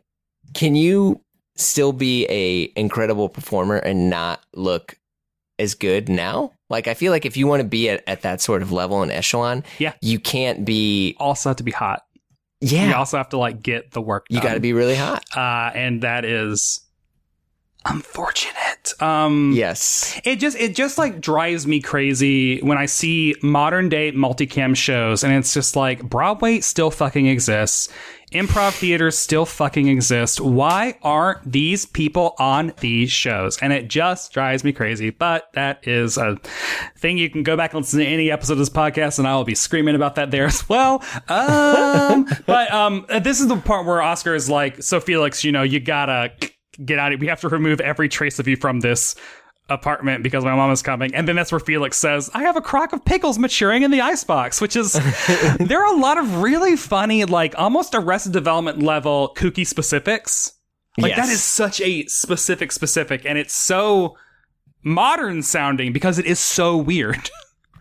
can 0.55 0.75
you 0.75 1.21
still 1.57 1.93
be 1.93 2.25
a 2.27 2.71
incredible 2.79 3.29
performer 3.29 3.75
and 3.77 4.09
not 4.09 4.41
look 4.55 4.97
as 5.59 5.75
good 5.75 6.09
now? 6.09 6.53
Like, 6.71 6.87
I 6.87 6.95
feel 6.95 7.11
like 7.11 7.25
if 7.27 7.37
you 7.37 7.45
want 7.45 7.61
to 7.61 7.67
be 7.67 7.89
at, 7.89 8.03
at 8.07 8.21
that 8.23 8.41
sort 8.41 8.63
of 8.63 8.71
level 8.71 9.03
and 9.03 9.11
echelon, 9.11 9.63
Yeah. 9.77 9.93
you 10.01 10.19
can't 10.19 10.65
be. 10.65 11.15
also 11.19 11.49
have 11.49 11.57
to 11.57 11.63
be 11.63 11.71
hot. 11.71 12.01
Yeah, 12.61 12.89
You 12.89 12.95
also 12.95 13.17
have 13.17 13.29
to 13.29 13.37
like 13.37 13.61
get 13.61 13.91
the 13.91 14.01
work. 14.01 14.27
Done. 14.29 14.35
You 14.37 14.41
got 14.41 14.53
to 14.55 14.59
be 14.59 14.73
really 14.73 14.95
hot. 14.95 15.23
uh, 15.35 15.71
and 15.75 16.01
that 16.03 16.25
is 16.25 16.81
unfortunate. 17.85 18.93
Um, 19.01 19.51
Yes. 19.55 20.19
It 20.23 20.35
just 20.37 20.57
it 20.57 20.75
just 20.75 20.97
like 20.97 21.19
drives 21.21 21.65
me 21.65 21.81
crazy 21.81 22.59
when 22.61 22.77
I 22.77 22.85
see 22.85 23.35
modern 23.41 23.89
day 23.89 24.11
multicam 24.11 24.75
shows 24.75 25.23
and 25.23 25.33
it's 25.33 25.53
just 25.53 25.75
like 25.75 26.03
Broadway 26.07 26.59
still 26.59 26.91
fucking 26.91 27.25
exists. 27.27 27.89
Improv 28.31 28.77
theaters 28.77 29.17
still 29.17 29.45
fucking 29.45 29.87
exist. 29.87 30.39
Why 30.39 30.97
aren't 31.01 31.51
these 31.51 31.85
people 31.85 32.33
on 32.39 32.73
these 32.79 33.11
shows? 33.11 33.57
And 33.57 33.73
it 33.73 33.89
just 33.89 34.31
drives 34.31 34.63
me 34.63 34.71
crazy. 34.71 35.09
But 35.09 35.51
that 35.53 35.85
is 35.85 36.17
a 36.17 36.37
thing 36.97 37.17
you 37.17 37.29
can 37.29 37.43
go 37.43 37.57
back 37.57 37.73
and 37.73 37.81
listen 37.81 37.99
to 37.99 38.05
any 38.05 38.31
episode 38.31 38.53
of 38.53 38.59
this 38.59 38.69
podcast 38.69 39.19
and 39.19 39.27
I 39.27 39.35
will 39.35 39.43
be 39.43 39.55
screaming 39.55 39.95
about 39.95 40.15
that 40.15 40.31
there 40.31 40.45
as 40.47 40.67
well. 40.69 41.03
Um, 41.27 42.25
but 42.45 42.71
um, 42.71 43.05
this 43.21 43.41
is 43.41 43.47
the 43.47 43.57
part 43.57 43.85
where 43.85 44.01
Oscar 44.01 44.33
is 44.33 44.49
like, 44.49 44.81
so 44.81 45.01
Felix, 45.01 45.43
you 45.43 45.51
know, 45.51 45.63
you 45.63 45.81
gotta 45.81 46.31
get 46.85 46.99
out 46.99 47.11
of 47.11 47.19
We 47.19 47.27
have 47.27 47.41
to 47.41 47.49
remove 47.49 47.81
every 47.81 48.07
trace 48.07 48.39
of 48.39 48.47
you 48.47 48.55
from 48.55 48.79
this 48.79 49.15
apartment 49.73 50.23
because 50.23 50.43
my 50.43 50.55
mom 50.55 50.71
is 50.71 50.81
coming. 50.81 51.13
And 51.15 51.27
then 51.27 51.35
that's 51.35 51.51
where 51.51 51.59
Felix 51.59 51.97
says, 51.97 52.29
I 52.33 52.43
have 52.43 52.55
a 52.55 52.61
crock 52.61 52.93
of 52.93 53.03
pickles 53.05 53.37
maturing 53.39 53.83
in 53.83 53.91
the 53.91 54.01
icebox, 54.01 54.59
which 54.61 54.75
is, 54.75 54.93
there 55.59 55.83
are 55.83 55.93
a 55.93 55.97
lot 55.97 56.17
of 56.17 56.41
really 56.41 56.75
funny, 56.75 57.25
like 57.25 57.53
almost 57.57 57.93
arrested 57.95 58.33
development 58.33 58.81
level 58.81 59.33
kooky 59.37 59.65
specifics. 59.65 60.53
Like 60.97 61.15
that 61.15 61.27
Yes. 61.27 61.31
is 61.35 61.43
such 61.43 61.79
a 61.81 62.05
specific 62.07 62.71
specific 62.71 63.25
and 63.25 63.37
it's 63.37 63.53
so 63.53 64.17
modern 64.83 65.41
sounding 65.43 65.93
because 65.93 66.19
it 66.19 66.25
is 66.25 66.39
so 66.39 66.77
weird. 66.77 67.29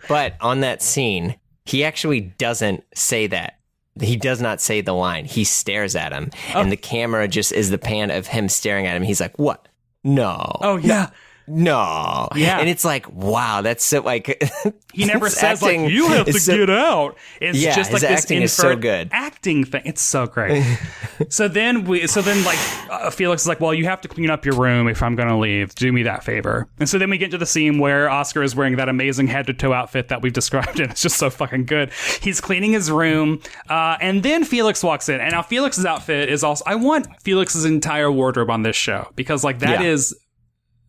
But 0.09 0.37
on 0.41 0.61
that 0.61 0.81
scene, 0.83 1.39
he 1.67 1.85
actually 1.85 2.21
doesn't 2.23 2.83
say 2.95 3.27
that. 3.27 3.59
He 4.01 4.17
does 4.17 4.41
not 4.41 4.61
say 4.63 4.81
the 4.81 4.95
line. 4.95 5.27
He 5.27 5.45
stares 5.45 5.95
at 5.95 6.11
him, 6.13 6.31
Oh. 6.55 6.63
and 6.63 6.73
the 6.73 6.77
camera 6.77 7.29
just 7.29 7.53
is 7.53 7.69
the 7.69 7.77
pan 7.77 8.11
of 8.11 8.27
him 8.27 8.49
staring 8.49 8.87
at 8.87 8.97
him. 8.97 9.03
He's 9.03 9.21
like, 9.21 9.39
"What? 9.39 9.69
No, 10.03 10.57
oh 10.63 10.79
yeah. 10.79 11.11
No." 11.51 12.29
Yeah. 12.35 12.59
and 12.61 12.69
it's 12.69 12.85
like, 12.85 13.11
wow, 13.13 13.61
that's 13.63 13.85
so 13.85 14.01
like. 14.01 14.43
He 14.93 15.05
never 15.05 15.29
says 15.31 15.63
acting 15.63 15.85
like 15.85 15.93
you 15.93 16.09
have 16.09 16.27
to 16.27 16.33
so- 16.33 16.57
get 16.57 16.69
out. 16.69 17.17
It's 17.41 17.57
Yeah, 17.57 17.77
just 17.77 17.93
like 17.93 18.03
his 18.03 18.25
this 18.25 18.43
is 18.43 18.53
so 18.53 18.75
good. 18.75 19.09
acting 19.13 19.63
thing. 19.65 19.83
It's 19.85 20.03
so 20.03 20.27
great. 20.27 20.65
so 21.29 21.47
then 21.47 21.85
we, 21.85 22.09
so 22.09 22.21
then 22.21 22.43
like 22.45 22.59
uh, 22.91 23.09
Felix 23.11 23.43
is 23.43 23.47
like, 23.49 23.61
well, 23.61 23.73
you 23.73 23.85
have 23.85 24.01
to 24.01 24.09
clean 24.09 24.31
up 24.31 24.45
your 24.45 24.57
room 24.57 24.89
if 24.89 25.01
I'm 25.01 25.15
going 25.15 25.29
to 25.29 25.37
leave. 25.37 25.77
Do 25.77 25.93
me 25.93 26.03
that 26.03 26.25
favor. 26.25 26.67
And 26.81 26.89
so 26.89 26.99
then 26.99 27.09
we 27.09 27.19
get 27.19 27.31
to 27.31 27.39
the 27.39 27.47
scene 27.47 27.79
where 27.79 28.11
Oscar 28.11 28.43
is 28.43 28.57
wearing 28.57 28.75
that 28.79 28.89
amazing 28.89 29.29
head 29.29 29.47
to 29.47 29.55
toe 29.55 29.73
outfit 29.73 30.09
that 30.09 30.23
we've 30.23 30.33
described, 30.41 30.81
and 30.81 30.91
it's 30.91 31.03
just 31.03 31.19
so 31.19 31.31
fucking 31.31 31.67
good. 31.67 31.93
He's 32.21 32.41
cleaning 32.41 32.73
his 32.73 32.91
room, 32.91 33.41
uh, 33.69 33.97
and 34.01 34.25
then 34.25 34.43
Felix 34.45 34.83
walks 34.83 35.09
in, 35.09 35.21
and 35.21 35.31
now 35.31 35.43
Felix's 35.43 35.87
outfit 35.87 36.29
is 36.31 36.43
also. 36.43 36.65
I 36.67 36.75
want 36.75 37.07
Felix's 37.23 37.65
entire 37.65 38.11
wardrobe 38.11 38.51
on 38.51 38.65
this 38.65 38.75
show 38.75 39.07
because 39.15 39.45
like 39.45 39.61
that 39.61 39.83
Yeah. 39.83 39.87
is 39.91 40.17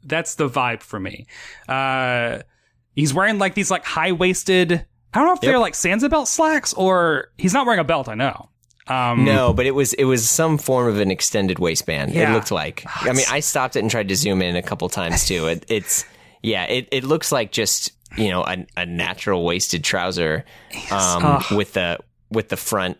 that's 0.03 0.35
the 0.35 0.49
vibe 0.49 0.81
for 0.81 0.99
me. 0.99 1.25
Uh, 1.67 2.39
he's 2.95 3.13
wearing 3.13 3.39
like 3.39 3.53
these 3.53 3.71
like 3.71 3.85
high 3.85 4.11
waisted. 4.11 4.85
I 5.13 5.19
don't 5.19 5.27
know 5.27 5.33
if 5.33 5.41
they're 5.41 5.59
like 5.59 5.73
Sansa 5.73 6.09
belt 6.09 6.27
slacks 6.27 6.73
or 6.73 7.31
he's 7.37 7.53
not 7.53 7.65
wearing 7.65 7.79
a 7.79 7.83
belt. 7.83 8.07
I 8.07 8.15
know. 8.15 8.49
Um, 8.87 9.25
No, 9.25 9.53
but 9.53 9.65
it 9.65 9.71
was 9.75 9.93
it 9.93 10.05
was 10.05 10.29
some 10.29 10.57
form 10.57 10.87
of 10.87 10.99
an 10.99 11.11
extended 11.11 11.59
waistband. 11.59 12.13
Yeah. 12.13 12.31
It 12.31 12.33
looked 12.33 12.51
like. 12.51 12.83
I 12.87 13.13
mean, 13.13 13.25
I 13.29 13.39
stopped 13.41 13.75
it 13.75 13.79
and 13.79 13.91
tried 13.91 14.09
to 14.09 14.15
zoom 14.15 14.41
in 14.41 14.55
a 14.55 14.61
couple 14.61 14.87
times 14.89 15.27
too. 15.27 15.47
It, 15.47 15.65
it's 15.67 16.05
yeah, 16.41 16.63
it, 16.65 16.87
it 16.91 17.03
looks 17.03 17.31
like 17.31 17.51
just 17.51 17.91
you 18.17 18.29
know 18.29 18.43
a, 18.43 18.65
a 18.75 18.85
natural 18.85 19.45
waisted 19.45 19.83
trouser 19.83 20.45
um, 20.91 21.43
with 21.51 21.73
the 21.73 21.99
with 22.31 22.49
the 22.49 22.57
front 22.57 22.97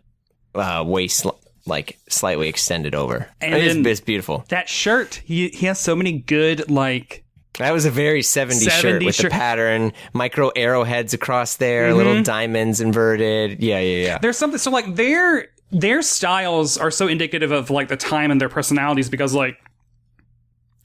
uh, 0.54 0.84
waist 0.86 1.26
like 1.66 2.00
slightly 2.10 2.48
extended 2.48 2.96
over. 2.96 3.28
And 3.40 3.54
it's, 3.56 3.88
it's 3.88 4.02
beautiful. 4.02 4.46
that 4.50 4.70
shirt. 4.70 5.22
He 5.26 5.50
he 5.50 5.66
has 5.68 5.80
so 5.80 5.96
many 5.96 6.20
good 6.20 6.70
like. 6.70 7.24
That 7.58 7.74
was 7.74 7.86
a 7.86 7.92
very 7.92 8.22
70s 8.22 8.72
shirt 8.72 9.04
with 9.04 9.14
shirt. 9.14 9.26
the 9.26 9.30
pattern, 9.30 9.92
micro 10.14 10.50
arrowheads 10.56 11.14
across 11.14 11.58
there, 11.58 11.90
mm-hmm. 11.90 11.98
little 11.98 12.24
diamonds 12.24 12.80
inverted. 12.80 13.62
Yeah, 13.62 13.80
yeah, 13.80 14.06
yeah. 14.06 14.18
There's 14.20 14.38
something 14.38 14.58
so 14.58 14.72
like 14.72 14.96
their 14.96 15.50
their 15.72 16.02
styles 16.02 16.78
are 16.78 16.92
so 16.92 17.08
indicative 17.08 17.52
of 17.52 17.70
like 17.70 17.90
the 17.90 17.98
time 17.98 18.32
and 18.32 18.40
their 18.40 18.50
personalities 18.50 19.10
because 19.10 19.34
like 19.34 19.58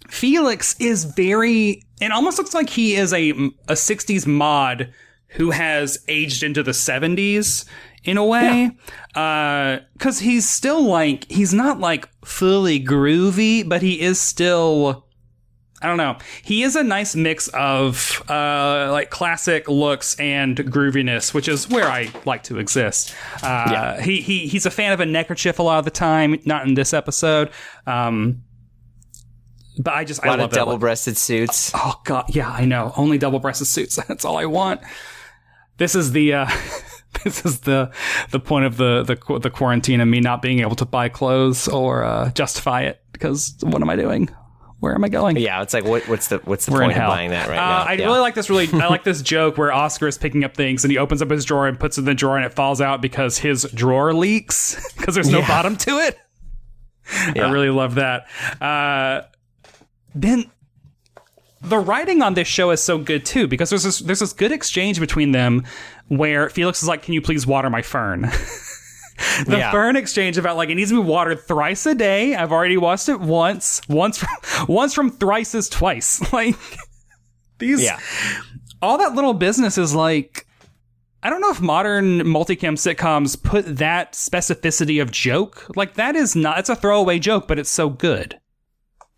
Felix 0.09 0.77
is 0.81 1.05
very 1.05 1.83
it 2.01 2.12
almost 2.12 2.39
looks 2.39 2.55
like 2.55 2.69
he 2.69 2.95
is 2.95 3.12
a 3.12 3.31
a 3.31 3.75
60s 3.75 4.27
mod 4.27 4.93
who 5.29 5.51
has 5.51 5.99
aged 6.09 6.43
into 6.43 6.62
the 6.62 6.71
70s 6.71 7.65
in 8.07 8.16
a 8.16 8.25
way 8.25 8.71
uh 9.14 9.79
cuz 9.99 10.21
he's 10.21 10.49
still 10.49 10.83
like 10.83 11.31
he's 11.31 11.53
not 11.53 11.81
like 11.81 12.09
fully 12.25 12.79
groovy 12.83 13.69
but 13.69 13.83
he 13.83 14.01
is 14.01 14.21
still 14.21 15.05
I 15.83 15.88
don't 15.88 15.99
know. 15.99 16.16
He 16.42 16.62
is 16.62 16.75
a 16.75 16.83
nice 16.83 17.14
mix 17.14 17.49
of 17.49 18.23
uh, 18.31 18.88
like 18.90 19.11
classic 19.11 19.69
looks 19.69 20.19
and 20.19 20.57
grooviness, 20.57 21.35
which 21.35 21.49
is 21.49 21.69
where 21.69 21.85
I 21.85 22.09
like 22.25 22.45
to 22.45 22.59
exist. 22.59 23.14
Uh, 23.42 23.69
Yeah. 23.71 24.01
He 24.01 24.23
he 24.23 24.47
he's 24.47 24.64
a 24.64 24.71
fan 24.71 24.92
of 24.95 25.01
a 25.01 25.07
neckerchief 25.07 25.59
a 25.59 25.62
lot 25.62 25.79
of 25.79 25.85
the 25.85 25.90
time. 25.90 26.40
Not 26.47 26.66
in 26.66 26.75
this 26.75 26.95
episode. 26.95 27.51
Um, 27.87 28.42
but 29.79 29.92
I 29.92 30.05
just 30.05 30.25
A 30.25 30.29
lot 30.29 30.38
I 30.38 30.42
love 30.42 30.51
of 30.51 30.55
double 30.57 30.73
look. 30.73 30.81
breasted 30.81 31.19
suits. 31.19 31.71
Oh 31.75 32.01
god, 32.05 32.25
yeah, 32.31 32.51
I 32.51 32.64
know. 32.64 32.95
Only 32.97 33.19
double-breasted 33.19 33.66
suits. 33.66 33.97
That's 34.09 34.25
all 34.25 34.38
I 34.38 34.47
want. 34.47 34.81
This 35.77 35.95
is 35.95 36.12
the 36.12 36.33
uh 36.33 36.47
this 37.27 37.45
is 37.45 37.61
the 37.61 37.91
the 38.31 38.41
point 38.41 38.65
of 38.67 38.77
the 38.77 39.03
the 39.03 39.39
the 39.41 39.51
quarantine 39.51 40.01
and 40.01 40.11
me 40.11 40.21
not 40.21 40.41
being 40.43 40.61
able 40.61 40.77
to 40.77 40.85
buy 40.87 41.09
clothes 41.09 41.69
or 41.69 42.05
uh, 42.05 42.31
justify 42.31 42.83
it 42.83 43.01
because 43.12 43.57
what 43.62 43.83
am 43.83 43.91
I 43.91 43.97
doing? 43.97 44.29
Where 44.79 44.95
am 44.95 45.05
I 45.05 45.09
going? 45.09 45.37
Yeah, 45.39 45.62
it's 45.62 45.73
like 45.75 45.85
what, 45.85 46.07
what's 46.07 46.29
the 46.29 46.39
what's 46.45 46.67
the 46.67 46.73
We're 46.73 46.81
point 46.83 46.99
of 46.99 47.09
buying 47.09 47.31
that 47.31 47.49
right 47.49 47.59
uh, 47.59 47.67
now? 47.67 47.83
I 47.85 47.93
Yeah. 47.95 48.07
really 48.07 48.21
like 48.21 48.35
this. 48.35 48.49
Really, 48.51 48.69
I 48.73 48.89
like 48.89 49.05
this 49.11 49.23
joke 49.23 49.57
where 49.59 49.73
Oscar 49.73 50.07
is 50.07 50.19
picking 50.19 50.45
up 50.45 50.55
things 50.55 50.85
and 50.85 50.93
he 50.93 50.99
opens 50.99 51.23
up 51.23 51.31
his 51.31 51.45
drawer 51.45 51.67
and 51.67 51.81
puts 51.81 51.97
it 51.99 52.03
in 52.03 52.05
the 52.05 52.15
drawer 52.15 52.37
and 52.37 52.45
it 52.45 52.53
falls 52.55 52.81
out 52.81 53.01
because 53.01 53.39
his 53.39 53.62
drawer 53.75 54.12
leaks 54.15 54.93
because 54.97 55.15
there's 55.15 55.31
no 55.31 55.39
Yeah. 55.41 55.49
bottom 55.49 55.77
to 55.79 55.99
it. 55.99 56.19
I 57.11 57.51
really 57.51 57.71
love 57.71 57.95
that. 57.97 58.27
Uh, 58.61 59.23
then 60.15 60.45
the 61.68 61.79
writing 61.79 62.22
on 62.22 62.35
this 62.35 62.48
show 62.48 62.70
is 62.70 62.81
so 62.83 62.98
good 62.98 63.24
too 63.24 63.46
because 63.46 63.70
there's 63.70 63.83
this 63.85 63.98
there's 64.00 64.20
this 64.20 64.33
good 64.33 64.52
exchange 64.52 65.00
between 65.00 65.33
them 65.33 65.64
where 66.09 66.48
Felix 66.50 66.83
is 66.83 66.88
like, 66.88 67.02
"Can 67.02 67.14
you 67.14 67.20
please 67.22 67.46
water 67.46 67.68
my 67.70 67.83
fern?" 67.83 68.22
the 69.46 69.59
Yeah. 69.59 69.70
fern 69.72 69.96
exchange 69.96 70.37
about 70.38 70.57
like 70.57 70.68
it 70.68 70.74
needs 70.74 70.90
to 70.90 71.02
be 71.02 71.09
watered 71.09 71.40
thrice 71.40 71.87
a 71.87 71.94
day. 71.94 72.35
I've 72.35 72.52
already 72.52 72.76
washed 72.76 73.09
it 73.09 73.20
once. 73.20 73.81
Once 73.88 74.18
from 74.18 74.29
once 74.68 74.94
from 74.94 75.11
thrice 75.11 75.55
is 75.55 75.68
twice. 75.68 76.20
Like 76.33 76.57
these 77.59 77.83
Yeah. 77.83 77.98
all 78.83 78.98
that 78.98 79.14
little 79.14 79.35
business 79.35 79.79
is 79.79 79.94
like 79.94 80.46
I 81.22 81.31
don't 81.31 81.40
know 81.40 81.50
if 81.50 81.61
modern 81.61 82.20
multicam 82.20 82.74
sitcoms 82.74 83.42
put 83.42 83.64
that 83.79 84.12
specificity 84.12 85.00
of 85.02 85.11
joke. 85.11 85.66
Like 85.74 85.94
that 85.94 86.14
is 86.14 86.37
not 86.37 86.59
it's 86.59 86.68
a 86.68 86.76
throwaway 86.76 87.18
joke, 87.18 87.48
but 87.48 87.59
it's 87.59 87.70
so 87.70 87.88
good. 87.88 88.38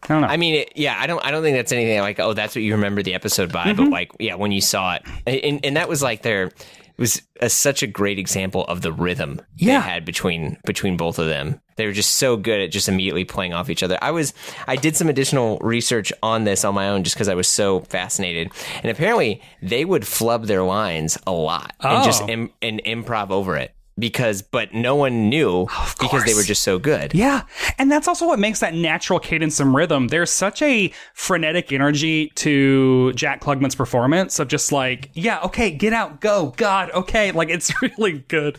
I 0.04 0.06
don't 0.08 0.20
know. 0.22 0.28
I 0.28 0.36
mean, 0.36 0.54
it, 0.54 0.72
yeah, 0.76 0.96
I 0.98 1.06
don't, 1.06 1.24
I 1.24 1.30
don't 1.30 1.42
think 1.42 1.56
that's 1.56 1.72
anything 1.72 1.98
like, 2.00 2.20
oh, 2.20 2.32
that's 2.32 2.54
what 2.54 2.62
you 2.62 2.74
remember 2.74 3.02
the 3.02 3.14
episode 3.14 3.52
by, 3.52 3.64
Mm-hmm. 3.66 3.84
but 3.84 3.90
like, 3.90 4.12
yeah, 4.20 4.34
when 4.36 4.52
you 4.52 4.60
saw 4.60 4.94
it, 4.94 5.02
and, 5.26 5.64
and 5.64 5.76
that 5.76 5.88
was 5.88 6.02
like 6.02 6.22
their, 6.22 6.44
it 6.44 7.02
was 7.02 7.22
a, 7.40 7.48
such 7.48 7.82
a 7.82 7.86
great 7.86 8.18
example 8.18 8.64
of 8.64 8.80
the 8.82 8.92
rhythm 8.92 9.40
Yeah. 9.56 9.80
they 9.80 9.88
had 9.88 10.04
between 10.04 10.56
between 10.64 10.96
both 10.96 11.18
of 11.18 11.26
them. 11.26 11.60
They 11.76 11.86
were 11.86 11.92
just 11.92 12.14
so 12.16 12.36
good 12.36 12.60
at 12.60 12.72
just 12.72 12.88
immediately 12.88 13.24
playing 13.24 13.54
off 13.54 13.70
each 13.70 13.84
other. 13.84 13.96
I 14.02 14.10
was, 14.10 14.34
I 14.66 14.74
did 14.74 14.96
some 14.96 15.08
additional 15.08 15.58
research 15.60 16.12
on 16.24 16.42
this 16.42 16.64
on 16.64 16.74
my 16.74 16.88
own 16.88 17.04
just 17.04 17.14
because 17.14 17.28
I 17.28 17.34
was 17.34 17.46
so 17.46 17.80
fascinated, 17.80 18.50
and 18.82 18.90
apparently 18.90 19.40
they 19.62 19.84
would 19.84 20.04
flub 20.06 20.46
their 20.46 20.62
lines 20.64 21.16
a 21.26 21.30
lot 21.32 21.72
and 21.80 22.04
just 22.04 22.22
Oh. 22.22 22.28
Im, 22.28 22.50
and 22.62 22.82
improv 22.84 23.30
over 23.30 23.56
it 23.56 23.72
because, 23.98 24.42
but 24.42 24.74
no 24.74 24.94
one 24.94 25.28
knew 25.28 25.66
because 25.98 26.24
they 26.24 26.34
were 26.34 26.42
just 26.42 26.62
so 26.62 26.78
good. 26.78 27.14
Yeah. 27.14 27.42
And 27.78 27.90
that's 27.90 28.08
also 28.08 28.26
what 28.26 28.38
makes 28.38 28.60
that 28.60 28.74
natural 28.74 29.18
cadence 29.18 29.60
and 29.60 29.74
rhythm. 29.74 30.08
There's 30.08 30.30
such 30.30 30.62
a 30.62 30.92
frenetic 31.14 31.72
energy 31.72 32.30
to 32.36 33.12
Jack 33.14 33.40
Klugman's 33.40 33.74
performance 33.74 34.38
of 34.38 34.48
just 34.48 34.72
like, 34.72 35.10
yeah, 35.14 35.40
okay, 35.44 35.70
get 35.70 35.92
out, 35.92 36.20
go, 36.20 36.54
God, 36.56 36.90
okay. 36.92 37.32
Like 37.38 37.50
it's 37.50 37.72
really 37.80 38.24
good. 38.26 38.58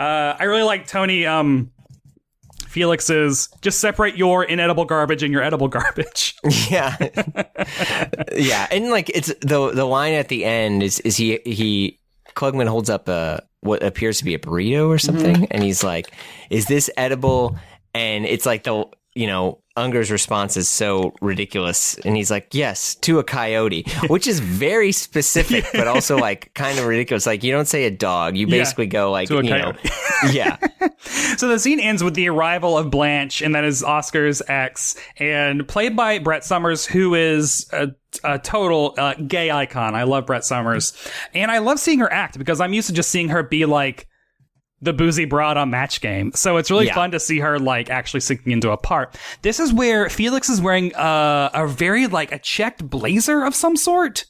Uh, 0.00 0.34
I 0.38 0.44
really 0.44 0.62
like 0.62 0.86
Tony, 0.86 1.26
um, 1.26 1.70
Felix's 2.74 3.48
just 3.60 3.78
separate 3.78 4.16
your 4.16 4.42
inedible 4.42 4.84
garbage 4.84 5.22
and 5.22 5.32
your 5.32 5.42
edible 5.42 5.68
garbage. 5.68 6.34
Yeah, 6.70 6.96
yeah, 8.32 8.66
and 8.70 8.90
like 8.90 9.10
it's 9.10 9.32
the 9.40 9.70
the 9.72 9.84
line 9.84 10.14
at 10.14 10.28
the 10.28 10.44
end 10.44 10.82
is 10.82 11.00
is 11.00 11.16
he 11.16 11.40
he 11.44 12.00
Klugman 12.34 12.68
holds 12.68 12.90
up 12.90 13.08
a 13.08 13.42
what 13.60 13.82
appears 13.82 14.18
to 14.18 14.24
be 14.24 14.34
a 14.34 14.38
burrito 14.38 14.88
or 14.88 14.98
something, 14.98 15.36
mm-hmm. 15.36 15.44
and 15.50 15.62
he's 15.62 15.82
like, 15.82 16.12
"Is 16.50 16.66
this 16.66 16.90
edible?" 16.96 17.56
And 17.94 18.26
it's 18.26 18.46
like 18.46 18.64
the 18.64 18.86
you 19.14 19.26
know 19.26 19.62
Unger's 19.76 20.10
response 20.10 20.56
is 20.56 20.68
so 20.68 21.14
ridiculous, 21.20 21.98
and 22.04 22.16
he's 22.16 22.30
like, 22.30 22.54
"Yes, 22.54 22.94
to 22.96 23.18
a 23.18 23.24
coyote," 23.24 23.84
which 24.06 24.26
is 24.26 24.38
very 24.38 24.92
specific, 24.92 25.64
but 25.72 25.88
also 25.88 26.16
like 26.28 26.54
kind 26.54 26.78
of 26.78 26.86
ridiculous. 26.86 27.26
Like 27.26 27.42
you 27.42 27.52
don't 27.52 27.66
say 27.66 27.84
a 27.84 27.90
dog, 27.90 28.36
you 28.36 28.46
Yeah, 28.46 28.58
basically 28.58 28.86
go 28.86 29.10
like 29.10 29.30
you 29.30 29.42
know, 29.42 29.72
yeah, 30.30 30.58
So 31.36 31.48
the 31.48 31.58
scene 31.58 31.80
ends 31.80 32.02
with 32.04 32.14
the 32.14 32.28
arrival 32.28 32.78
of 32.78 32.90
Blanche, 32.90 33.42
and 33.42 33.54
that 33.54 33.64
is 33.64 33.82
Oscar's 33.82 34.42
ex, 34.48 34.96
and 35.18 35.66
played 35.66 35.96
by 35.96 36.18
Brett 36.18 36.44
Somers, 36.44 36.86
who 36.86 37.14
is 37.14 37.68
a, 37.72 37.88
a 38.22 38.38
total 38.38 38.94
uh, 38.96 39.14
gay 39.14 39.50
icon. 39.50 39.94
I 39.94 40.04
love 40.04 40.26
Brett 40.26 40.44
Somers, 40.44 40.92
and 41.34 41.50
I 41.50 41.58
love 41.58 41.78
seeing 41.78 41.98
her 41.98 42.12
act 42.12 42.38
because 42.38 42.60
I'm 42.60 42.72
used 42.72 42.88
to 42.88 42.94
just 42.94 43.10
seeing 43.10 43.28
her 43.30 43.42
be 43.42 43.66
like 43.66 44.06
the 44.84 44.92
boozy 44.92 45.24
broad 45.24 45.56
on 45.56 45.70
Match 45.70 46.00
Game. 46.00 46.30
So 46.34 46.56
it's 46.58 46.70
really 46.70 46.86
Yeah. 46.86 46.94
fun 46.94 47.10
to 47.12 47.20
see 47.20 47.40
her 47.40 47.58
like 47.58 47.90
actually 47.90 48.20
sinking 48.20 48.52
into 48.52 48.70
a 48.70 48.76
part. 48.76 49.16
This 49.42 49.58
is 49.58 49.72
where 49.72 50.08
Felix 50.08 50.48
is 50.48 50.60
wearing 50.60 50.94
uh, 50.94 51.50
a 51.52 51.66
very 51.66 52.06
like 52.06 52.30
a 52.32 52.38
checked 52.38 52.88
blazer 52.88 53.44
of 53.44 53.54
some 53.54 53.76
sort. 53.76 54.26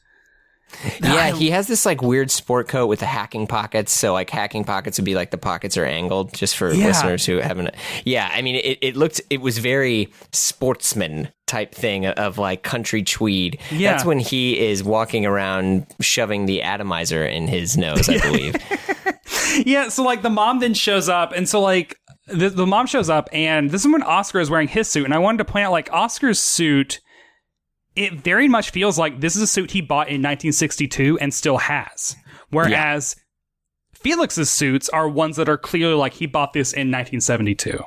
Yeah, 1.01 1.31
he 1.31 1.51
has 1.51 1.69
this 1.69 1.87
like 1.87 2.03
weird 2.03 2.33
sport 2.33 2.67
coat 2.67 2.87
with 2.89 2.99
the 2.99 3.07
hacking 3.07 3.47
pockets. 3.47 3.93
So 3.93 4.13
like 4.13 4.29
hacking 4.29 4.65
pockets 4.65 4.99
would 4.99 5.05
be 5.05 5.15
like 5.15 5.31
the 5.31 5.39
pockets 5.39 5.77
are 5.77 5.85
angled, 5.85 6.33
just 6.35 6.57
for 6.57 6.73
Yeah. 6.73 6.87
listeners 6.87 7.25
who 7.25 7.37
haven't. 7.37 7.71
Yeah, 8.05 8.29
I 8.35 8.43
mean, 8.43 8.57
it, 8.57 8.79
it 8.81 8.97
looked 8.97 9.21
it 9.31 9.41
was 9.41 9.59
very 9.59 10.13
sportsman 10.33 11.29
type 11.47 11.75
thing 11.75 12.07
of 12.07 12.39
like 12.39 12.65
country 12.65 13.05
tweed. 13.05 13.59
Yeah. 13.71 13.93
That's 13.93 14.05
when 14.05 14.19
he 14.19 14.59
is 14.59 14.83
walking 14.83 15.25
around 15.25 15.87
shoving 16.01 16.47
the 16.47 16.63
atomizer 16.63 17.25
in 17.25 17.47
his 17.47 17.77
nose, 17.77 18.09
I 18.09 18.19
believe. 18.23 18.57
Yeah, 19.67 19.89
so 19.89 20.03
like 20.03 20.23
the 20.23 20.31
mom 20.31 20.59
then 20.61 20.75
shows 20.75 21.09
up, 21.09 21.33
and 21.33 21.49
so 21.49 21.61
like 21.61 21.99
the, 22.27 22.49
the 22.51 22.67
mom 22.67 22.87
shows 22.87 23.09
up, 23.11 23.29
and 23.33 23.71
this 23.71 23.85
is 23.85 23.91
when 23.93 24.03
Oscar 24.03 24.41
is 24.41 24.51
wearing 24.51 24.69
his 24.69 24.89
suit, 24.89 25.05
and 25.05 25.15
I 25.15 25.19
wanted 25.19 25.39
to 25.39 25.45
point 25.45 25.67
out 25.67 25.73
like 25.73 25.89
Oscar's 25.93 26.39
suit. 26.41 27.01
It 27.97 28.15
very 28.15 28.49
much 28.49 28.71
feels 28.71 28.99
like 28.99 29.21
this 29.21 29.37
is 29.37 29.43
a 29.43 29.47
suit 29.47 29.71
he 29.71 29.81
bought 29.81 30.09
in 30.09 30.21
1962 30.21 31.17
and 31.21 31.33
still 31.33 31.59
has, 31.59 32.17
whereas 32.51 33.15
Felix's 33.95 34.51
suits 34.51 34.89
are 34.89 35.09
ones 35.09 35.37
that 35.37 35.49
are 35.49 35.57
clearly 35.57 35.95
like 35.95 36.15
he 36.15 36.27
bought 36.27 36.53
this 36.55 36.73
in 36.73 36.91
1972. 36.91 37.79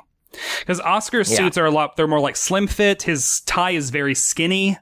Because 0.60 0.80
Oscar's 0.80 1.30
Yeah. 1.30 1.36
suits 1.38 1.58
are 1.58 1.66
a 1.66 1.70
lot, 1.70 1.96
they're 1.96 2.06
more 2.06 2.20
like 2.20 2.36
slim 2.36 2.66
fit. 2.66 3.02
His 3.02 3.40
tie 3.44 3.72
is 3.72 3.90
very 3.90 4.14
skinny. 4.14 4.78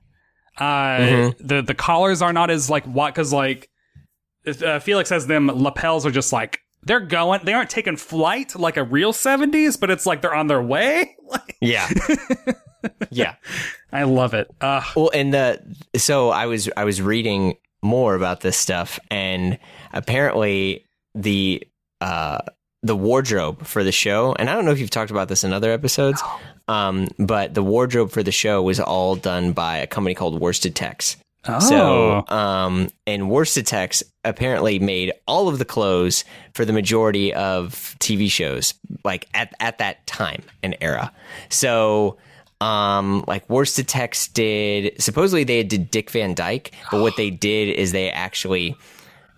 Uh, 0.59 1.33
the 1.39 1.61
the 1.67 1.75
collars 1.75 2.23
are 2.23 2.33
not 2.33 2.49
as 2.51 2.71
like 2.71 2.85
what 2.85 3.13
because 3.15 3.33
like 3.33 3.69
uh, 4.65 4.79
Felix 4.79 5.11
has 5.11 5.27
them 5.27 5.49
lapels 5.49 6.07
are 6.07 6.11
just 6.13 6.33
like 6.33 6.61
they're 6.87 7.01
going 7.01 7.41
they 7.45 7.53
aren't 7.53 7.69
taking 7.69 7.97
flight 7.97 8.57
like 8.57 8.77
a 8.79 8.83
real 8.85 9.13
70s 9.13 9.79
but 9.79 9.91
it's 9.91 10.07
like 10.07 10.23
they're 10.23 10.35
on 10.35 10.47
their 10.47 10.63
way. 10.63 11.17
Yeah, 11.61 11.89
yeah. 13.11 13.35
I 13.93 14.05
love 14.05 14.35
it. 14.35 14.49
Uh 14.61 14.83
Well, 14.95 15.11
and 15.13 15.33
the 15.35 15.61
so 15.97 16.31
I 16.31 16.47
was 16.47 16.69
I 16.77 16.85
was 16.85 17.01
reading 17.03 17.57
more 17.83 18.15
about 18.15 18.41
this 18.41 18.57
stuff, 18.57 19.01
and 19.11 19.59
apparently 19.93 20.85
the 21.15 21.67
uh 22.01 22.39
the 22.83 22.95
wardrobe 22.95 23.67
for 23.67 23.83
the 23.83 23.91
show, 23.91 24.35
and 24.39 24.49
I 24.49 24.55
don't 24.55 24.65
know 24.65 24.71
if 24.71 24.79
you've 24.79 24.91
talked 24.91 25.11
about 25.11 25.29
this 25.29 25.43
in 25.45 25.53
other 25.53 25.73
episodes, 25.73 26.23
um, 26.69 27.09
but 27.19 27.55
the 27.55 27.63
wardrobe 27.63 28.11
for 28.11 28.23
the 28.23 28.31
show 28.33 28.63
was 28.63 28.79
all 28.79 29.17
done 29.17 29.53
by 29.53 29.79
a 29.79 29.87
company 29.87 30.15
called 30.15 30.41
Worsted 30.41 30.75
Tex. 30.75 31.17
Oh 31.49 31.61
So, 31.61 32.25
um, 32.29 32.89
and 33.07 33.31
Worsted 33.31 33.67
Tex 33.67 34.03
apparently 34.25 34.79
made 34.79 35.13
all 35.27 35.49
of 35.49 35.59
the 35.59 35.65
clothes 35.65 36.25
for 36.55 36.65
the 36.65 36.73
majority 36.73 37.33
of 37.35 37.97
TV 37.99 38.31
shows, 38.31 38.75
like 39.05 39.29
at, 39.35 39.53
at 39.61 39.79
that 39.79 40.07
time 40.07 40.43
and 40.63 40.77
era. 40.81 41.13
So, 41.49 42.19
um, 42.61 43.25
like 43.27 43.47
Worsted 43.49 43.87
Tex 43.87 44.29
did, 44.29 45.01
supposedly 45.01 45.45
they 45.45 45.63
did 45.63 45.91
Dick 45.91 46.11
Van 46.11 46.35
Dyke, 46.35 46.73
but 46.91 47.01
what 47.03 47.17
they 47.17 47.31
did 47.31 47.75
is 47.77 47.93
they 47.93 48.11
actually, 48.11 48.75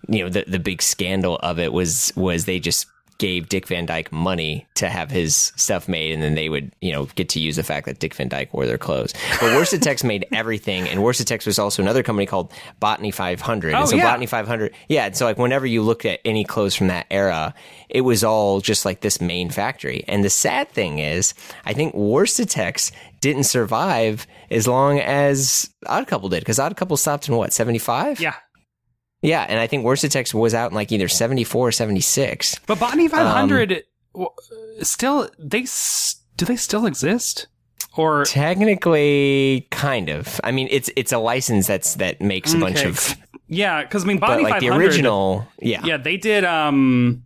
you 0.07 0.23
know, 0.23 0.29
the, 0.29 0.45
the 0.47 0.59
big 0.59 0.81
scandal 0.81 1.37
of 1.37 1.59
it 1.59 1.73
was, 1.73 2.13
was 2.15 2.45
they 2.45 2.59
just 2.59 2.87
gave 3.19 3.49
Dick 3.49 3.67
Van 3.67 3.85
Dyke 3.85 4.11
money 4.11 4.65
to 4.75 4.89
have 4.89 5.11
his 5.11 5.53
stuff 5.55 5.87
made, 5.87 6.11
and 6.11 6.23
then 6.23 6.33
they 6.33 6.49
would, 6.49 6.71
you 6.81 6.91
know, 6.91 7.05
get 7.15 7.29
to 7.29 7.39
use 7.39 7.57
the 7.57 7.63
fact 7.63 7.85
that 7.85 7.99
Dick 7.99 8.15
Van 8.15 8.29
Dyke 8.29 8.51
wore 8.53 8.65
their 8.65 8.77
clothes. 8.77 9.13
But 9.39 9.55
Worsted 9.55 9.81
Tex 9.81 10.03
made 10.03 10.25
everything, 10.31 10.87
and 10.87 11.01
Worsted 11.01 11.27
Tex 11.27 11.45
was 11.45 11.59
also 11.59 11.83
another 11.83 12.01
company 12.01 12.25
called 12.25 12.51
Botany 12.79 13.11
500. 13.11 13.73
Oh, 13.73 13.79
and 13.79 13.89
so 13.89 13.97
yeah. 13.97 14.03
Botany 14.05 14.25
500, 14.25 14.73
yeah. 14.87 15.05
And 15.05 15.15
so 15.15 15.25
like 15.25 15.37
whenever 15.37 15.67
you 15.67 15.83
looked 15.83 16.05
at 16.05 16.19
any 16.25 16.43
clothes 16.43 16.75
from 16.75 16.87
that 16.87 17.05
era, 17.11 17.53
it 17.89 18.01
was 18.01 18.23
all 18.23 18.61
just 18.61 18.85
like 18.85 19.01
this 19.01 19.21
main 19.21 19.49
factory. 19.49 20.03
And 20.07 20.23
the 20.23 20.29
sad 20.29 20.69
thing 20.69 20.99
is, 20.99 21.33
I 21.65 21.73
think 21.73 21.93
Worsted 21.93 22.49
Tex 22.49 22.91
didn't 23.19 23.43
survive 23.43 24.25
as 24.49 24.67
long 24.67 24.99
as 24.99 25.69
Odd 25.85 26.07
Couple 26.07 26.29
did, 26.29 26.39
because 26.39 26.57
Odd 26.57 26.77
Couple 26.77 26.95
stopped 26.95 27.27
in 27.27 27.35
what 27.35 27.53
75? 27.53 28.19
yeah 28.21 28.35
yeah. 29.21 29.45
And 29.47 29.59
I 29.59 29.67
think 29.67 29.85
Worsted 29.85 30.11
Tex 30.11 30.33
was 30.33 30.53
out 30.53 30.71
in 30.71 30.75
like 30.75 30.91
either 30.91 31.07
74 31.07 31.67
or 31.67 31.71
76. 31.71 32.59
but 32.65 32.79
Botany 32.79 33.07
500 33.07 33.83
Um, 34.15 34.27
still 34.81 35.29
they 35.37 35.65
do 36.37 36.45
they 36.45 36.55
still 36.55 36.85
exist 36.85 37.47
Or 37.97 38.23
Technically, 38.25 39.67
kind 39.71 40.09
of. 40.09 40.39
I 40.43 40.51
mean, 40.51 40.67
it's 40.71 40.89
it's 40.95 41.11
a 41.11 41.17
license 41.17 41.67
that's 41.67 41.95
that 41.95 42.21
makes 42.21 42.53
a 42.53 42.57
bunch 42.59 42.83
of, 42.83 43.15
yeah, 43.47 43.81
because 43.83 44.03
I 44.03 44.07
mean, 44.07 44.19
but 44.19 44.27
Bonnie 44.27 44.43
like 44.43 44.61
the 44.61 44.69
original, 44.69 45.45
yeah, 45.59 45.81
Yeah, 45.83 45.97
they 45.97 46.17
did. 46.17 46.43
Um, 46.45 47.23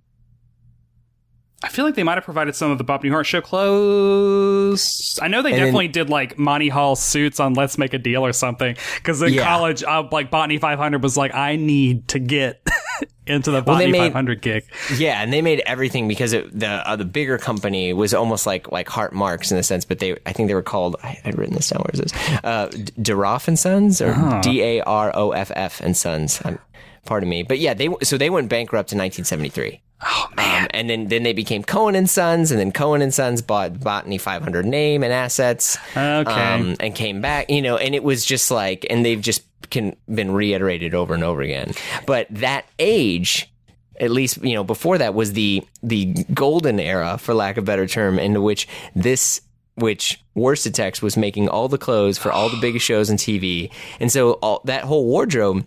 I 1.64 1.70
feel 1.70 1.86
like 1.86 1.96
they 1.96 2.04
might 2.04 2.16
have 2.16 2.26
provided 2.26 2.56
some 2.56 2.72
of 2.72 2.78
the 2.78 2.84
Bob 2.84 3.04
Newhart 3.04 3.24
show 3.26 3.40
clothes. 3.42 5.18
I 5.22 5.28
know 5.28 5.42
they 5.42 5.52
And 5.52 5.60
definitely 5.60 5.88
did 5.88 6.10
like 6.10 6.38
Monty 6.38 6.70
Hall 6.70 6.96
suits 6.96 7.40
on 7.40 7.54
Let's 7.54 7.78
Make 7.78 7.94
a 7.94 7.98
Deal 7.98 8.26
or 8.26 8.34
something. 8.34 8.76
Because 8.98 9.22
in 9.22 9.34
Yeah. 9.34 9.44
college, 9.46 9.84
uh, 9.84 10.04
like 10.12 10.30
Botany 10.30 10.58
500 10.58 11.02
was 11.02 11.16
like, 11.18 11.34
I 11.34 11.56
need 11.56 12.08
to 12.10 12.20
get 12.20 12.66
into 13.28 13.52
the 13.52 13.64
Well, 13.64 13.78
they 13.78 13.90
made- 13.90 14.00
500 14.00 14.42
gig. 14.42 14.66
Yeah, 14.98 15.22
and 15.22 15.32
they 15.32 15.42
made 15.42 15.62
everything 15.66 16.08
because 16.08 16.34
it, 16.34 16.58
the 16.58 16.68
uh, 16.68 16.96
the 16.98 17.06
bigger 17.06 17.38
company 17.38 17.94
was 17.94 18.14
almost 18.14 18.46
like 18.46 18.72
like 18.72 18.88
Hartmarx 18.88 19.52
in 19.52 19.58
a 19.58 19.64
sense, 19.64 19.86
but 19.86 20.00
they 20.00 20.18
I 20.26 20.34
think 20.34 20.50
they 20.50 20.56
were 20.56 20.62
called 20.62 20.98
I, 21.04 21.20
I'd 21.24 21.38
written 21.38 21.56
this 21.56 21.70
down. 21.70 21.82
Where 21.84 21.92
is 21.94 22.00
this? 22.02 22.14
Uh, 22.44 22.68
Daroff 23.00 23.48
and 23.48 23.58
Sons 23.58 24.02
or 24.02 24.14
D 24.42 24.62
A 24.62 24.82
R 24.82 25.12
O 25.16 25.32
F 25.32 25.52
F 25.56 25.80
and 25.82 25.96
Sons. 25.96 26.42
I'm, 26.44 26.60
pardon 27.06 27.30
me, 27.30 27.44
but 27.44 27.60
yeah, 27.60 27.74
they 27.74 27.90
so 28.04 28.18
they 28.18 28.30
went 28.30 28.50
bankrupt 28.50 28.92
in 28.92 28.98
1973. 28.98 29.82
Oh 30.06 30.28
man! 30.36 30.64
Um, 30.64 30.68
and 30.72 30.90
then 30.90 31.08
then 31.08 31.24
they 31.24 31.34
became 31.34 31.64
Cohen 31.64 31.96
and 31.96 32.10
Sons, 32.10 32.52
and 32.52 32.60
then 32.60 32.72
Cohen 32.72 33.02
and 33.02 33.14
Sons 33.14 33.42
bought 33.42 33.80
Botany 33.80 34.18
500 34.18 34.66
name 34.66 35.04
and 35.04 35.14
assets. 35.14 35.78
Okay. 35.92 36.30
um, 36.30 36.76
and 36.80 36.94
came 36.94 37.22
back, 37.22 37.50
you 37.50 37.62
know, 37.62 37.78
and 37.78 37.96
it 37.96 38.04
was 38.04 38.26
just 38.26 38.52
like, 38.52 38.86
and 38.90 39.06
they've 39.06 39.22
just 39.22 39.44
can, 39.74 39.96
been 40.14 40.32
reiterated 40.32 40.94
over 40.96 41.14
and 41.14 41.24
over 41.24 41.42
again. 41.42 41.74
But 42.06 42.28
that 42.30 42.66
age, 42.80 43.52
at 44.00 44.12
least, 44.12 44.44
you 44.44 44.54
know, 44.54 44.64
before 44.64 44.98
that 45.00 45.14
was 45.14 45.34
the, 45.34 45.64
the 45.82 46.14
golden 46.34 46.80
era, 46.80 47.18
for 47.18 47.34
lack 47.34 47.58
of 47.58 47.64
a 47.64 47.66
better 47.66 47.88
term, 47.88 48.20
into 48.20 48.42
which 48.42 48.68
this, 48.96 49.42
which 49.76 50.24
Worsted 50.36 50.74
Tex 50.74 51.02
was 51.02 51.18
making 51.18 51.50
all 51.50 51.68
the 51.68 51.78
clothes 51.78 52.18
for 52.18 52.32
all 52.32 52.50
the 52.50 52.60
biggest 52.62 52.86
shows 52.86 53.10
on 53.10 53.18
TV. 53.18 53.72
And 54.00 54.12
so 54.12 54.34
all, 54.34 54.62
that 54.66 54.84
whole 54.84 55.06
wardrobe, 55.06 55.66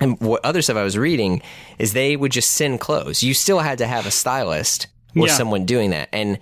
and 0.00 0.20
what 0.20 0.44
other 0.44 0.62
stuff 0.62 0.76
I 0.76 0.82
was 0.82 0.98
reading 0.98 1.42
is 1.78 1.92
they 1.92 2.16
would 2.16 2.32
just 2.32 2.50
send 2.50 2.80
clothes. 2.80 3.22
You 3.22 3.34
still 3.34 3.60
had 3.60 3.78
to 3.78 3.86
have 3.86 4.06
a 4.06 4.10
stylist 4.10 4.88
or 5.16 5.26
Yeah. 5.28 5.32
someone 5.34 5.64
doing 5.66 5.90
that. 5.90 6.08
And 6.12 6.38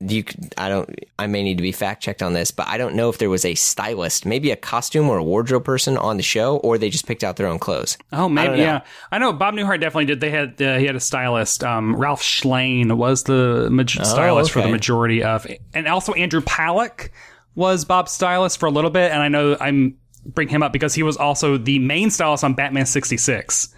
you, 0.00 0.24
I 0.58 0.68
don't, 0.68 0.92
I 1.16 1.28
may 1.28 1.44
need 1.44 1.58
to 1.58 1.62
be 1.62 1.70
fact 1.70 2.02
checked 2.02 2.24
on 2.24 2.32
this, 2.32 2.50
but 2.50 2.66
I 2.66 2.76
don't 2.76 2.96
know 2.96 3.08
if 3.08 3.18
there 3.18 3.30
was 3.30 3.44
a 3.44 3.54
stylist, 3.54 4.26
maybe 4.26 4.50
a 4.50 4.56
costume 4.56 5.08
or 5.08 5.18
a 5.18 5.22
wardrobe 5.22 5.64
person 5.64 5.96
on 5.96 6.16
the 6.16 6.24
show, 6.24 6.56
or 6.56 6.76
they 6.76 6.90
just 6.90 7.06
picked 7.06 7.22
out 7.22 7.36
their 7.36 7.46
own 7.46 7.60
clothes. 7.60 7.96
Oh, 8.12 8.28
maybe 8.28 8.56
know. 8.56 8.62
yeah. 8.64 8.80
I 9.12 9.18
know 9.18 9.32
Bob 9.32 9.54
Newhart 9.54 9.80
definitely 9.80 10.06
did. 10.06 10.20
They 10.20 10.30
had 10.30 10.60
uh, 10.60 10.76
he 10.78 10.86
had 10.86 10.96
a 10.96 11.00
stylist. 11.00 11.62
Um, 11.62 11.94
Ralph 11.94 12.20
Schlein 12.20 12.96
was 12.96 13.22
the 13.22 13.68
maj- 13.70 13.94
stylist 14.04 14.50
for 14.50 14.60
the 14.60 14.66
Oh, 14.66 14.72
majority 14.72 15.22
of, 15.22 15.46
and 15.72 15.86
also 15.86 16.12
Andrew 16.14 16.40
Palak 16.40 17.10
was 17.54 17.84
Bob's 17.84 18.10
stylist 18.10 18.58
for 18.58 18.66
a 18.66 18.70
little 18.70 18.90
bit. 18.90 19.12
And 19.12 19.22
I 19.22 19.28
know 19.28 19.56
I'm 19.60 19.98
bring 20.24 20.48
him 20.48 20.62
up 20.62 20.72
because 20.72 20.94
he 20.94 21.02
was 21.02 21.16
also 21.16 21.56
the 21.56 21.78
main 21.78 22.10
stylist 22.10 22.44
on 22.44 22.54
Batman 22.54 22.86
sixty 22.86 23.16
six. 23.16 23.74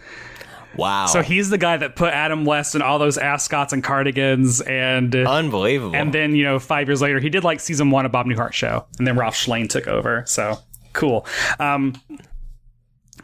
Wow. 0.77 1.07
So 1.07 1.23
he's 1.23 1.51
the 1.51 1.59
guy 1.59 1.77
that 1.77 1.97
put 1.97 2.13
Adam 2.13 2.45
West 2.45 2.75
in 2.75 2.83
all 2.83 2.99
those 2.99 3.17
ascots 3.17 3.73
and 3.73 3.83
cardigans, 3.83 4.61
and 4.61 5.15
unbelievable. 5.15 5.95
and 5.95 6.13
then 6.13 6.35
you 6.35 6.45
know 6.45 6.59
five 6.59 6.89
years 6.89 7.01
later 7.01 7.21
he 7.21 7.29
did 7.29 7.45
like 7.45 7.61
season 7.61 7.91
one 7.91 8.07
of 8.07 8.13
Bob 8.13 8.27
Newhart 8.27 8.53
show, 8.53 8.87
and 8.99 9.07
then 9.07 9.17
Ralph 9.17 9.37
Schlein 9.37 9.69
took 9.69 9.87
over. 9.87 10.25
So 10.27 10.59
cool. 10.93 11.27
Um, 11.59 11.95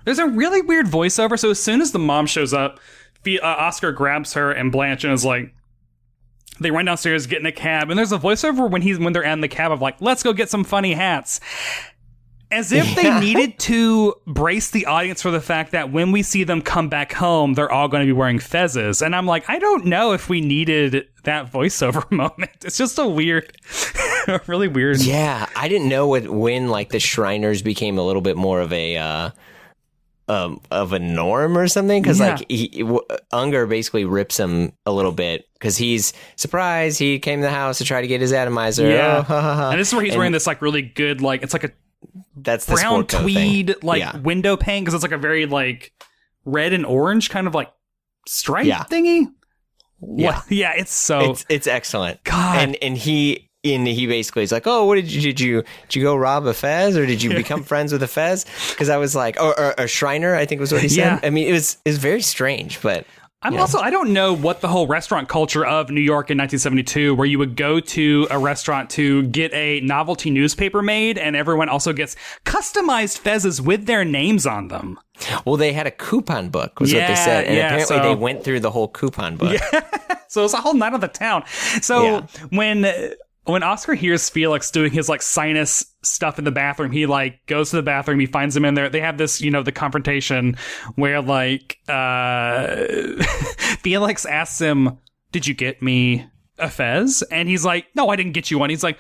there's 0.05 0.19
a 0.19 0.27
really 0.27 0.63
weird 0.63 0.87
voiceover. 0.87 1.39
So 1.39 1.51
as 1.51 1.63
soon 1.63 1.81
as 1.81 1.93
the 1.93 1.99
mom 1.99 2.27
shows 2.27 2.55
up, 2.55 2.81
uh, 3.27 3.41
Oscar 3.43 3.93
grabs 3.93 4.35
her 4.35 4.51
and 4.53 4.73
Blanche 4.73 5.05
and 5.05 5.13
is 5.13 5.25
like. 5.25 5.55
They 6.63 6.71
run 6.71 6.85
downstairs, 6.85 7.27
get 7.27 7.41
in 7.41 7.47
a 7.47 7.53
cab, 7.53 7.89
and 7.89 7.99
there's 7.99 8.13
a 8.13 8.19
voiceover 8.19 8.71
when 8.71 8.83
he's 8.83 8.99
when 8.99 9.15
they're 9.15 9.23
in 9.23 9.41
the 9.41 9.49
cab 9.49 9.73
of 9.73 9.81
like, 9.81 9.97
"Let's 9.99 10.23
go 10.23 10.35
get 10.35 10.51
some 10.51 10.63
funny 10.63 10.93
hats." 10.93 11.41
As 12.53 12.73
if 12.73 12.97
they 12.97 13.21
needed 13.21 13.59
to 13.61 14.15
brace 14.27 14.71
the 14.71 14.87
audience 14.87 15.23
for 15.23 15.31
the 15.31 15.41
fact 15.41 15.71
that 15.73 15.93
when 15.93 16.11
we 16.11 16.23
see 16.23 16.43
them 16.43 16.61
come 16.63 16.89
back 16.89 17.13
home, 17.13 17.55
they're 17.55 17.71
all 17.71 17.87
going 17.87 18.01
to 18.03 18.07
be 18.07 18.13
wearing 18.13 18.39
fezzes. 18.41 19.01
And 19.05 19.15
I'm 19.15 19.27
like, 19.27 19.49
I 19.49 19.59
don't 19.61 19.85
know 19.87 20.13
if 20.13 20.29
we 20.29 20.41
needed 20.41 21.07
that 21.23 21.53
voiceover 21.53 22.11
moment. 22.11 22.51
It's 22.65 22.77
just 22.77 22.99
a 22.99 23.07
weird, 23.07 23.57
a 24.29 24.41
really 24.49 24.67
weird. 24.69 25.01
Yeah, 25.01 25.47
I 25.55 25.69
didn't 25.69 25.89
know 25.89 26.09
what, 26.09 26.29
when 26.29 26.69
like 26.69 26.89
the 26.91 26.99
Shriners 26.99 27.63
became 27.63 27.99
a 27.99 28.03
little 28.03 28.23
bit 28.23 28.37
more 28.37 28.61
of 28.61 28.73
a 28.73 28.97
uh, 28.97 29.31
um, 30.29 30.61
of 30.71 30.93
a 30.93 30.99
norm 30.99 31.57
or 31.59 31.67
something 31.69 32.03
because 32.03 32.19
Yeah. 32.21 32.35
like 32.37 32.51
he, 32.51 32.85
Unger 33.33 33.67
basically 33.67 34.05
rips 34.05 34.39
him 34.39 34.73
a 34.87 34.93
little 34.93 35.13
bit 35.13 35.45
because 35.55 35.77
he's 35.77 36.13
surprised 36.37 36.99
he 36.99 37.19
came 37.19 37.41
to 37.41 37.47
the 37.47 37.51
house 37.51 37.79
to 37.79 37.85
try 37.85 38.01
to 38.01 38.07
get 38.07 38.21
his 38.21 38.33
atomizer. 38.33 38.89
Yeah. 38.89 39.19
Oh, 39.19 39.23
ha, 39.23 39.41
ha, 39.41 39.55
ha. 39.55 39.71
And 39.71 39.81
this 39.81 39.89
is 39.89 39.95
where 39.95 40.03
he's 40.05 40.13
And 40.15 40.19
wearing 40.19 40.33
this 40.33 40.47
like 40.47 40.63
really 40.63 40.83
good, 40.83 41.21
like 41.21 41.43
it's 41.43 41.53
like 41.53 41.65
a 41.65 41.71
That's 42.37 42.65
the 42.67 42.75
brown 42.75 43.07
tweed 43.07 43.67
thing. 43.69 43.77
like 43.83 44.01
yeah. 44.01 44.17
window 44.17 44.57
pane 44.57 44.83
because 44.83 44.95
it's 44.95 45.03
like 45.03 45.13
a 45.13 45.19
very 45.19 45.47
like 45.47 45.93
red 46.45 46.73
and 46.73 46.85
orange 46.87 47.31
kind 47.31 47.47
of 47.47 47.55
like 47.55 47.71
stripe 48.27 48.67
Yeah. 48.67 48.85
thingy. 48.85 49.27
Yeah. 50.17 50.41
Yeah, 50.49 50.73
it's 50.77 50.93
so 50.95 51.33
It's 51.33 51.45
it's 51.49 51.67
excellent. 51.67 52.23
God. 52.25 52.59
and 52.59 52.77
and 52.83 52.97
he. 52.97 53.49
in 53.63 53.85
he 53.85 54.07
basically 54.07 54.43
is 54.43 54.51
like, 54.53 54.67
"Oh, 54.67 54.87
what 54.87 54.95
did 54.95 55.13
you 55.13 55.21
did 55.21 55.39
you 55.39 55.63
did 55.89 55.97
you 55.97 56.03
go 56.03 56.17
rob 56.17 56.47
a 56.47 56.55
Fez 56.55 56.97
or 56.97 57.05
did 57.05 57.23
you 57.23 57.29
become 57.43 57.63
friends 57.63 57.93
with 57.93 58.03
a 58.03 58.09
Fez?" 58.09 58.47
Because 58.71 58.89
I 58.89 58.97
was 58.97 59.15
like, 59.15 59.37
or, 59.39 59.53
or 59.61 59.75
a 59.77 59.87
Shriner, 59.87 60.35
I 60.35 60.47
think 60.47 60.61
was 60.63 60.73
what 60.73 60.81
he 60.81 60.89
said. 60.89 60.97
Yeah. 60.97 61.21
I 61.23 61.29
mean, 61.29 61.47
it 61.47 61.53
was 61.53 61.77
it 61.85 61.91
was 61.91 61.99
very 61.99 62.23
strange, 62.23 62.81
but 62.81 63.05
I'm 63.43 63.57
also 63.57 63.79
I 63.79 63.89
don't 63.91 64.13
know 64.13 64.35
what 64.35 64.61
the 64.61 64.69
whole 64.69 64.87
restaurant 64.87 65.29
culture 65.29 65.65
of 65.65 65.89
New 65.89 66.03
York 66.03 66.31
in 66.31 66.37
1972 66.37 67.15
where 67.15 67.27
you 67.27 67.39
would 67.39 67.57
go 67.57 67.81
to 67.81 68.27
a 68.31 68.39
restaurant 68.39 68.91
to 68.91 69.23
get 69.29 69.51
a 69.55 69.81
novelty 69.81 70.31
newspaper 70.31 70.83
made 70.83 71.17
and 71.17 71.35
everyone 71.35 71.71
also 71.71 71.95
gets 71.95 72.17
customized 72.45 73.23
fezzes 73.23 73.59
with 73.61 73.87
their 73.87 74.05
names 74.05 74.47
on 74.47 74.69
them. 74.69 74.99
Well, 75.47 75.57
they 75.57 75.73
had 75.73 75.87
a 75.87 75.91
coupon 75.91 76.51
book, 76.51 76.81
was 76.81 76.93
what 76.93 77.07
they 77.07 77.15
said, 77.15 77.45
and 77.45 77.57
yeah, 77.57 77.67
apparently 77.67 77.97
so- 77.97 78.03
they 78.03 78.15
went 78.15 78.45
through 78.45 78.61
the 78.61 78.71
whole 78.71 78.89
coupon 78.89 79.37
book. 79.37 79.61
So 80.29 80.45
it's 80.45 80.55
a 80.55 80.59
whole 80.59 80.75
night 80.75 80.95
of 80.95 81.01
the 81.01 81.09
town. 81.09 81.43
So 81.83 82.05
Yeah. 82.05 82.27
when 82.51 82.85
when 83.45 83.63
Oscar 83.63 83.95
hears 83.95 84.29
Felix 84.29 84.71
doing 84.71 84.93
his 84.93 85.09
like 85.09 85.23
sinus 85.23 85.85
stuff 86.03 86.39
in 86.39 86.45
the 86.45 86.51
bathroom, 86.51 86.91
he 86.91 87.07
like 87.07 87.45
goes 87.47 87.71
to 87.71 87.77
the 87.77 87.83
bathroom, 87.83 88.21
he 88.21 88.27
finds 88.27 88.57
him 88.57 88.65
in 88.65 88.75
there. 88.75 88.89
They 88.89 89.01
have 89.01 89.19
this, 89.19 89.41
you 89.41 89.51
know, 89.51 89.63
the 89.63 89.73
confrontation 89.73 90.57
where 90.97 91.23
like 91.23 91.79
uh 91.89 92.85
Felix 93.83 94.27
asks 94.27 94.59
him, 94.59 94.99
Did 95.33 95.47
you 95.47 95.55
get 95.55 95.83
me 95.83 96.27
a 96.59 96.69
fez? 96.69 97.23
And 97.31 97.49
he's 97.49 97.65
like, 97.65 97.87
No, 97.95 98.09
I 98.09 98.17
didn't 98.17 98.33
get 98.33 98.51
you 98.51 98.59
one. 98.59 98.71
He's 98.71 98.85
like, 98.85 98.99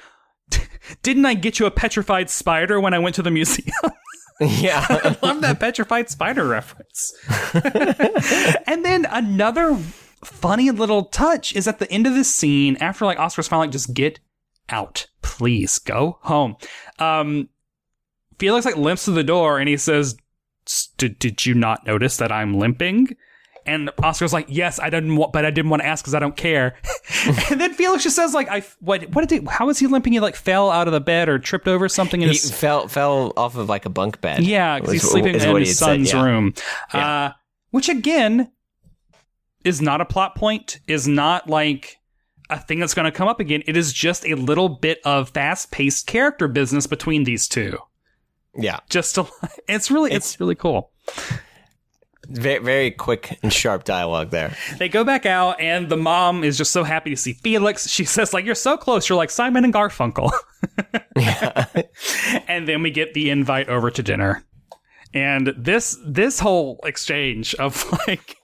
Didn't 1.02 1.26
I 1.26 1.34
get 1.34 1.58
you 1.58 1.66
a 1.66 1.70
petrified 1.70 2.30
spider 2.30 2.80
when 2.80 2.94
I 2.94 2.98
went 2.98 3.14
to 3.16 3.22
the 3.22 3.30
museum? 3.30 3.74
yeah, 4.40 4.86
I 4.88 5.16
love 5.22 5.42
that 5.42 5.60
petrified 5.60 6.08
spider 6.08 6.46
reference. 6.46 7.12
and 8.66 8.84
then 8.86 9.06
another 9.10 9.76
funny 10.24 10.70
little 10.70 11.04
touch 11.04 11.54
is 11.54 11.68
at 11.68 11.78
the 11.78 11.90
end 11.92 12.06
of 12.06 12.14
this 12.14 12.34
scene, 12.34 12.76
after 12.76 13.04
like 13.04 13.18
Oscar's 13.18 13.48
finally 13.48 13.66
like, 13.66 13.72
just 13.72 13.92
get 13.92 14.18
out, 14.70 15.06
please 15.22 15.78
go 15.78 16.18
home. 16.22 16.56
Um, 16.98 17.48
Felix 18.38 18.64
like 18.64 18.76
limps 18.76 19.04
to 19.04 19.10
the 19.10 19.24
door 19.24 19.58
and 19.58 19.68
he 19.68 19.76
says, 19.76 20.16
"Did 20.96 21.18
did 21.18 21.44
you 21.46 21.54
not 21.54 21.86
notice 21.86 22.16
that 22.16 22.32
I'm 22.32 22.54
limping?" 22.54 23.16
And 23.66 23.90
Oscar's 24.02 24.32
like, 24.32 24.46
"Yes, 24.48 24.80
I 24.80 24.88
didn't, 24.88 25.16
wa- 25.16 25.30
but 25.30 25.44
I 25.44 25.50
didn't 25.50 25.70
want 25.70 25.82
to 25.82 25.86
ask 25.86 26.02
because 26.02 26.14
I 26.14 26.18
don't 26.18 26.36
care." 26.36 26.76
and 27.50 27.60
then 27.60 27.74
Felix 27.74 28.02
just 28.02 28.16
says, 28.16 28.32
"Like, 28.32 28.48
I 28.48 28.62
what 28.80 29.10
what 29.10 29.28
did 29.28 29.42
he, 29.42 29.46
how 29.48 29.66
was 29.66 29.78
he 29.78 29.86
limping? 29.86 30.14
He 30.14 30.20
like 30.20 30.36
fell 30.36 30.70
out 30.70 30.88
of 30.88 30.92
the 30.92 31.00
bed 31.00 31.28
or 31.28 31.38
tripped 31.38 31.68
over 31.68 31.88
something 31.88 32.22
in 32.22 32.28
he 32.28 32.34
his 32.34 32.50
fell 32.50 32.88
fell 32.88 33.34
off 33.36 33.56
of 33.56 33.68
like 33.68 33.84
a 33.84 33.90
bunk 33.90 34.20
bed. 34.20 34.42
yeah, 34.42 34.78
because 34.78 34.92
he's 34.92 35.10
sleeping 35.10 35.34
in 35.34 35.34
his 35.34 35.44
had 35.44 35.66
said, 35.66 35.74
son's 35.76 36.12
yeah. 36.12 36.24
room. 36.24 36.54
Yeah. 36.94 37.26
Uh, 37.26 37.32
which 37.70 37.88
again 37.88 38.50
is 39.64 39.82
not 39.82 40.00
a 40.00 40.04
plot 40.06 40.34
point, 40.34 40.80
is 40.88 41.06
not 41.06 41.48
like 41.48 41.98
a 42.50 42.58
thing 42.58 42.80
that's 42.80 42.94
going 42.94 43.04
to 43.04 43.12
come 43.12 43.28
up 43.28 43.40
again. 43.40 43.62
It 43.66 43.76
is 43.76 43.92
just 43.92 44.26
a 44.26 44.34
little 44.34 44.68
bit 44.68 45.00
of 45.04 45.30
fast 45.30 45.70
paced 45.70 46.06
character 46.06 46.48
business 46.48 46.86
between 46.86 47.24
these 47.24 47.46
two. 47.48 47.78
Yeah, 48.56 48.80
Just 48.88 49.14
to, 49.14 49.26
it's 49.68 49.90
really 49.90 50.10
it's, 50.12 50.30
It's- 50.34 50.40
really 50.40 50.56
cool. 50.56 50.90
very 52.28 52.58
very 52.62 52.90
quick 52.90 53.38
and 53.42 53.52
sharp 53.52 53.84
dialogue 53.84 54.30
there. 54.30 54.56
They 54.78 54.88
go 54.88 55.04
back 55.04 55.24
out, 55.26 55.60
and 55.60 55.88
the 55.88 55.96
mom 55.96 56.42
is 56.44 56.58
just 56.58 56.72
so 56.72 56.82
happy 56.84 57.10
to 57.10 57.16
see 57.16 57.32
Felix. 57.34 57.88
She 57.88 58.04
says, 58.16 58.32
"Like 58.34 58.44
you're 58.44 58.54
so 58.56 58.76
close. 58.76 59.08
You're 59.08 59.16
like 59.18 59.30
Simon 59.30 59.64
and 59.64 59.72
Garfunkel." 59.72 60.30
and 62.48 62.68
then 62.68 62.82
we 62.82 62.90
get 62.90 63.14
the 63.14 63.30
invite 63.30 63.68
over 63.68 63.90
to 63.90 64.02
dinner, 64.02 64.44
and 65.14 65.52
this 65.56 65.96
this 66.06 66.38
whole 66.40 66.80
exchange 66.84 67.54
of 67.54 67.90
like 68.06 68.36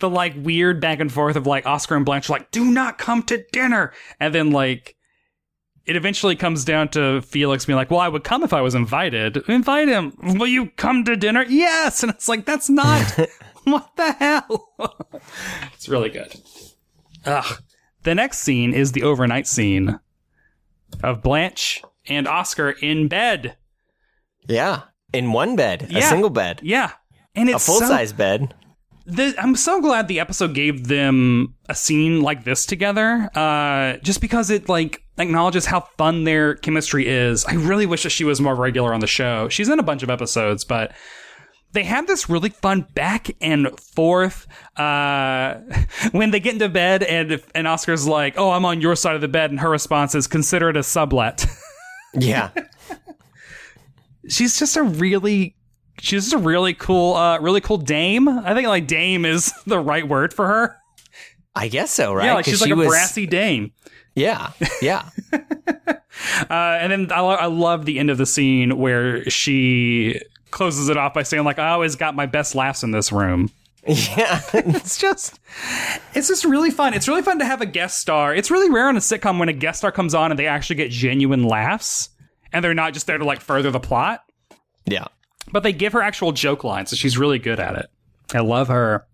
the 0.00 0.08
like 0.10 0.34
weird 0.36 0.80
back 0.80 1.00
and 1.00 1.12
forth 1.12 1.36
of 1.36 1.46
like 1.46 1.66
Oscar 1.66 1.96
and 1.96 2.04
Blanche 2.04 2.28
like, 2.28 2.50
"Do 2.50 2.64
not 2.70 2.98
come 2.98 3.22
to 3.24 3.44
dinner," 3.52 3.92
and 4.20 4.34
then 4.34 4.50
like. 4.50 4.96
It 5.86 5.96
eventually 5.96 6.34
comes 6.34 6.64
down 6.64 6.88
to 6.92 7.20
Felix 7.20 7.66
being 7.66 7.76
like, 7.76 7.90
"Well, 7.90 8.00
I 8.00 8.08
would 8.08 8.24
come 8.24 8.42
if 8.42 8.54
I 8.54 8.62
was 8.62 8.74
invited. 8.74 9.36
Invite 9.48 9.88
him. 9.88 10.16
Will 10.22 10.46
you 10.46 10.70
come 10.76 11.04
to 11.04 11.14
dinner?" 11.14 11.44
Yes, 11.46 12.02
and 12.02 12.10
it's 12.10 12.26
like 12.26 12.46
that's 12.46 12.70
not 12.70 13.02
what 13.64 13.94
the 13.96 14.12
hell. 14.12 14.74
it's 15.74 15.86
really 15.86 16.08
good. 16.08 16.34
Ugh. 17.26 17.62
The 18.02 18.14
next 18.14 18.38
scene 18.38 18.72
is 18.72 18.92
the 18.92 19.02
overnight 19.02 19.46
scene 19.46 20.00
of 21.02 21.22
Blanche 21.22 21.82
and 22.08 22.26
Oscar 22.26 22.70
in 22.70 23.08
bed. 23.08 23.56
Yeah, 24.48 24.84
in 25.12 25.32
one 25.32 25.54
bed, 25.54 25.90
a 25.94 26.00
single 26.00 26.30
bed, 26.30 26.60
Yeah. 26.62 26.92
And 27.34 27.50
it's 27.50 27.54
a 27.54 27.56
it's 27.56 27.66
full 27.66 27.80
so- 27.80 27.88
size 27.88 28.14
bed. 28.14 28.54
The, 29.06 29.34
I'm 29.38 29.56
so 29.56 29.80
glad 29.80 30.08
the 30.08 30.20
episode 30.20 30.54
gave 30.54 30.88
them 30.88 31.54
a 31.68 31.74
scene 31.74 32.22
like 32.22 32.44
this 32.44 32.64
together, 32.66 33.30
uh, 33.34 33.98
just 33.98 34.20
because 34.20 34.50
it 34.50 34.68
like 34.68 35.02
acknowledges 35.18 35.66
how 35.66 35.80
fun 35.98 36.24
their 36.24 36.54
chemistry 36.54 37.06
is. 37.06 37.44
I 37.44 37.54
really 37.54 37.86
wish 37.86 38.04
that 38.04 38.10
she 38.10 38.24
was 38.24 38.40
more 38.40 38.54
regular 38.54 38.94
on 38.94 39.00
the 39.00 39.06
show. 39.06 39.48
She's 39.48 39.68
in 39.68 39.78
a 39.78 39.82
bunch 39.82 40.02
of 40.02 40.10
episodes, 40.10 40.64
but 40.64 40.92
they 41.72 41.82
have 41.82 42.06
this 42.06 42.30
really 42.30 42.48
fun 42.48 42.86
back 42.94 43.30
and 43.40 43.78
forth. 43.78 44.46
Uh, 44.76 45.60
when 46.12 46.30
they 46.30 46.40
get 46.40 46.54
into 46.54 46.68
bed 46.68 47.02
and 47.02 47.42
and 47.54 47.66
Oscar's 47.68 48.06
like, 48.06 48.34
"Oh, 48.38 48.50
I'm 48.50 48.64
on 48.64 48.80
your 48.80 48.96
side 48.96 49.16
of 49.16 49.20
the 49.20 49.28
bed," 49.28 49.50
and 49.50 49.60
her 49.60 49.70
response 49.70 50.14
is, 50.14 50.26
"Consider 50.26 50.70
it 50.70 50.76
a 50.76 50.82
sublet." 50.82 51.46
Yeah, 52.16 52.50
she's 54.28 54.56
just 54.56 54.76
a 54.76 54.84
really 54.84 55.56
she's 56.00 56.24
just 56.24 56.34
a 56.34 56.38
really 56.38 56.74
cool 56.74 57.14
uh 57.14 57.38
really 57.40 57.60
cool 57.60 57.78
dame. 57.78 58.28
I 58.28 58.54
think 58.54 58.66
like 58.68 58.86
dame 58.86 59.24
is 59.24 59.52
the 59.66 59.78
right 59.78 60.06
word 60.06 60.32
for 60.34 60.46
her. 60.46 60.76
I 61.54 61.68
guess 61.68 61.90
so, 61.90 62.12
right? 62.14 62.26
yeah 62.26 62.34
like 62.34 62.44
she's 62.46 62.60
like 62.60 62.68
she 62.68 62.72
a 62.72 62.76
was- 62.76 62.88
brassy 62.88 63.26
dame. 63.26 63.72
Yeah, 64.16 64.52
yeah. 64.80 65.08
uh 65.32 65.94
and 66.50 66.92
then 66.92 67.12
I, 67.12 67.20
lo- 67.20 67.30
I 67.34 67.46
love 67.46 67.84
the 67.84 67.98
end 67.98 68.10
of 68.10 68.18
the 68.18 68.26
scene 68.26 68.78
where 68.78 69.28
she 69.28 70.20
closes 70.50 70.88
it 70.88 70.96
off 70.96 71.14
by 71.14 71.24
saying 71.24 71.42
like 71.42 71.58
i 71.58 71.70
always 71.70 71.96
got 71.96 72.14
my 72.14 72.26
best 72.26 72.54
laughs 72.54 72.84
in 72.84 72.92
this 72.92 73.10
room. 73.10 73.50
Yeah, 73.86 74.40
it's 74.54 74.96
just 74.98 75.38
it's 76.14 76.28
just 76.28 76.44
really 76.44 76.70
fun. 76.70 76.94
It's 76.94 77.08
really 77.08 77.22
fun 77.22 77.38
to 77.40 77.44
have 77.44 77.60
a 77.60 77.66
guest 77.66 77.98
star. 78.00 78.34
It's 78.34 78.50
really 78.50 78.70
rare 78.70 78.88
in 78.88 78.96
a 78.96 79.00
sitcom 79.00 79.38
when 79.38 79.48
a 79.48 79.52
guest 79.52 79.78
star 79.78 79.92
comes 79.92 80.14
on 80.14 80.30
and 80.30 80.38
they 80.38 80.46
actually 80.46 80.76
get 80.76 80.90
genuine 80.90 81.42
laughs 81.42 82.08
and 82.52 82.64
they're 82.64 82.72
not 82.72 82.94
just 82.94 83.06
there 83.06 83.18
to 83.18 83.24
like 83.24 83.40
further 83.40 83.70
the 83.70 83.80
plot. 83.80 84.22
Yeah. 84.86 85.06
But 85.54 85.62
they 85.62 85.72
give 85.72 85.94
her 85.94 86.02
actual 86.02 86.32
joke 86.32 86.64
lines 86.64 86.90
so 86.90 86.96
she's 86.96 87.16
really 87.16 87.38
good 87.38 87.58
at 87.58 87.74
it 87.74 87.86
i 88.34 88.40
love 88.40 88.68
her 88.68 89.06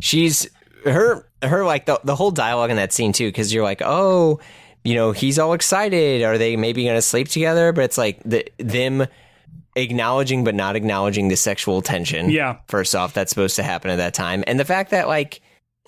She's 0.00 0.48
her 0.84 1.28
her 1.42 1.64
like 1.64 1.86
the 1.86 2.00
the 2.04 2.14
whole 2.14 2.30
dialogue 2.30 2.70
in 2.70 2.76
that 2.76 2.92
scene 2.92 3.12
too, 3.12 3.28
because 3.28 3.52
you're 3.52 3.64
like, 3.64 3.82
oh, 3.84 4.40
you 4.84 4.94
know, 4.94 5.12
he's 5.12 5.38
all 5.38 5.52
excited. 5.52 6.22
Are 6.22 6.38
they 6.38 6.56
maybe 6.56 6.84
going 6.84 6.96
to 6.96 7.02
sleep 7.02 7.28
together? 7.28 7.72
But 7.72 7.84
it's 7.84 7.98
like 7.98 8.22
the 8.24 8.48
them 8.58 9.06
acknowledging 9.74 10.44
but 10.44 10.54
not 10.54 10.76
acknowledging 10.76 11.28
the 11.28 11.36
sexual 11.36 11.82
tension. 11.82 12.30
Yeah. 12.30 12.58
First 12.68 12.94
off, 12.94 13.14
that's 13.14 13.30
supposed 13.30 13.56
to 13.56 13.62
happen 13.62 13.90
at 13.90 13.96
that 13.96 14.14
time, 14.14 14.44
and 14.46 14.60
the 14.60 14.64
fact 14.64 14.90
that 14.90 15.08
like, 15.08 15.40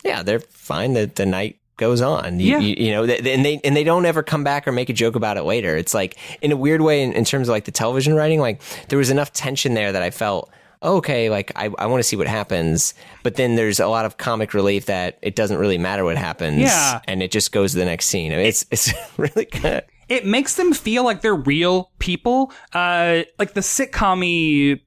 yeah, 0.05 0.22
they're 0.22 0.41
fine. 0.41 0.95
that 0.95 1.16
the 1.16 1.26
night 1.26 1.58
goes 1.79 2.03
on. 2.03 2.39
You, 2.39 2.53
Yeah. 2.53 2.59
you, 2.59 2.74
you 2.87 2.91
know, 2.93 3.05
and 3.05 3.45
they 3.45 3.61
and 3.64 3.74
they 3.74 3.85
don't 3.85 4.05
ever 4.05 4.22
come 4.22 4.45
back 4.45 4.68
or 4.68 4.72
make 4.72 4.91
a 4.91 4.93
joke 4.93 5.16
about 5.16 5.39
it 5.39 5.45
later. 5.45 5.74
It's 5.76 5.95
like 5.95 6.18
in 6.43 6.53
a 6.53 6.57
weird 6.57 6.83
way, 6.83 7.03
in, 7.03 7.14
in 7.14 7.24
terms 7.24 7.49
of 7.49 7.53
like 7.53 7.64
the 7.64 7.72
television 7.72 8.14
writing, 8.14 8.41
like 8.41 8.61
there 8.91 8.99
was 8.99 9.09
enough 9.09 9.33
tension 9.33 9.72
there 9.74 9.93
that 9.93 10.03
I 10.03 10.11
felt. 10.11 10.51
"Oh, 10.83 10.99
Okay, 10.99 11.29
like 11.31 11.51
I, 11.57 11.70
I 11.79 11.87
want 11.87 11.99
to 12.01 12.05
see 12.05 12.14
what 12.14 12.29
happens, 12.29 12.95
but 13.24 13.35
then 13.35 13.57
there's 13.57 13.81
a 13.81 13.89
lot 13.89 14.05
of 14.05 14.16
comic 14.16 14.55
relief 14.55 14.87
that 14.87 15.18
it 15.22 15.35
doesn't 15.35 15.59
really 15.59 15.79
matter 15.79 16.05
what 16.05 16.16
happens, 16.16 16.61
Yeah. 16.61 17.01
and 17.09 17.20
it 17.22 17.33
just 17.33 17.51
goes 17.51 17.72
to 17.72 17.79
the 17.79 17.85
next 17.85 18.07
scene. 18.07 18.33
I 18.33 18.37
mean, 18.37 18.47
it's 18.47 18.64
it's 18.70 18.93
really 19.16 19.47
good. 19.47 19.83
it 20.09 20.24
makes 20.24 20.55
them 20.55 20.72
feel 20.72 21.03
like 21.05 21.20
they're 21.20 21.35
real 21.35 21.91
people. 21.99 22.53
Uh, 22.72 23.22
like 23.41 23.55
the 23.55 23.61
sitcom 23.61 24.81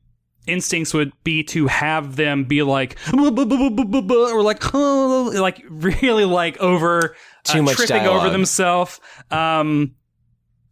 instincts 0.47 0.93
would 0.93 1.11
be 1.23 1.43
to 1.43 1.67
have 1.67 2.15
them 2.15 2.45
be 2.45 2.63
like, 2.63 2.97
or 3.13 4.41
like, 4.41 4.73
like 4.73 5.63
really 5.69 6.25
like 6.25 6.57
over, 6.57 7.15
Too 7.43 7.59
uh, 7.59 7.63
much 7.63 7.75
tripping 7.75 8.07
over 8.07 8.29
themselves. 8.29 8.99
Um, 9.29 9.95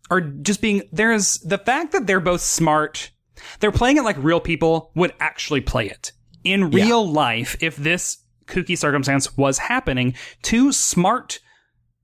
or 0.09 0.21
just 0.21 0.61
being, 0.61 0.83
there's 0.91 1.37
the 1.39 1.57
fact 1.57 1.91
that 1.91 2.07
they're 2.07 2.19
both 2.19 2.41
smart. 2.41 3.11
They're 3.59 3.71
playing 3.71 3.97
it 3.97 4.03
like 4.03 4.17
real 4.19 4.39
people 4.39 4.91
would 4.95 5.13
actually 5.19 5.61
play 5.61 5.87
it. 5.87 6.11
In 6.43 6.71
Yeah. 6.71 6.85
real 6.85 7.11
life, 7.11 7.55
if 7.61 7.75
this 7.75 8.17
kooky 8.47 8.77
circumstance 8.77 9.37
was 9.37 9.59
happening, 9.59 10.15
two 10.41 10.71
smart 10.71 11.39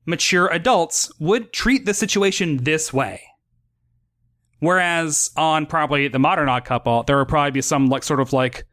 mature 0.05 0.47
adults 0.47 1.11
would 1.19 1.51
treat 1.51 1.85
the 1.85 1.93
situation 1.93 2.57
this 2.57 2.93
way. 2.93 3.23
Whereas 4.59 5.31
on 5.35 5.65
probably 5.65 6.07
the 6.07 6.19
modern 6.19 6.49
odd 6.49 6.65
couple, 6.65 7.03
there 7.03 7.17
would 7.17 7.27
probably 7.27 7.51
be 7.51 7.61
some 7.61 7.87
like 7.87 8.03
sort 8.03 8.19
of 8.19 8.33
like, 8.33 8.65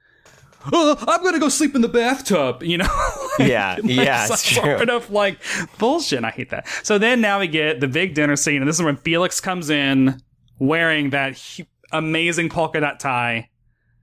oh, 0.72 0.96
I'm 1.08 1.22
gonna 1.24 1.38
go 1.40 1.48
sleep 1.48 1.74
in 1.74 1.80
the 1.82 1.88
bathtub, 1.88 2.62
you 2.62 2.78
know? 2.78 2.88
Yeah, 3.38 3.76
Like 3.82 3.90
yeah, 3.90 4.26
it's 4.30 4.42
true. 4.46 4.62
sort 4.62 4.90
of 4.90 5.10
like 5.10 5.38
bullshit. 5.78 6.22
I 6.22 6.30
hate 6.30 6.50
that. 6.50 6.68
So 6.82 6.98
then 6.98 7.20
now 7.22 7.40
we 7.40 7.48
get 7.48 7.80
the 7.80 7.88
big 7.88 8.14
dinner 8.14 8.36
scene, 8.36 8.60
and 8.60 8.68
this 8.68 8.76
is 8.76 8.82
when 8.82 8.96
Felix 8.96 9.40
comes 9.40 9.70
in 9.70 10.20
wearing 10.58 11.10
that 11.10 11.38
hu- 11.38 11.64
amazing 11.92 12.50
polka 12.50 12.78
dot 12.80 13.00
tie, 13.00 13.48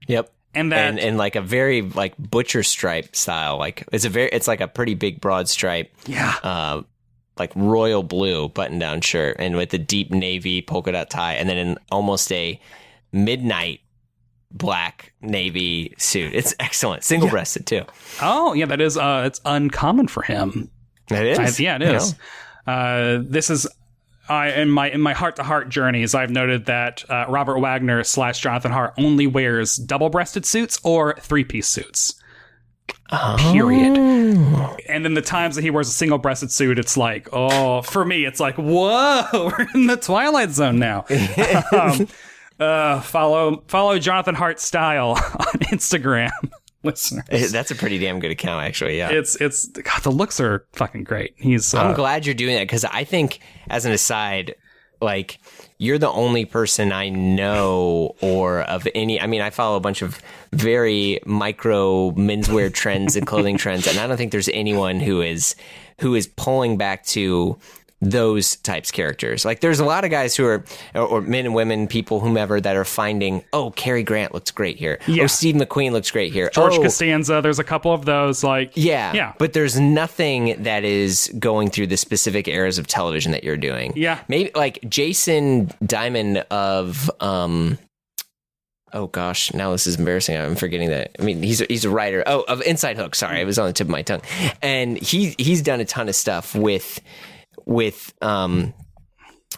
Yep. 0.08 0.32
and 0.54 0.72
that 0.72 0.88
and 0.88 0.98
and 0.98 1.16
like 1.16 1.36
a 1.36 1.40
very 1.40 1.80
like 1.82 2.16
butcher 2.18 2.64
stripe 2.64 3.14
style. 3.14 3.56
Like 3.56 3.86
it's 3.92 4.04
a 4.04 4.08
very 4.08 4.28
it's 4.30 4.48
like 4.48 4.60
a 4.60 4.66
pretty 4.68 4.94
big 4.94 5.20
broad 5.20 5.48
stripe. 5.48 5.92
yeah, 6.06 6.34
uh, 6.42 6.82
like 7.38 7.52
royal 7.54 8.02
blue 8.02 8.48
button 8.50 8.78
down 8.78 9.00
shirt 9.00 9.36
and 9.38 9.56
with 9.56 9.70
the 9.70 9.78
deep 9.78 10.10
navy 10.10 10.60
polka 10.62 10.92
dot 10.92 11.10
tie, 11.10 11.34
and 11.34 11.48
then 11.48 11.56
in 11.56 11.78
almost 11.90 12.30
a 12.32 12.60
midnight 13.12 13.80
black 14.50 15.12
navy 15.20 15.94
suit. 15.98 16.32
It's 16.34 16.54
excellent, 16.60 17.04
single 17.04 17.28
breasted 17.28 17.66
too. 17.66 17.82
oh 18.20 18.52
yeah, 18.52 18.66
that 18.66 18.80
is 18.80 18.96
uh, 18.96 19.22
it's 19.26 19.40
uncommon 19.44 20.08
for 20.08 20.22
him. 20.22 20.70
It 21.10 21.26
is, 21.38 21.58
I- 21.60 21.62
yeah, 21.62 21.76
it 21.76 21.82
is. 21.82 21.90
you 21.90 21.96
is. 21.96 22.14
Uh, 22.66 23.18
this 23.22 23.50
is 23.50 23.66
I 24.28 24.50
in 24.52 24.70
my 24.70 24.90
in 24.90 25.00
my 25.00 25.12
Hart 25.12 25.36
to 25.36 25.42
Hart 25.42 25.68
journeys. 25.70 26.14
I've 26.14 26.30
noted 26.30 26.66
that 26.66 27.04
uh, 27.10 27.24
Robert 27.28 27.58
Wagner 27.58 28.04
slash 28.04 28.40
Jonathan 28.40 28.70
Hart 28.70 28.94
only 28.98 29.26
wears 29.26 29.76
double 29.76 30.08
breasted 30.10 30.44
suits 30.46 30.78
or 30.84 31.14
three 31.20 31.42
piece 31.44 31.66
suits. 31.66 32.14
Period. 33.38 33.96
And 34.88 35.04
then 35.04 35.14
the 35.14 35.22
times 35.22 35.56
that 35.56 35.62
he 35.62 35.70
wears 35.70 35.88
a 35.88 35.92
single 35.92 36.18
breasted 36.18 36.52
suit, 36.52 36.78
it's 36.78 36.96
like, 36.96 37.28
oh, 37.32 37.82
for 37.82 38.04
me, 38.04 38.24
it's 38.24 38.38
like, 38.38 38.56
whoa, 38.56 39.24
we're 39.32 39.66
in 39.74 39.86
the 39.86 39.96
Twilight 39.96 40.50
Zone 40.50 40.78
now. 40.78 41.04
um, 41.72 42.08
uh, 42.60 43.00
follow 43.00 43.64
follow 43.68 43.98
Jonathan 43.98 44.34
Hart 44.34 44.60
style 44.60 45.10
on 45.38 45.58
Instagram, 45.70 46.30
listeners. 46.82 47.50
That's 47.50 47.70
a 47.70 47.74
pretty 47.74 47.98
damn 47.98 48.20
good 48.20 48.30
account, 48.30 48.64
actually. 48.64 48.98
Yeah. 48.98 49.10
It's 49.10 49.34
it's 49.36 49.66
God, 49.68 50.02
the 50.02 50.10
looks 50.10 50.38
are 50.40 50.66
fucking 50.72 51.04
great. 51.04 51.34
He's 51.36 51.74
uh, 51.74 51.82
I'm 51.82 51.94
glad 51.94 52.26
you're 52.26 52.34
doing 52.34 52.54
that 52.56 52.64
because 52.64 52.84
I 52.84 53.04
think, 53.04 53.40
as 53.68 53.86
an 53.86 53.92
aside, 53.92 54.54
like 55.00 55.38
you're 55.80 55.98
the 55.98 56.10
only 56.10 56.44
person 56.44 56.92
I 56.92 57.08
know 57.08 58.14
or 58.20 58.60
of 58.60 58.86
any. 58.94 59.18
I 59.18 59.26
mean, 59.26 59.40
I 59.40 59.48
follow 59.48 59.78
a 59.78 59.80
bunch 59.80 60.02
of 60.02 60.20
very 60.52 61.18
micro 61.24 62.10
menswear 62.10 62.72
trends 62.72 63.16
and 63.16 63.26
clothing 63.26 63.56
trends, 63.56 63.86
and 63.86 63.98
I 63.98 64.06
don't 64.06 64.18
think 64.18 64.30
there's 64.30 64.50
anyone 64.50 65.00
who 65.00 65.22
is 65.22 65.56
who 66.00 66.14
is 66.14 66.26
pulling 66.26 66.76
back 66.76 67.04
to 67.06 67.56
those 68.00 68.56
types 68.56 68.90
characters. 68.90 69.44
Like 69.44 69.60
there's 69.60 69.80
a 69.80 69.84
lot 69.84 70.04
of 70.04 70.10
guys 70.10 70.34
who 70.34 70.46
are 70.46 70.64
or, 70.94 71.02
or 71.02 71.20
men 71.20 71.44
and 71.44 71.54
women, 71.54 71.86
people 71.86 72.20
whomever 72.20 72.60
that 72.60 72.76
are 72.76 72.84
finding, 72.84 73.44
oh, 73.52 73.70
Cary 73.72 74.02
Grant 74.02 74.32
looks 74.32 74.50
great 74.50 74.78
here. 74.78 74.98
Yeah. 75.06 75.24
Oh, 75.24 75.26
Steve 75.26 75.56
McQueen 75.56 75.92
looks 75.92 76.10
great 76.10 76.32
here. 76.32 76.50
George 76.50 76.74
oh, 76.74 76.82
Costanza. 76.82 77.40
There's 77.42 77.58
a 77.58 77.64
couple 77.64 77.92
of 77.92 78.04
those. 78.04 78.42
Like 78.42 78.72
yeah. 78.74 79.12
yeah. 79.12 79.34
But 79.38 79.52
there's 79.52 79.78
nothing 79.78 80.62
that 80.62 80.84
is 80.84 81.32
going 81.38 81.70
through 81.70 81.88
the 81.88 81.96
specific 81.96 82.48
eras 82.48 82.78
of 82.78 82.86
television 82.86 83.32
that 83.32 83.44
you're 83.44 83.56
doing. 83.56 83.92
Yeah. 83.96 84.20
Maybe 84.28 84.50
like 84.54 84.78
Jason 84.88 85.70
Diamond 85.84 86.38
of 86.50 87.10
um 87.20 87.78
Oh 88.92 89.06
gosh, 89.06 89.54
now 89.54 89.70
this 89.70 89.86
is 89.86 89.96
embarrassing. 89.96 90.36
I'm 90.36 90.56
forgetting 90.56 90.90
that. 90.90 91.14
I 91.20 91.22
mean, 91.22 91.42
he's 91.42 91.60
a, 91.60 91.66
he's 91.68 91.84
a 91.84 91.90
writer. 91.90 92.24
Oh, 92.26 92.40
of 92.48 92.60
Inside 92.62 92.96
Hook. 92.96 93.14
Sorry, 93.14 93.40
it 93.40 93.44
was 93.44 93.58
on 93.58 93.66
the 93.66 93.72
tip 93.72 93.86
of 93.86 93.90
my 93.90 94.02
tongue. 94.02 94.22
And 94.62 94.98
he 94.98 95.34
he's 95.38 95.62
done 95.62 95.80
a 95.80 95.84
ton 95.84 96.08
of 96.08 96.16
stuff 96.16 96.54
with 96.56 97.00
with 97.70 98.12
um 98.20 98.74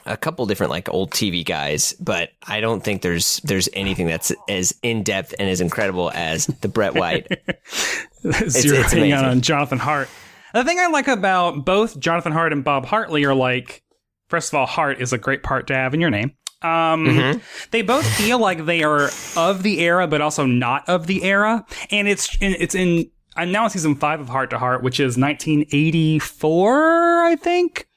a 0.05 0.17
couple 0.17 0.47
different 0.47 0.71
like 0.71 0.89
old 0.93 1.11
TV 1.11 1.45
guys, 1.45 1.95
but 1.95 2.31
I 2.47 2.61
don't 2.61 2.85
think 2.85 3.03
there's 3.03 3.41
there's 3.45 3.69
anything 3.73 4.07
that's 4.07 4.33
as 4.49 4.75
in 4.83 5.03
depth 5.03 5.35
and 5.39 5.49
as 5.49 5.61
incredible 5.61 6.11
as 6.15 6.47
the 6.47 6.69
Brett 6.69 6.95
White. 6.95 7.29
zeroing 8.25 8.85
it's 8.85 8.93
amazing. 8.93 9.13
on 9.15 9.41
Jonathan 9.41 9.79
Hart. 9.79 10.09
The 10.55 10.65
thing 10.65 10.79
I 10.79 10.89
like 10.89 11.09
about 11.09 11.65
both 11.65 11.99
Jonathan 11.99 12.33
Hart 12.33 12.53
and 12.53 12.63
Bob 12.63 12.85
Hartley 12.85 13.25
are 13.25 13.35
like, 13.35 13.83
first 14.29 14.53
of 14.53 14.59
all, 14.59 14.67
Hart 14.67 15.01
is 15.01 15.13
a 15.13 15.19
great 15.19 15.43
part 15.43 15.67
to 15.69 15.75
have 15.75 15.95
in 15.95 16.01
your 16.01 16.11
name. 16.11 16.33
Um, 16.61 17.07
Mm-hmm. 17.07 17.39
They 17.71 17.83
both 17.83 18.07
feel 18.07 18.39
like 18.39 18.67
they 18.67 18.83
are 18.83 19.11
of 19.37 19.63
the 19.63 19.81
era, 19.81 20.07
but 20.07 20.21
also 20.21 20.47
not 20.47 20.89
of 20.89 21.07
the 21.07 21.25
era, 21.25 21.65
and 21.91 22.07
it's 22.07 22.37
it's 22.41 22.75
in. 22.75 23.11
I'm 23.35 23.51
now 23.51 23.65
in 23.65 23.71
season 23.71 23.95
five 23.95 24.21
of 24.21 24.29
Hart 24.29 24.51
to 24.51 24.59
Hart, 24.59 24.83
which 24.83 25.01
is 25.01 25.17
1984, 25.17 27.25
I 27.25 27.37
think. 27.37 27.89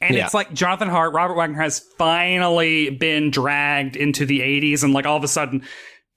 And 0.00 0.14
Yeah. 0.16 0.24
it's 0.24 0.34
like 0.34 0.52
Jonathan 0.52 0.88
Hart, 0.88 1.12
Robert 1.12 1.34
Wagner 1.34 1.60
has 1.60 1.80
finally 1.98 2.90
been 2.90 3.30
dragged 3.30 3.96
into 3.96 4.24
the 4.26 4.40
80s, 4.40 4.82
and 4.82 4.92
like 4.92 5.06
all 5.06 5.16
of 5.16 5.24
a 5.24 5.28
sudden, 5.28 5.62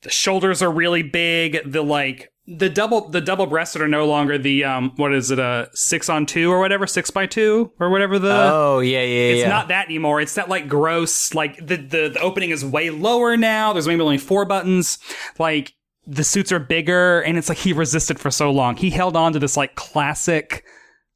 the 0.03 0.09
shoulders 0.09 0.61
are 0.61 0.71
really 0.71 1.03
big. 1.03 1.59
The 1.65 1.81
like 1.81 2.29
the 2.45 2.69
double 2.69 3.07
the 3.09 3.21
double 3.21 3.45
breasted 3.45 3.81
are 3.81 3.87
no 3.87 4.05
longer 4.05 4.37
the 4.37 4.65
um 4.65 4.91
what 4.97 5.13
is 5.13 5.31
it 5.31 5.39
a 5.39 5.69
six 5.73 6.09
on 6.09 6.25
two 6.25 6.51
or 6.51 6.59
whatever 6.59 6.85
six 6.85 7.09
by 7.09 7.25
two 7.25 7.71
or 7.79 7.89
whatever 7.89 8.19
the 8.19 8.33
oh 8.33 8.79
yeah, 8.81 8.99
yeah, 8.99 9.31
it's 9.31 9.41
yeah. 9.43 9.47
not 9.47 9.69
that 9.69 9.85
anymore. 9.85 10.19
It's 10.19 10.35
that 10.35 10.49
like 10.49 10.67
gross 10.67 11.33
like 11.33 11.55
the, 11.57 11.77
the 11.77 12.09
the 12.09 12.19
opening 12.19 12.49
is 12.49 12.65
way 12.65 12.89
lower 12.89 13.37
now. 13.37 13.71
There's 13.71 13.87
maybe 13.87 14.01
only 14.01 14.17
four 14.17 14.43
buttons. 14.43 14.97
Like 15.39 15.73
the 16.05 16.25
suits 16.25 16.51
are 16.51 16.59
bigger, 16.59 17.21
and 17.21 17.37
it's 17.37 17.47
like 17.47 17.59
he 17.59 17.71
resisted 17.71 18.19
for 18.19 18.29
so 18.29 18.51
long. 18.51 18.75
He 18.75 18.89
held 18.89 19.15
on 19.15 19.31
to 19.33 19.39
this 19.39 19.55
like 19.55 19.75
classic 19.75 20.65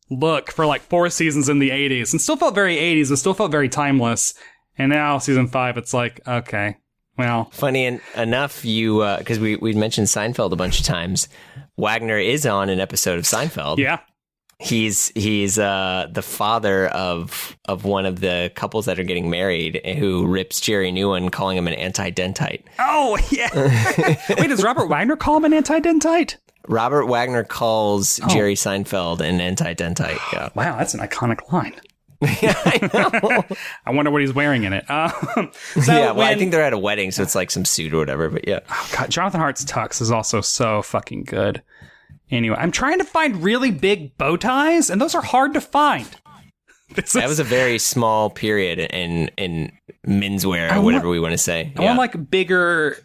look 0.10 0.52
for 0.52 0.66
like 0.66 0.82
four 0.82 1.10
seasons 1.10 1.50
in 1.50 1.60
the 1.60 1.70
80s 1.70 2.12
and 2.14 2.22
still 2.22 2.38
felt 2.38 2.56
very 2.56 2.76
80s. 2.78 3.10
and 3.10 3.20
still 3.20 3.34
felt 3.34 3.52
very 3.52 3.70
timeless. 3.70 4.34
And 4.78 4.90
now 4.92 5.18
season 5.18 5.48
five, 5.48 5.78
it's 5.78 5.94
like 5.94 6.20
okay, 6.28 6.78
well, 7.18 7.46
Funny 7.52 7.86
en- 7.88 8.02
enough, 8.16 8.64
you 8.64 9.00
because 9.18 9.40
we 9.40 9.56
we 9.56 9.74
mentioned 9.74 10.08
Seinfeld 10.08 10.52
a 10.52 10.56
bunch 10.56 10.80
of 10.80 10.86
times. 10.86 11.28
Wagner 11.78 12.18
is 12.20 12.46
on 12.46 12.70
an 12.70 12.80
episode 12.80 13.18
of 13.20 13.26
Seinfeld. 13.26 13.78
yeah. 13.80 14.00
he's 14.60 15.10
he's 15.16 15.58
uh, 15.60 16.08
the 16.12 16.22
father 16.22 16.88
of 16.88 17.58
of 17.66 17.86
one 17.86 18.06
of 18.06 18.20
the 18.20 18.52
couples 18.56 18.86
that 18.86 19.00
are 19.00 19.04
getting 19.04 19.30
married, 19.30 19.82
who 19.98 20.26
rips 20.28 20.60
Jerry 20.62 20.92
Newen, 20.92 21.32
calling 21.32 21.58
him 21.58 21.68
an 21.68 21.74
anti-dentite. 21.74 22.64
Oh 22.80 23.18
yeah. 23.32 23.50
Wait, 24.40 24.48
does 24.48 24.64
Robert 24.64 24.88
Wagner 24.88 25.16
call 25.16 25.38
him 25.38 25.46
an 25.46 25.54
anti-dentite? 25.54 26.38
Robert 26.68 27.06
Wagner 27.08 27.44
calls 27.44 28.20
Oh. 28.24 28.28
Jerry 28.28 28.56
Seinfeld 28.56 29.22
an 29.22 29.40
anti-dentite. 29.42 30.20
Yeah. 30.34 30.50
Wow, 30.56 30.78
that's 30.78 30.94
an 30.94 31.00
iconic 31.00 31.52
line. 31.52 31.74
I 32.22 33.92
wonder 33.92 34.10
what 34.12 34.22
he's 34.22 34.34
wearing 34.34 34.64
in 34.64 34.74
it. 34.74 34.86
Um, 34.90 35.52
so 35.82 35.94
yeah, 35.94 36.12
well, 36.12 36.22
I 36.28 36.36
think 36.36 36.52
they're 36.52 36.64
at 36.64 36.74
a 36.74 36.78
wedding, 36.78 37.12
so 37.12 37.22
it's 37.22 37.36
like 37.36 37.52
some 37.52 37.64
suit 37.66 37.94
or 37.94 37.98
whatever. 37.98 38.30
But 38.30 38.48
yeah, 38.48 38.60
God, 38.96 39.10
Jonathan 39.12 39.40
Hart's 39.40 39.64
tux 39.66 40.02
is 40.02 40.10
also 40.12 40.42
so 40.42 40.82
fucking 40.82 41.24
good. 41.26 41.62
Anyway, 42.32 42.56
I'm 42.60 42.72
trying 42.72 42.98
to 43.00 43.06
find 43.06 43.44
really 43.44 43.70
big 43.72 44.18
bow 44.18 44.36
ties, 44.38 44.90
and 44.90 45.00
those 45.00 45.14
are 45.16 45.22
hard 45.22 45.54
to 45.54 45.62
find. 45.62 46.08
This 46.96 47.14
that 47.14 47.26
is- 47.26 47.30
was 47.30 47.40
a 47.40 47.44
very 47.44 47.78
small 47.80 48.30
period 48.30 48.80
in 48.80 49.30
in 49.38 49.72
menswear 50.08 50.70
I 50.70 50.74
or 50.74 50.76
want- 50.76 50.86
whatever 50.86 51.10
we 51.10 51.20
want 51.20 51.34
to 51.34 51.38
say. 51.38 51.72
I 51.78 51.84
want 51.84 51.98
like 52.00 52.30
bigger. 52.32 52.98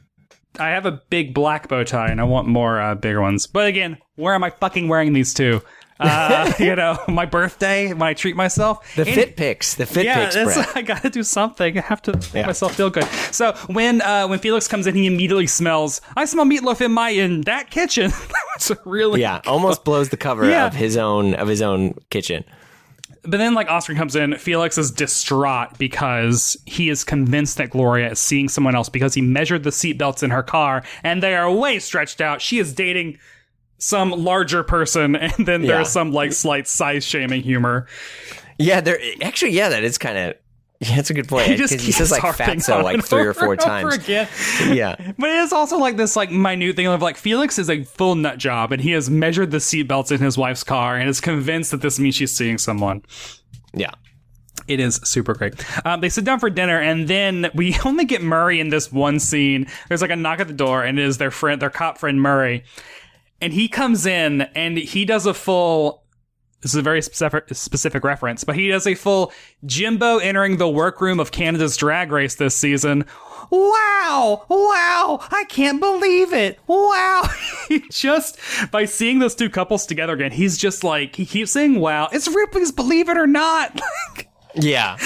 I 0.59 0.70
have 0.70 0.86
a 0.86 1.03
big 1.11 1.34
black 1.34 1.68
bow 1.68 1.84
tie, 1.84 2.09
and 2.09 2.20
I 2.20 2.24
want 2.24 2.46
more 2.48 2.80
uh, 2.80 2.94
bigger 2.94 3.20
ones. 3.20 3.46
But 3.46 3.66
again, 3.66 3.98
where 4.16 4.34
am 4.34 4.44
I 4.44 4.50
fucking 4.50 4.88
wearing 4.88 5.12
these 5.12 5.32
two? 5.34 5.62
Uh, 6.00 6.53
you 6.59 6.74
know, 6.74 6.98
my 7.09 7.24
birthday 7.26 7.88
when 7.92 8.03
I 8.03 8.12
treat 8.14 8.34
myself. 8.36 8.94
the 8.96 9.03
Any- 9.03 9.12
fit 9.14 9.36
pics, 9.36 9.74
the 9.76 9.86
fit 9.86 10.05
yeah, 10.05 10.28
pics, 10.30 10.34
Brett. 10.55 10.68
I 10.76 10.82
got 10.82 11.03
to 11.03 11.11
do 11.11 11.22
something. 11.22 11.78
I 11.78 11.80
have 11.82 12.03
to 12.03 12.12
make 12.12 12.34
Yeah. 12.34 12.46
myself 12.46 12.74
feel 12.74 12.90
good. 12.90 13.05
So 13.30 13.53
when 13.68 14.03
uh, 14.03 14.26
when 14.26 14.38
Felix 14.40 14.66
comes 14.68 14.86
in, 14.86 14.94
he 14.94 15.07
immediately 15.07 15.46
smells. 15.46 16.00
I 16.16 16.24
smell 16.24 16.44
meatloaf 16.44 16.80
in 16.80 16.92
my 16.92 17.11
in 17.11 17.42
that 17.42 17.70
kitchen. 17.70 18.11
That's 18.55 18.72
really 18.84 19.20
Yeah, 19.20 19.40
almost 19.46 19.84
blows 19.84 20.09
the 20.11 20.16
cover 20.16 20.48
Yeah. 20.48 20.66
of 20.66 20.74
his 20.74 20.96
own 20.96 21.34
of 21.34 21.46
his 21.48 21.62
own 21.62 21.94
kitchen. 22.11 22.44
But 23.25 23.37
then, 23.39 23.55
like, 23.55 23.68
Oscar 23.68 23.95
comes 23.95 24.16
in. 24.16 24.37
Felix 24.37 24.77
is 24.79 24.91
distraught 24.91 25.79
because 25.79 26.57
he 26.66 26.89
is 26.89 27.05
convinced 27.05 27.57
that 27.59 27.70
Gloria 27.70 28.11
is 28.11 28.18
seeing 28.18 28.49
someone 28.49 28.75
else 28.75 28.89
because 28.89 29.14
he 29.14 29.20
measured 29.20 29.62
the 29.62 29.70
seatbelts 29.70 30.23
in 30.25 30.31
her 30.31 30.43
car 30.43 30.83
and 31.05 31.23
they 31.23 31.35
are 31.37 31.51
way 31.51 31.79
stretched 31.79 32.20
out. 32.20 32.43
She 32.43 32.59
is 32.59 32.73
dating 32.73 33.18
some 33.79 34.11
larger 34.11 34.62
person, 34.64 35.14
and 35.16 35.47
then 35.47 35.62
Yeah. 35.62 35.68
there's 35.77 35.89
some, 35.91 36.12
like, 36.12 36.33
slight 36.33 36.66
size 36.66 37.05
shaming 37.05 37.43
humor. 37.43 37.87
Yeah, 38.59 38.81
there 38.81 38.99
actually, 39.23 39.53
yeah, 39.53 39.68
that 39.70 39.83
is 39.85 39.99
kind 39.99 40.18
of 40.18 40.35
yeah, 40.89 40.97
that's 40.97 41.11
a 41.11 41.14
good 41.14 41.28
point. 41.28 41.47
He 41.47 41.57
just 41.57 41.72
Because 41.72 41.87
he 41.87 41.93
says 41.93 42.11
like 42.11 42.22
fatso 42.22 42.83
like 42.83 43.05
three 43.05 43.24
or 43.24 43.35
four 43.35 43.57
times. 43.57 43.95
again. 43.95 44.28
Yeah. 44.72 44.97
But 45.18 45.30
it 45.30 45.37
is 45.37 45.53
also 45.53 45.78
like 45.78 45.97
this, 45.97 46.16
like, 46.16 46.30
minute 46.30 46.76
thing 46.76 46.87
of, 46.87 47.01
like, 47.03 47.16
Felix 47.16 47.59
is 47.59 47.70
a 47.70 47.85
full 47.85 48.14
nut 48.16 48.39
job, 48.39 48.72
and 48.72 48.83
he 48.83 48.91
has 48.93 49.09
measured 49.09 49.51
the 49.51 49.59
seatbelts 49.59 50.11
in 50.11 50.20
his 50.20 50.37
wife's 50.37 50.64
car 50.64 50.97
and 50.97 51.09
is 51.09 51.20
convinced 51.20 51.70
that 51.70 51.83
this 51.83 51.99
means 51.99 52.14
she's 52.16 52.35
seeing 52.35 52.59
someone. 52.59 53.03
Yeah. 53.74 53.93
It 54.68 54.80
is 54.80 54.97
super 55.05 55.35
great. 55.35 55.55
Um, 55.87 56.01
they 56.01 56.09
sit 56.09 56.24
down 56.24 56.39
for 56.41 56.51
dinner, 56.51 56.80
and 56.80 57.09
then 57.09 57.51
we 57.55 57.76
only 57.85 58.05
get 58.05 58.22
Murray 58.22 58.61
in 58.61 58.68
this 58.70 58.91
one 58.93 59.18
scene. 59.20 59.66
There's 59.89 60.03
like 60.03 60.11
a 60.11 60.16
knock 60.16 60.41
at 60.41 60.49
the 60.49 60.53
door, 60.55 60.83
and 60.83 60.99
it 60.99 61.05
is 61.05 61.18
their 61.18 61.30
friend, 61.30 61.61
their 61.62 61.70
cop 61.70 61.99
friend 61.99 62.20
Murray, 62.20 62.64
and 63.41 63.53
he 63.53 63.68
comes 63.68 64.07
in 64.07 64.43
and 64.55 64.78
he 64.78 65.05
does 65.05 65.26
a 65.26 65.35
full. 65.35 66.01
This 66.63 66.73
is 66.73 66.77
a 66.79 66.83
very 66.83 67.03
specific, 67.03 67.45
specific 67.53 68.05
reference, 68.05 68.45
but 68.45 68.55
he 68.55 68.69
does 68.69 68.87
a 68.87 68.95
full 68.95 69.33
Jimbo 69.67 70.19
entering 70.19 70.57
the 70.57 70.69
workroom 70.69 71.21
of 71.21 71.33
Canada's 71.33 71.77
Drag 71.77 72.11
Race 72.13 72.37
this 72.37 72.55
season. 72.55 73.05
Wow! 73.51 74.47
Wow! 74.49 75.21
I 75.31 75.45
can't 75.49 75.81
believe 75.81 76.33
it! 76.33 76.59
Wow! 76.69 77.29
he 77.69 77.81
just 77.91 78.39
by 78.71 78.85
seeing 78.87 79.19
those 79.19 79.35
two 79.35 79.51
couples 79.51 79.85
together 79.87 80.15
again, 80.15 80.31
he's 80.33 80.57
just 80.57 80.85
like 80.85 81.17
he 81.17 81.27
keeps 81.27 81.51
saying, 81.51 81.79
"Wow!" 81.81 82.09
It's 82.13 82.29
Ripley's 82.29 82.73
"Believe 82.73 83.09
It 83.09 83.19
or 83.19 83.27
Not." 83.27 83.79
Yeah. 84.55 84.99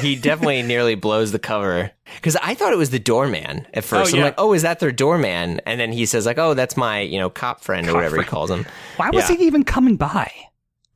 He 0.00 0.16
definitely 0.20 0.62
nearly 0.62 0.94
blows 0.94 1.30
the 1.30 1.38
cover. 1.38 1.90
Because 2.16 2.36
I 2.36 2.54
thought 2.54 2.72
it 2.72 2.76
was 2.76 2.88
the 2.88 2.98
doorman 2.98 3.66
at 3.74 3.84
first. 3.84 4.14
Oh, 4.14 4.16
I'm 4.16 4.22
like, 4.22 4.34
oh, 4.38 4.54
is 4.54 4.62
that 4.62 4.80
their 4.80 4.92
doorman? 4.92 5.60
And 5.66 5.78
then 5.78 5.92
he 5.92 6.06
says, 6.06 6.24
like, 6.24 6.38
oh, 6.38 6.54
that's 6.54 6.74
my, 6.76 7.00
you 7.00 7.18
know, 7.18 7.28
cop 7.28 7.60
friend 7.60 7.86
or 7.88 7.92
whatever 7.94 8.16
he 8.16 8.24
calls 8.24 8.50
him. 8.50 8.64
Why 8.96 9.10
was 9.10 9.28
Yeah. 9.28 9.36
he 9.36 9.44
even 9.46 9.62
coming 9.64 9.96
by? 9.96 10.32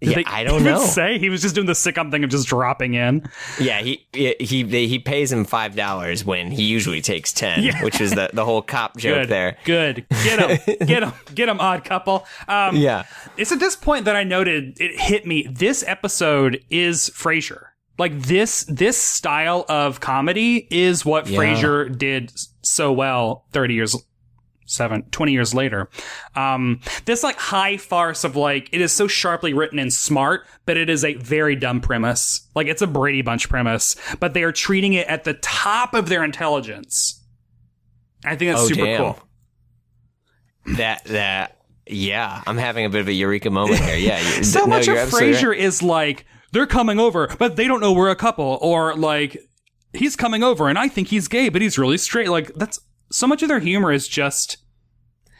Did 0.00 0.10
Yeah, 0.10 0.16
they 0.16 0.24
I 0.26 0.44
don't 0.48 0.62
know. 0.64 0.78
Say 0.78 1.18
he 1.18 1.28
was 1.28 1.42
just 1.42 1.54
doing 1.54 1.66
the 1.66 1.72
sitcom 1.72 2.10
thing 2.10 2.22
of 2.24 2.30
just 2.30 2.46
dropping 2.48 2.94
in. 2.94 3.28
Yeah, 3.60 3.80
he 3.80 4.06
he 4.12 4.34
he, 4.64 4.98
pays 4.98 5.32
him 5.32 5.44
five 5.44 5.74
dollars 5.74 6.24
when 6.24 6.50
he 6.50 6.62
usually 6.64 7.00
takes 7.00 7.32
ten, 7.32 7.62
Yeah. 7.62 7.82
which 7.82 8.00
is 8.00 8.12
the 8.12 8.30
the 8.32 8.44
whole 8.44 8.62
cop 8.62 8.96
joke 8.96 9.22
Good, 9.22 9.28
there. 9.28 9.56
good. 9.64 10.06
Get 10.22 10.38
him, 10.68 10.76
get 10.86 11.02
him, 11.02 11.12
get 11.34 11.48
him. 11.48 11.60
Odd 11.60 11.84
couple. 11.84 12.26
Um, 12.46 12.76
Yeah. 12.76 13.04
It's 13.36 13.50
at 13.52 13.58
this 13.60 13.74
point 13.76 14.04
that 14.04 14.14
I 14.16 14.24
noted 14.24 14.80
it 14.80 14.98
hit 15.00 15.26
me. 15.26 15.46
This 15.50 15.82
episode 15.86 16.62
is 16.70 17.10
Frasier. 17.10 17.64
Like 17.98 18.16
this, 18.22 18.64
this 18.68 18.96
style 18.96 19.64
of 19.68 19.98
comedy 19.98 20.68
is 20.70 21.04
what 21.04 21.26
Yeah. 21.26 21.38
Frasier 21.40 21.98
did 21.98 22.32
so 22.62 22.92
well 22.92 23.44
30 23.52 23.74
years, 23.74 23.96
seven, 24.68 25.02
20 25.10 25.32
years 25.32 25.54
later. 25.54 25.88
Um, 26.36 26.80
this 27.06 27.22
like 27.22 27.36
high 27.36 27.76
farce 27.76 28.22
of 28.22 28.36
like, 28.36 28.68
it 28.72 28.80
is 28.80 28.92
so 28.92 29.08
sharply 29.08 29.52
written 29.54 29.78
and 29.78 29.92
smart, 29.92 30.46
but 30.66 30.76
it 30.76 30.88
is 30.88 31.04
a 31.04 31.14
very 31.14 31.56
dumb 31.56 31.80
premise. 31.80 32.46
Like 32.54 32.66
it's 32.68 32.82
a 32.82 32.86
Brady 32.86 33.22
Bunch 33.22 33.48
premise, 33.48 33.96
but 34.20 34.34
they 34.34 34.42
are 34.44 34.52
treating 34.52 34.92
it 34.92 35.06
at 35.08 35.24
the 35.24 35.34
top 35.34 35.94
of 35.94 36.08
their 36.08 36.22
intelligence. 36.22 37.24
I 38.24 38.36
think 38.36 38.50
that's 38.50 38.62
Oh, 38.64 38.68
super 38.68 38.84
damn. 38.84 38.98
cool. 38.98 39.18
That 40.76 41.04
that 41.06 41.56
yeah, 41.86 42.42
I'm 42.46 42.58
having 42.58 42.84
a 42.84 42.90
bit 42.90 43.00
of 43.00 43.08
a 43.08 43.12
eureka 43.12 43.50
moment 43.50 43.80
here. 43.80 43.96
Yeah, 43.96 44.18
so 44.42 44.60
no, 44.60 44.66
much 44.66 44.88
of 44.88 44.96
Frasier 45.08 45.50
right. 45.50 45.58
is 45.58 45.82
like 45.82 46.26
they're 46.52 46.66
coming 46.66 47.00
over, 47.00 47.34
but 47.38 47.56
they 47.56 47.66
don't 47.66 47.80
know 47.80 47.92
we're 47.92 48.10
a 48.10 48.16
couple, 48.16 48.58
or 48.60 48.94
like 48.94 49.38
he's 49.94 50.16
coming 50.16 50.42
over 50.42 50.68
and 50.68 50.78
I 50.78 50.88
think 50.88 51.08
he's 51.08 51.28
gay, 51.28 51.48
but 51.48 51.62
he's 51.62 51.78
really 51.78 51.96
straight. 51.96 52.28
Like 52.28 52.52
that's 52.54 52.78
so 53.10 53.26
much 53.26 53.42
of 53.42 53.48
their 53.48 53.58
humor 53.60 53.92
is 53.92 54.06
just 54.08 54.58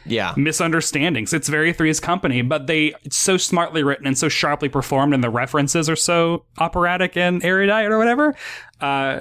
Yeah, 0.06 0.32
misunderstandings. 0.36 1.32
It's 1.32 1.48
very 1.48 1.72
Three's 1.72 2.00
Company, 2.00 2.42
but 2.42 2.66
they 2.66 2.94
it's 3.04 3.16
so 3.16 3.36
smartly 3.36 3.82
written 3.82 4.06
and 4.06 4.16
so 4.16 4.28
sharply 4.28 4.68
performed, 4.68 5.12
and 5.14 5.22
the 5.22 5.30
references 5.30 5.88
are 5.90 5.96
so 5.96 6.44
operatic 6.58 7.16
and 7.16 7.44
erudite 7.44 7.90
or 7.90 7.98
whatever. 7.98 8.34
Uh, 8.80 9.20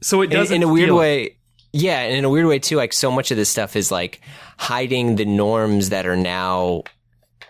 so 0.00 0.20
it 0.22 0.28
doesn't 0.30 0.54
in 0.56 0.62
a 0.62 0.68
weird 0.72 0.88
feel- 0.88 0.96
way. 0.96 1.34
Yeah, 1.72 2.00
and 2.00 2.16
in 2.16 2.24
a 2.24 2.30
weird 2.30 2.46
way 2.46 2.58
too. 2.58 2.76
Like 2.76 2.92
so 2.94 3.10
much 3.10 3.30
of 3.30 3.36
this 3.36 3.50
stuff 3.50 3.76
is 3.76 3.90
like 3.90 4.20
hiding 4.58 5.16
the 5.16 5.26
norms 5.26 5.90
that 5.90 6.06
are 6.06 6.16
now 6.16 6.84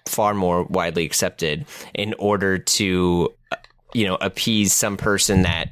far 0.06 0.34
more 0.34 0.64
widely 0.64 1.04
accepted 1.04 1.66
in 1.94 2.14
order 2.18 2.58
to, 2.58 3.28
uh, 3.52 3.56
you 3.94 4.06
know, 4.06 4.16
appease 4.20 4.72
some 4.72 4.96
person 4.96 5.42
that 5.42 5.70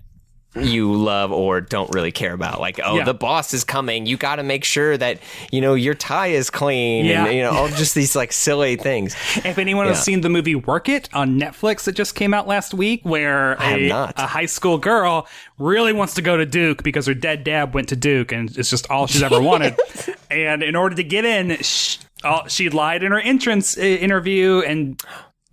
you 0.57 0.93
love 0.95 1.33
or 1.33 1.61
don't 1.61 1.93
really 1.95 2.13
care 2.13 2.33
about. 2.33 2.61
Like, 2.61 2.81
oh, 2.85 2.97
Yeah. 2.97 3.05
the 3.05 3.15
boss 3.15 3.53
is 3.55 3.65
coming. 3.65 4.07
You 4.07 4.17
got 4.17 4.37
to 4.37 4.43
make 4.43 4.65
sure 4.65 4.97
that 4.97 5.21
you 5.53 5.61
know 5.61 5.75
your 5.75 5.95
tie 5.95 6.29
is 6.29 6.51
clean. 6.51 7.05
Yeah. 7.07 7.27
and, 7.27 7.37
you 7.37 7.43
know, 7.43 7.51
all 7.51 7.69
just 7.69 7.95
these 7.95 8.17
like 8.17 8.33
silly 8.33 8.77
things. 8.77 9.15
If 9.45 9.59
anyone 9.59 9.87
has 9.87 10.03
seen 10.03 10.21
the 10.23 10.29
movie 10.29 10.55
Work 10.55 10.89
It 10.89 11.09
on 11.13 11.39
Netflix 11.39 11.85
that 11.85 11.93
just 11.93 12.15
came 12.15 12.33
out 12.35 12.47
last 12.47 12.75
week, 12.75 13.01
where 13.05 13.53
a, 13.61 13.89
not. 13.89 14.15
a 14.17 14.27
high 14.27 14.47
school 14.47 14.79
girl 14.79 15.27
really 15.59 15.93
wants 15.93 16.15
to 16.15 16.23
go 16.23 16.37
to 16.37 16.47
Duke 16.47 16.83
because 16.83 17.07
her 17.07 17.15
dead 17.15 17.45
dad 17.45 17.75
went 17.75 17.89
to 17.91 17.97
Duke 17.97 18.33
and 18.33 18.57
it's 18.57 18.71
just 18.71 18.91
all 18.91 19.07
she's 19.07 19.23
ever 19.23 19.41
wanted. 19.41 19.77
and 20.31 20.63
in 20.63 20.77
order 20.77 20.95
to 20.97 21.05
get 21.05 21.25
in, 21.25 21.57
sh 21.63 21.99
all, 22.25 22.47
she 22.49 22.71
lied 22.71 23.03
in 23.03 23.13
her 23.13 23.21
entrance 23.21 23.77
uh, 23.77 23.83
interview 23.83 24.61
and 24.61 25.01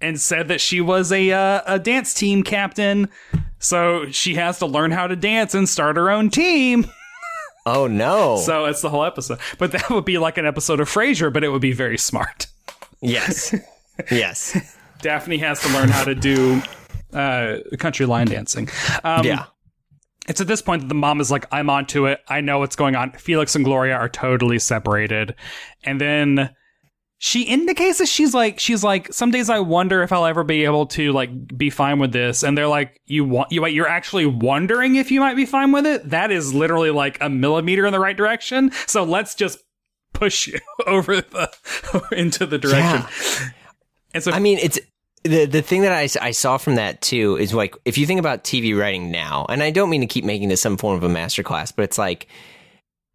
and 0.02 0.20
said 0.20 0.48
that 0.48 0.60
she 0.60 0.82
was 0.82 1.12
a 1.12 1.32
uh, 1.32 1.62
a 1.66 1.78
dance 1.80 2.14
team 2.14 2.42
captain. 2.44 3.10
So 3.64 4.12
she 4.12 4.36
has 4.36 4.60
to 4.60 4.66
learn 4.66 4.92
how 4.92 5.08
to 5.08 5.16
dance 5.16 5.56
and 5.56 5.68
start 5.68 5.96
her 5.96 6.12
own 6.12 6.30
team. 6.30 6.86
Oh 7.66 7.88
no! 7.88 8.36
So 8.40 8.66
it's 8.66 8.82
the 8.82 8.90
whole 8.90 9.06
episode. 9.06 9.40
But 9.58 9.72
that 9.72 9.90
would 9.90 10.04
be 10.04 10.18
like 10.18 10.38
an 10.38 10.46
episode 10.46 10.82
of 10.82 10.90
Frasier, 10.90 11.32
but 11.32 11.46
it 11.46 11.48
would 11.48 11.62
be 11.62 11.72
very 11.72 11.98
smart. 11.98 12.48
yes, 13.02 13.56
yes, 14.12 14.76
Daphne 15.02 15.38
has 15.38 15.62
to 15.62 15.70
learn 15.70 15.88
how 15.88 16.04
to 16.04 16.14
do 16.14 16.62
uh, 17.14 17.60
country 17.80 18.06
line 18.06 18.28
dancing. 18.28 18.68
Um, 19.06 19.26
yeah. 19.26 19.46
It's 20.28 20.42
at 20.42 20.48
this 20.48 20.62
point 20.62 20.82
that 20.82 20.88
the 20.90 20.94
mom 20.96 21.22
is 21.22 21.32
like, 21.32 21.46
I'm 21.54 21.70
onto 21.70 22.06
it. 22.06 22.20
I 22.28 22.42
know 22.42 22.60
what's 22.60 22.76
going 22.76 22.98
on. 22.98 23.12
Felix 23.12 23.56
and 23.56 23.64
Gloria 23.64 23.96
are 23.96 24.10
totally 24.10 24.60
separated. 24.60 25.34
And 25.86 26.02
then 26.02 26.54
she 27.26 27.44
indicates 27.44 28.00
that 28.00 28.10
she's 28.10 28.34
like 28.34 28.60
she's 28.60 28.84
like 28.84 29.14
some 29.14 29.32
days 29.32 29.50
I 29.50 29.60
wonder 29.60 30.04
if 30.04 30.12
I'll 30.12 30.26
ever 30.26 30.44
be 30.44 30.66
able 30.66 30.88
to 30.88 31.14
like 31.14 31.58
be 31.58 31.70
fine 31.70 31.98
with 31.98 32.12
this. 32.12 32.44
And 32.44 32.58
they're 32.58 32.68
like 32.68 33.00
you 33.06 33.24
want 33.24 33.50
you 33.50 33.66
you're 33.66 33.88
actually 33.88 34.26
wondering 34.26 34.98
if 34.98 35.10
you 35.10 35.22
might 35.22 35.38
be 35.38 35.46
fine 35.46 35.72
with 35.72 35.86
it? 35.86 36.10
That 36.10 36.34
is 36.34 36.54
literally 36.54 36.92
like 36.92 37.18
a 37.22 37.30
millimeter 37.30 37.86
in 37.86 37.94
the 37.94 38.00
right 38.02 38.18
direction. 38.18 38.74
So 38.88 39.06
let's 39.06 39.36
just 39.36 39.60
push 40.12 40.48
you 40.48 40.60
over 40.86 41.22
the 41.22 41.50
into 42.12 42.46
the 42.46 42.58
direction. 42.58 43.08
Yeah. 43.08 43.50
and 44.14 44.22
so 44.22 44.34
I 44.34 44.40
mean, 44.40 44.60
it's 44.62 44.78
the 45.24 45.46
the 45.46 45.62
thing 45.62 45.84
that 45.84 45.94
I, 45.94 46.10
I 46.28 46.32
saw 46.32 46.58
from 46.58 46.76
that 46.76 47.00
too 47.00 47.38
is 47.38 47.54
like 47.54 47.74
if 47.86 47.98
you 47.98 48.06
think 48.06 48.20
about 48.20 48.44
TV 48.44 48.78
writing 48.78 49.12
now, 49.12 49.46
and 49.48 49.64
I 49.64 49.72
don't 49.72 49.90
mean 49.90 50.02
to 50.02 50.08
keep 50.08 50.26
making 50.26 50.50
this 50.50 50.62
some 50.62 50.76
form 50.76 50.98
of 50.98 51.04
a 51.04 51.08
masterclass, 51.08 51.72
but 51.74 51.84
it's 51.84 51.98
like 51.98 52.28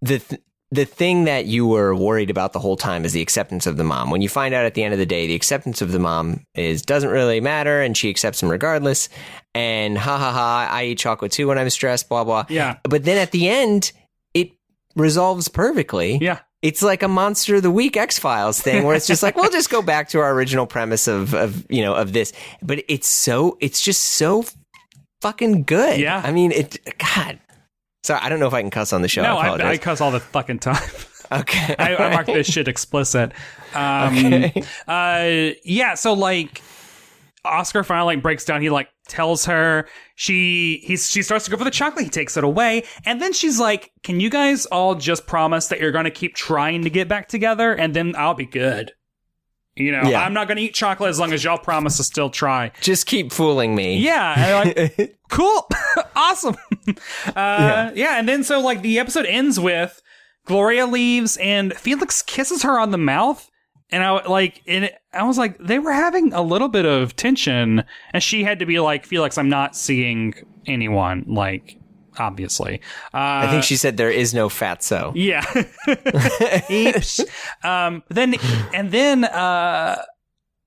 the 0.01 0.21
th- 0.21 0.41
the 0.71 0.85
thing 0.85 1.25
that 1.25 1.47
you 1.47 1.67
were 1.67 1.95
worried 1.95 2.31
about 2.31 2.53
the 2.53 2.59
whole 2.59 2.77
time 2.77 3.05
is 3.05 3.13
the 3.13 3.23
acceptance 3.23 3.67
of 3.67 3.77
the 3.77 3.85
mom. 3.85 4.11
When 4.11 4.21
you 4.21 4.29
find 4.29 4.55
out 4.55 4.65
at 4.65 4.75
the 4.75 4.83
end 4.83 4.93
of 4.93 4.99
the 4.99 5.07
day, 5.07 5.27
the 5.27 5.35
acceptance 5.35 5.81
of 5.81 5.93
the 5.93 5.99
mom 5.99 6.45
is 6.55 6.83
doesn't 6.83 7.11
really 7.11 7.41
matter, 7.41 7.81
and 7.81 7.97
she 7.97 8.11
accepts 8.11 8.43
him 8.43 8.51
regardless. 8.51 9.09
And 9.55 9.97
ha 9.97 10.19
ha 10.19 10.33
ha, 10.33 10.69
I 10.71 10.85
eat 10.85 10.99
chocolate 10.99 11.33
too 11.33 11.49
when 11.49 11.59
I'm 11.59 11.71
stressed. 11.71 12.09
Blah 12.09 12.25
blah. 12.25 12.47
Yeah. 12.49 12.79
But 12.83 13.05
then 13.05 13.17
at 13.19 13.31
the 13.31 13.49
end, 13.49 13.93
it 14.35 14.53
resolves 14.95 15.49
perfectly. 15.49 16.19
yeah 16.21 16.41
It's 16.61 16.83
like 16.83 17.03
a 17.03 17.09
monster 17.09 17.57
of 17.57 17.63
the 17.63 17.71
week 17.71 17.97
X 17.97 18.19
Files 18.19 18.61
thing 18.61 18.85
where 18.85 18.97
it's 18.97 19.07
just 19.07 19.23
like, 19.23 19.37
we'll 19.37 19.51
just 19.51 19.71
go 19.71 19.81
back 19.81 20.09
to 20.11 20.19
our 20.19 20.35
original 20.35 20.67
premise 20.67 21.07
of, 21.07 21.33
of, 21.35 21.65
you 21.71 21.83
know, 21.83 21.95
of 21.95 22.13
this. 22.13 22.33
But 22.61 22.83
it's 22.89 23.07
so, 23.07 23.57
it's 23.61 23.81
just 23.81 24.03
so 24.03 24.45
fucking 25.23 25.63
good. 25.65 26.01
Yeah. 26.01 26.21
I 26.25 26.33
mean, 26.33 26.51
it, 26.51 26.79
God. 26.99 27.39
Sorry, 28.05 28.21
I 28.23 28.29
don't 28.29 28.41
know 28.41 28.47
if 28.47 28.55
I 28.55 28.61
can 28.63 28.71
cuss 28.71 28.93
on 28.93 29.03
the 29.03 29.09
show. 29.09 29.23
no 29.23 29.37
I 29.37 29.49
I, 29.57 29.71
I 29.71 29.77
cuss 29.79 30.01
all 30.01 30.11
the 30.11 30.21
fucking 30.21 30.61
time 30.61 30.83
okay. 31.33 31.75
I, 31.79 31.97
I 31.97 32.11
mark 32.11 32.27
this 32.27 32.47
shit 32.47 32.69
explicit. 32.69 33.33
Um, 33.75 34.17
Okay. 34.17 34.63
uh, 34.87 35.55
yeah. 35.65 35.95
So 35.95 36.15
like, 36.15 36.63
Oscar 37.45 37.85
finally 37.85 38.17
like 38.17 38.23
breaks 38.23 38.45
down. 38.45 38.63
He 38.63 38.71
like 38.71 38.89
tells 39.09 39.45
her 39.47 39.89
she 40.17 40.83
he's 40.85 41.09
she 41.11 41.23
starts 41.23 41.45
to 41.47 41.51
go 41.51 41.57
for 41.57 41.65
the 41.65 41.71
chocolate. 41.71 42.05
He 42.05 42.11
takes 42.11 42.37
it 42.37 42.45
away, 42.45 42.85
and 43.05 43.21
then 43.21 43.33
she's 43.33 43.59
like, 43.61 43.91
"Can 44.03 44.21
you 44.21 44.31
guys 44.31 44.67
all 44.67 44.95
just 44.95 45.27
promise 45.27 45.69
that 45.69 45.81
you're 45.81 45.93
going 45.93 46.05
to 46.05 46.11
keep 46.11 46.35
trying 46.35 46.83
to 46.85 46.91
get 46.91 47.09
back 47.09 47.29
together, 47.29 47.73
and 47.75 47.95
then 47.95 48.15
I'll 48.17 48.35
be 48.35 48.47
good." 48.47 48.93
You 49.79 49.93
know, 49.93 50.03
Yeah. 50.03 50.23
I'm 50.25 50.33
not 50.35 50.49
going 50.49 50.57
to 50.59 50.63
eat 50.63 50.75
chocolate 50.75 51.09
as 51.11 51.19
long 51.21 51.33
as 51.33 51.43
y'all 51.45 51.59
promise 51.59 51.97
to 51.99 52.05
still 52.05 52.31
try. 52.31 52.73
just 52.81 53.07
keep 53.07 53.33
fooling 53.33 53.75
me. 53.75 53.99
Yeah, 53.99 54.63
like, 54.65 55.19
cool, 55.31 55.69
awesome. 56.17 56.57
Uh, 57.35 57.91
yeah. 57.95 58.19
and 58.19 58.29
then 58.29 58.45
so 58.45 58.61
like 58.61 58.83
the 58.83 58.99
episode 58.99 59.27
ends 59.27 59.59
with 59.61 60.01
Gloria 60.47 60.87
leaves 60.87 61.37
and 61.39 61.75
Felix 61.75 62.23
kisses 62.23 62.63
her 62.63 62.79
on 62.79 62.91
the 62.91 62.99
mouth, 62.99 63.49
and 63.91 64.03
I 64.05 64.27
like, 64.27 64.63
and 64.67 64.85
it, 64.87 64.95
I 65.13 65.23
was 65.25 65.39
like, 65.39 65.59
they 65.59 65.79
were 65.79 65.93
having 65.93 66.33
a 66.33 66.43
little 66.43 66.69
bit 66.69 66.85
of 66.87 67.17
tension, 67.17 67.85
and 68.13 68.23
she 68.23 68.45
had 68.45 68.59
to 68.59 68.67
be 68.67 68.81
like, 68.81 69.07
Felix, 69.07 69.39
I'm 69.39 69.49
not 69.49 69.77
seeing 69.77 70.35
anyone, 70.67 71.25
like, 71.27 71.78
obviously. 72.19 72.81
Uh, 73.15 73.17
I 73.45 73.47
think 73.51 73.63
she 73.65 73.77
said 73.77 73.97
there 73.97 74.11
is 74.11 74.35
no 74.35 74.49
fatso. 74.49 75.13
yeah. 75.15 75.43
Eeps. 75.87 77.21
um, 77.65 78.03
then 78.09 78.35
and 78.75 78.91
then 78.91 79.25
uh 79.25 80.03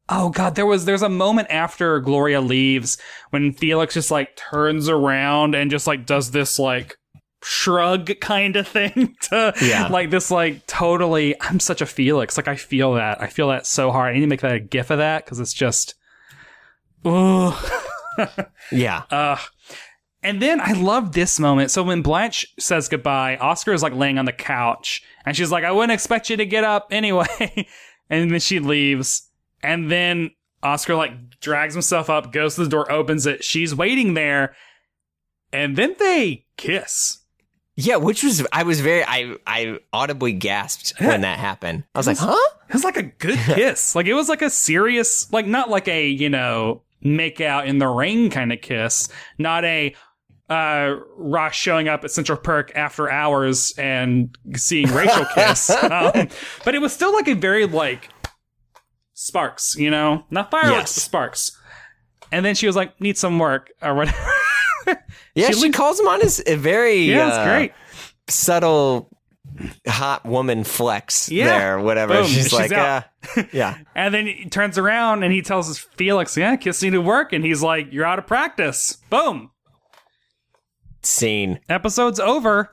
oh 0.10 0.30
god, 0.30 0.56
there 0.56 0.66
was 0.66 0.86
there's 0.86 1.02
a 1.02 1.10
moment 1.10 1.48
after 1.50 2.00
Gloria 2.00 2.42
leaves 2.42 2.98
when 3.30 3.54
Felix 3.54 3.94
just 3.94 4.12
like 4.12 4.36
turns 4.36 4.90
around 4.90 5.56
and 5.56 5.72
just 5.72 5.88
like 5.88 6.06
does 6.06 6.32
this 6.32 6.60
like 6.60 6.96
shrug 7.44 8.12
kind 8.20 8.56
of 8.56 8.68
thing 8.68 9.16
to 9.22 9.52
Yeah. 9.62 9.88
like 9.88 10.12
this 10.12 10.30
like 10.30 10.68
totally 10.68 11.36
I'm 11.42 11.60
such 11.60 11.82
a 11.82 11.86
Felix. 11.86 12.38
Like 12.38 12.48
I 12.48 12.56
feel 12.56 12.94
that. 12.94 13.22
I 13.22 13.28
feel 13.28 13.48
that 13.50 13.66
so 13.66 13.92
hard. 13.92 14.12
I 14.12 14.14
need 14.16 14.22
to 14.22 14.28
make 14.28 14.42
that 14.42 14.54
a 14.56 14.60
gif 14.60 14.90
of 14.92 15.00
that 15.00 15.26
because 15.26 15.40
it's 15.40 15.54
just 15.54 15.96
Ugh. 17.06 17.72
Yeah. 18.72 19.04
Uh, 19.10 19.38
and 20.24 20.42
then 20.42 20.62
I 20.62 20.74
love 20.74 21.14
this 21.14 21.40
moment. 21.40 21.72
So 21.72 21.84
when 21.84 22.02
Blanche 22.02 22.54
says 22.60 22.88
goodbye, 22.88 23.38
Oscar 23.38 23.74
is 23.74 23.82
like 23.82 23.94
laying 23.96 24.20
on 24.20 24.26
the 24.26 24.32
couch 24.32 25.04
and 25.26 25.36
she's 25.36 25.52
like, 25.52 25.64
I 25.64 25.72
wouldn't 25.72 25.92
expect 25.92 26.30
you 26.30 26.38
to 26.38 26.46
get 26.46 26.64
up 26.64 26.90
anyway. 26.92 27.68
and 28.10 28.32
then 28.32 28.40
she 28.40 28.60
leaves. 28.60 29.30
And 29.64 29.92
then 29.92 30.32
Oscar 30.62 30.96
like 30.96 31.40
drags 31.40 31.74
himself 31.74 32.10
up, 32.10 32.32
goes 32.32 32.56
to 32.56 32.64
the 32.64 32.70
door, 32.70 32.92
opens 32.92 33.26
it. 33.26 33.44
She's 33.44 33.74
waiting 33.74 34.14
there. 34.14 34.56
And 35.52 35.76
then 35.76 35.96
they 35.98 36.46
kiss. 36.56 37.20
Yeah, 37.76 37.96
which 37.96 38.24
was 38.24 38.46
I 38.52 38.64
was 38.64 38.80
very 38.80 39.04
I 39.04 39.38
I 39.48 39.80
audibly 39.92 40.34
gasped 40.34 40.94
when 41.00 41.22
that 41.22 41.40
happened. 41.40 41.84
I 41.96 42.00
was 42.00 42.08
like, 42.08 42.18
huh? 42.18 42.38
It 42.70 42.74
was 42.74 42.84
like 42.84 42.98
a 42.98 43.04
good 43.04 43.40
kiss. 43.46 43.96
like 43.96 44.06
it 44.06 44.14
was 44.14 44.30
like 44.30 44.44
a 44.44 44.50
serious, 44.50 45.32
like 45.34 45.48
not 45.48 45.70
like 45.70 45.88
a, 45.88 46.08
you 46.08 46.30
know, 46.30 46.84
make 47.02 47.42
out 47.42 47.68
in 47.68 47.80
the 47.80 47.88
rain 47.88 48.30
kind 48.30 48.54
of 48.54 48.62
kiss. 48.62 49.10
Not 49.38 49.66
a 49.66 49.96
uh 50.52 50.96
Ross 51.18 51.56
showing 51.56 51.88
up 51.88 52.04
at 52.04 52.12
Central 52.12 52.38
Perk 52.38 52.72
after 52.76 53.10
hours 53.10 53.74
and 53.78 54.36
seeing 54.56 54.92
Rachel 54.94 55.26
kiss. 55.36 55.70
um, 55.70 56.28
but 56.66 56.76
it 56.76 56.82
was 56.82 56.92
still 56.94 57.14
like 57.14 57.28
a 57.28 57.36
very 57.36 57.66
like 57.66 58.10
sparks, 59.14 59.76
you 59.78 59.90
know? 59.90 60.26
Not 60.30 60.52
fireworks, 60.52 60.76
Yes. 60.78 60.96
but 60.96 61.02
sparks. 61.02 61.58
And 62.32 62.46
then 62.46 62.56
she 62.56 62.68
was 62.68 62.76
like, 62.76 63.00
need 63.00 63.18
some 63.18 63.40
work 63.40 63.72
or 63.82 63.96
whatever. 63.96 64.18
Yeah, 65.36 65.48
She 65.48 65.54
she, 65.54 65.70
calls 65.70 65.98
him 66.00 66.08
on 66.10 66.20
his 66.20 66.44
a 66.46 66.56
very 66.56 67.04
yeah, 67.04 67.28
it's 67.30 67.38
uh, 67.38 67.46
great. 67.46 67.72
subtle 68.28 69.10
hot 69.88 70.26
woman 70.26 70.64
flex 70.66 71.30
Yeah. 71.32 71.46
there, 71.46 71.80
whatever. 71.80 72.16
Boom, 72.16 72.26
she's, 72.26 72.50
she's 72.50 72.54
like, 72.54 72.72
uh, 72.74 73.04
yeah. 73.54 73.78
And 73.96 74.14
then 74.14 74.26
he 74.26 74.50
turns 74.50 74.78
around 74.78 75.24
and 75.24 75.32
he 75.32 75.42
tells 75.42 75.68
his 75.68 75.78
Felix, 75.78 76.36
yeah, 76.36 76.56
kiss 76.58 76.80
to 76.82 76.98
work. 76.98 77.32
And 77.32 77.46
he's 77.46 77.62
like, 77.64 77.94
you're 77.94 78.04
out 78.06 78.20
of 78.20 78.28
practice. 78.28 78.98
Boom. 79.10 79.52
Scene. 81.04 81.60
episode's 81.70 82.20
over 82.20 82.70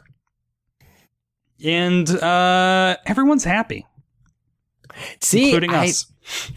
and 1.64 2.08
uh 2.10 2.96
everyone's 3.06 3.44
happy 3.44 3.86
See, 5.20 5.46
including 5.46 5.70
I- 5.74 5.84
us 5.86 6.06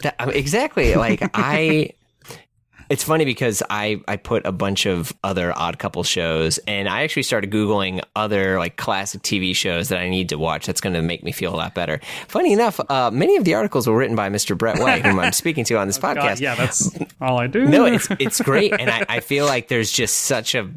that- 0.02 0.16
exactly. 0.34 0.94
Like 0.96 1.22
I, 1.34 1.90
it's 2.90 3.04
funny 3.04 3.24
because 3.24 3.62
I 3.70 4.00
I 4.06 4.16
put 4.16 4.44
a 4.46 4.52
bunch 4.52 4.84
of 4.84 5.12
other 5.24 5.56
Odd 5.56 5.78
Couple 5.78 6.02
shows, 6.02 6.58
and 6.66 6.88
I 6.88 7.04
actually 7.04 7.22
started 7.22 7.50
googling 7.50 8.02
other 8.16 8.58
like 8.58 8.76
classic 8.76 9.22
TV 9.22 9.54
shows 9.56 9.88
that 9.88 10.00
I 10.00 10.10
need 10.10 10.28
to 10.30 10.38
watch. 10.38 10.66
That's 10.66 10.80
going 10.80 10.92
to 10.94 11.00
make 11.02 11.22
me 11.22 11.32
feel 11.32 11.54
a 11.54 11.56
lot 11.56 11.74
better. 11.74 12.00
Funny 12.28 12.52
enough, 12.52 12.80
uh, 12.90 13.10
many 13.12 13.36
of 13.36 13.44
the 13.44 13.54
articles 13.54 13.86
were 13.86 13.96
written 13.96 14.16
by 14.16 14.28
Mr. 14.28 14.58
Brett 14.58 14.78
White, 14.78 15.06
whom 15.06 15.18
I'm 15.20 15.32
speaking 15.32 15.64
to 15.66 15.78
on 15.78 15.86
this 15.86 15.98
podcast. 15.98 16.14
God, 16.14 16.40
yeah 16.40 16.54
that's 16.54 16.90
all 17.20 17.38
i 17.38 17.46
do 17.46 17.64
no, 17.64 17.86
it's 17.86 18.08
it's 18.18 18.40
great, 18.42 18.72
and 18.78 18.90
I, 18.90 19.06
I 19.08 19.20
feel 19.20 19.46
like 19.46 19.68
there's 19.68 19.90
just 19.92 20.18
such 20.18 20.54
a 20.54 20.68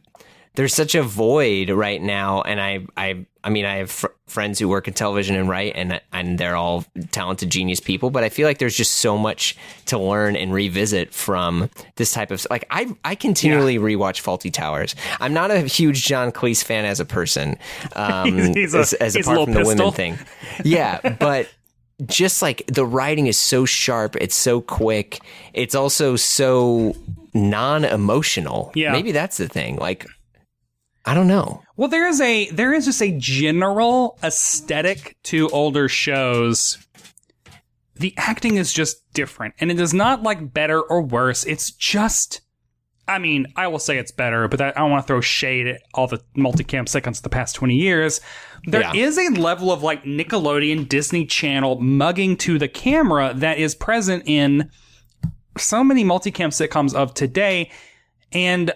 there's 0.55 0.73
such 0.73 0.95
a 0.95 1.03
void 1.03 1.69
right 1.69 2.01
now, 2.01 2.41
and 2.41 2.59
I 2.61 2.85
I 2.97 3.25
I 3.43 3.49
mean 3.49 3.65
I 3.65 3.75
have 3.77 3.91
fr- 3.91 4.07
friends 4.27 4.57
who 4.59 4.67
work 4.67 4.87
in 4.87 4.93
television 4.93 5.35
and 5.35 5.47
write, 5.49 5.73
and 5.75 5.99
and 6.11 6.37
they're 6.37 6.55
all 6.55 6.85
talented, 7.11 7.49
genius 7.49 7.79
people, 7.79 8.09
but 8.09 8.23
I 8.23 8.29
feel 8.29 8.47
like 8.47 8.57
there's 8.57 8.75
just 8.75 8.95
so 8.95 9.17
much 9.17 9.55
to 9.87 9.97
learn 9.99 10.35
and 10.35 10.53
revisit 10.53 11.13
from 11.13 11.69
this 11.95 12.11
type 12.13 12.31
of 12.31 12.45
like 12.49 12.65
I 12.71 12.95
I 13.03 13.15
continually 13.15 13.77
rewatch 13.77 14.21
Fawlty 14.21 14.51
Towers. 14.51 14.95
I'm 15.19 15.33
not 15.33 15.51
a 15.51 15.59
huge 15.61 16.05
John 16.05 16.31
Cleese 16.31 16.63
fan 16.63 16.85
as 16.85 16.99
a 16.99 17.05
person, 17.05 17.57
um, 17.95 18.37
He's 18.53 18.73
a- 18.73 18.79
as, 18.79 18.93
as 18.93 19.13
he's 19.15 19.27
a 19.27 19.31
apart 19.31 19.45
from 19.45 19.53
the 19.53 19.65
women 19.65 19.91
thing, 19.91 20.17
yeah, 20.63 20.99
but 21.19 21.47
just 22.05 22.41
like 22.41 22.63
the 22.67 22.85
writing 22.85 23.27
is 23.27 23.37
so 23.37 23.63
sharp, 23.65 24.15
it's 24.19 24.35
so 24.35 24.59
quick, 24.59 25.19
it's 25.53 25.75
also 25.75 26.15
so 26.17 26.93
non-emotional. 27.33 28.71
Yeah. 28.75 28.91
maybe 28.91 29.11
that's 29.11 29.37
the 29.37 29.47
thing. 29.47 29.77
Like, 29.77 30.05
I 31.05 31.13
don't 31.13 31.27
know. 31.27 31.61
well 31.77 31.87
there 31.87 32.07
is 32.07 32.19
a 32.19 32.49
there 32.49 32.73
is 32.73 32.85
just 32.85 33.01
a 33.01 33.11
general 33.17 34.17
aesthetic 34.23 35.15
to 35.23 35.49
older 35.49 35.87
shows 35.87 36.77
the 37.95 38.13
acting 38.17 38.55
is 38.55 38.73
just 38.73 38.97
different 39.13 39.53
and 39.59 39.71
it 39.71 39.79
is 39.79 39.93
not 39.93 40.23
like 40.23 40.53
better 40.53 40.81
or 40.81 41.01
worse 41.01 41.43
it's 41.45 41.71
just 41.71 42.41
I 43.07 43.19
mean, 43.19 43.45
I 43.55 43.67
will 43.67 43.77
say 43.77 43.99
it's 43.99 44.11
better, 44.11 44.47
but 44.47 44.57
that, 44.57 44.75
I 44.75 44.81
don't 44.81 44.89
want 44.89 45.03
to 45.03 45.07
throw 45.07 45.21
shade 45.21 45.67
at 45.67 45.83
all 45.93 46.07
the 46.07 46.23
multicam 46.35 46.85
sitcoms 46.85 47.17
of 47.17 47.21
the 47.21 47.29
past 47.29 47.53
20 47.53 47.75
years. 47.75 48.19
There 48.65 48.81
is 48.95 49.17
Yeah. 49.19 49.29
a 49.29 49.31
level 49.39 49.71
of 49.71 49.83
like 49.83 50.05
Nickelodeon, 50.05 50.89
Disney 50.89 51.23
Channel 51.27 51.79
mugging 51.79 52.35
to 52.37 52.57
the 52.57 52.67
camera 52.67 53.31
that 53.35 53.59
is 53.59 53.75
present 53.75 54.23
in 54.25 54.71
so 55.55 55.83
many 55.83 56.03
multicam 56.03 56.49
sitcoms 56.49 56.95
of 56.95 57.13
today. 57.13 57.69
And 58.31 58.71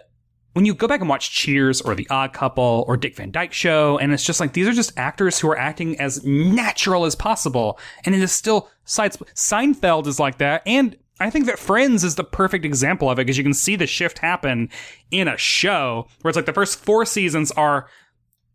when 0.60 0.66
you 0.66 0.74
go 0.74 0.90
back 0.90 1.00
and 1.00 1.08
watch 1.08 1.32
Cheers 1.32 1.80
or 1.80 1.96
The 1.96 2.06
Odd 2.10 2.34
Couple 2.34 2.84
or 2.86 2.98
Dick 2.98 3.16
Van 3.16 3.32
Dyke 3.32 3.54
Show, 3.54 3.98
and 3.98 4.12
it's 4.12 4.26
just 4.26 4.42
like 4.42 4.52
these 4.52 4.68
are 4.68 4.74
just 4.74 4.92
actors 5.00 5.40
who 5.40 5.50
are 5.50 5.58
acting 5.58 5.98
as 6.02 6.26
natural 6.26 7.06
as 7.06 7.16
possible, 7.16 7.80
and 8.04 8.14
it 8.14 8.22
is 8.22 8.34
still 8.34 8.70
sides. 8.84 9.16
Seinfeld 9.36 10.06
is 10.06 10.20
like 10.20 10.38
that, 10.40 10.62
and 10.66 10.98
I 11.22 11.30
think 11.30 11.46
that 11.46 11.60
Friends 11.60 12.04
is 12.04 12.16
the 12.16 12.26
perfect 12.26 12.66
example 12.66 13.10
of 13.10 13.18
it 13.18 13.22
because 13.22 13.38
you 13.38 13.44
can 13.46 13.54
see 13.54 13.78
the 13.78 13.88
shift 13.88 14.20
happen 14.20 14.70
in 15.12 15.30
a 15.30 15.38
show 15.38 16.10
where 16.24 16.30
it's 16.30 16.36
like 16.36 16.46
the 16.46 16.52
first 16.52 16.84
four 16.84 17.06
seasons 17.06 17.52
are 17.52 17.88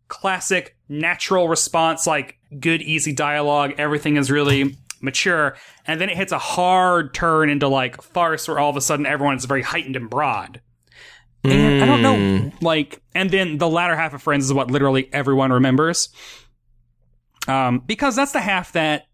classic 0.07 0.77
natural 0.87 1.47
response, 1.47 2.05
like 2.05 2.37
good, 2.59 2.83
easy 2.83 3.13
dialogue. 3.13 3.73
Everything 3.79 4.15
is 4.15 4.29
really 4.29 4.77
mature, 5.01 5.57
and 5.87 5.99
then 5.99 6.09
it 6.11 6.17
hits 6.17 6.31
a 6.31 6.37
hard 6.37 7.15
turn 7.15 7.49
into 7.49 7.67
like 7.67 7.99
farce 7.99 8.47
where 8.47 8.59
all 8.59 8.69
of 8.69 8.77
a 8.77 8.81
sudden 8.81 9.07
everyone 9.07 9.37
is 9.37 9.45
very 9.45 9.63
heightened 9.63 9.95
and 9.95 10.07
broad. 10.07 10.61
And 11.51 11.83
I 11.83 11.85
don't 11.85 12.01
know, 12.01 12.51
like, 12.61 13.01
and 13.13 13.29
then 13.31 13.57
the 13.57 13.67
latter 13.69 13.95
half 13.95 14.13
of 14.13 14.21
Friends 14.21 14.45
is 14.45 14.53
what 14.53 14.69
literally 14.71 15.09
everyone 15.13 15.51
remembers. 15.53 16.09
Um, 17.47 17.79
because 17.79 18.15
that's 18.15 18.31
the 18.31 18.41
half 18.41 18.71
that 18.73 19.07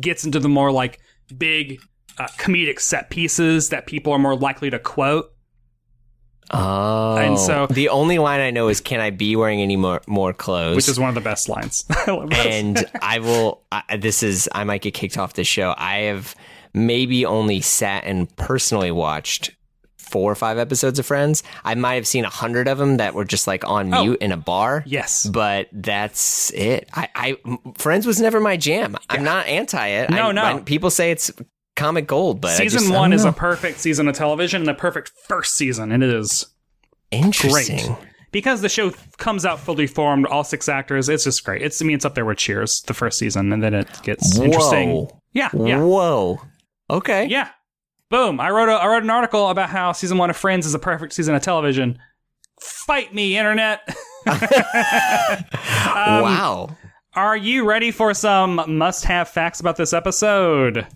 gets 0.00 0.24
into 0.24 0.38
the 0.38 0.48
more 0.48 0.70
like 0.70 1.00
big 1.36 1.80
uh, 2.18 2.26
comedic 2.38 2.78
set 2.80 3.08
pieces 3.10 3.70
that 3.70 3.86
people 3.86 4.12
are 4.12 4.18
more 4.18 4.36
likely 4.36 4.68
to 4.70 4.78
quote. 4.78 5.32
Oh, 6.52 7.16
And 7.16 7.38
so- 7.38 7.66
the 7.68 7.88
only 7.90 8.18
line 8.18 8.40
I 8.40 8.50
know 8.50 8.68
is 8.68 8.80
"Can 8.80 8.98
I 9.00 9.10
be 9.10 9.36
wearing 9.36 9.60
any 9.62 9.76
more 9.76 10.00
more 10.08 10.32
clothes?" 10.32 10.76
which 10.76 10.88
is 10.88 10.98
one 10.98 11.08
of 11.08 11.14
the 11.14 11.20
best 11.20 11.48
lines. 11.48 11.84
And 12.06 12.84
I 13.00 13.20
will. 13.20 13.62
I, 13.70 13.96
this 13.98 14.22
is. 14.22 14.48
I 14.52 14.64
might 14.64 14.82
get 14.82 14.92
kicked 14.94 15.16
off 15.16 15.34
the 15.34 15.44
show. 15.44 15.74
I 15.78 15.98
have 16.00 16.34
maybe 16.74 17.24
only 17.24 17.60
sat 17.60 18.04
and 18.04 18.34
personally 18.36 18.90
watched 18.90 19.52
four 20.10 20.30
or 20.30 20.34
five 20.34 20.58
episodes 20.58 20.98
of 20.98 21.06
Friends. 21.06 21.42
I 21.64 21.74
might 21.74 21.94
have 21.94 22.06
seen 22.06 22.24
a 22.24 22.30
hundred 22.30 22.68
of 22.68 22.78
them 22.78 22.98
that 22.98 23.14
were 23.14 23.24
just 23.24 23.46
like 23.46 23.64
on 23.66 23.94
Oh. 23.94 24.02
mute 24.04 24.18
in 24.20 24.32
a 24.32 24.36
bar. 24.36 24.82
Yes. 24.86 25.26
but 25.26 25.68
that's 25.72 26.50
it. 26.52 26.88
I, 26.92 27.08
I 27.14 27.36
Friends 27.78 28.06
was 28.06 28.20
never 28.20 28.40
my 28.40 28.56
jam. 28.56 28.96
I'm 29.08 29.24
not 29.24 29.46
anti 29.46 29.86
it. 29.86 30.10
No, 30.10 30.28
I, 30.28 30.32
no. 30.32 30.42
I- 30.42 30.60
people 30.60 30.90
say 30.90 31.10
it's 31.10 31.30
comic 31.76 32.06
gold, 32.06 32.40
but 32.40 32.50
I 32.50 32.56
season 32.56 32.80
just- 32.80 32.92
one 32.92 33.12
is 33.12 33.24
a 33.24 33.32
perfect 33.32 33.78
season 33.78 34.08
of 34.08 34.14
television 34.16 34.62
and 34.62 34.68
a 34.70 34.74
perfect 34.74 35.12
first 35.28 35.54
season, 35.56 35.92
and 35.92 36.02
it 36.04 36.10
is 36.10 36.44
interesting. 37.10 37.94
great 37.94 38.08
because 38.32 38.60
the 38.60 38.68
show 38.68 38.92
comes 39.18 39.44
out 39.44 39.58
fully 39.58 39.86
formed, 39.86 40.26
all 40.26 40.44
six 40.44 40.68
actors. 40.68 41.08
It's 41.08 41.24
just 41.24 41.42
great. 41.44 41.62
It's 41.62 41.80
I 41.82 41.84
mean, 41.84 41.96
it's 41.96 42.04
up 42.04 42.14
there 42.14 42.24
with 42.24 42.38
Cheers, 42.38 42.82
the 42.82 42.94
first 42.94 43.18
season, 43.18 43.52
and 43.52 43.62
then 43.62 43.74
it 43.74 43.88
gets 44.02 44.38
interesting. 44.38 45.08
Yeah, 45.32 45.50
yeah, 45.56 45.80
Whoa. 45.80 46.40
Okay. 46.88 47.26
yeah. 47.26 47.48
Boom! 48.10 48.40
I 48.40 48.50
wrote 48.50 48.68
a 48.68 48.72
I 48.72 48.86
wrote 48.88 49.04
an 49.04 49.10
article 49.10 49.48
about 49.48 49.70
how 49.70 49.92
season 49.92 50.18
one 50.18 50.30
of 50.30 50.36
Friends 50.36 50.66
is 50.66 50.74
a 50.74 50.78
perfect 50.78 51.12
season 51.12 51.34
of 51.34 51.42
television. 51.42 51.98
Fight 52.60 53.14
me, 53.14 53.38
internet. 53.38 53.80
Um, 55.90 56.22
wow. 56.22 56.76
Are 57.14 57.36
you 57.36 57.68
ready 57.68 57.90
for 57.90 58.14
some 58.14 58.78
must-have 58.78 59.28
facts 59.28 59.60
about 59.60 59.76
this 59.76 59.92
episode? 59.92 60.86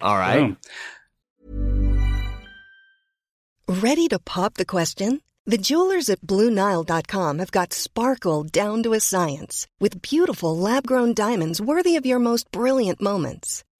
All 0.00 0.16
right. 0.16 0.38
Boom. 0.38 0.56
Ready 3.82 4.08
to 4.08 4.18
pop 4.18 4.54
the 4.54 4.64
question? 4.64 5.20
The 5.46 5.58
jewelers 5.58 6.08
at 6.08 6.22
BlueNile.com 6.22 7.38
have 7.38 7.52
got 7.52 7.74
sparkle 7.74 8.44
down 8.44 8.82
to 8.84 8.94
a 8.94 9.00
science 9.00 9.66
with 9.78 10.00
beautiful 10.00 10.56
lab 10.56 10.86
grown 10.86 11.12
diamonds 11.12 11.60
worthy 11.60 11.96
of 11.96 12.06
your 12.06 12.18
most 12.18 12.50
brilliant 12.50 13.02
moments. 13.02 13.62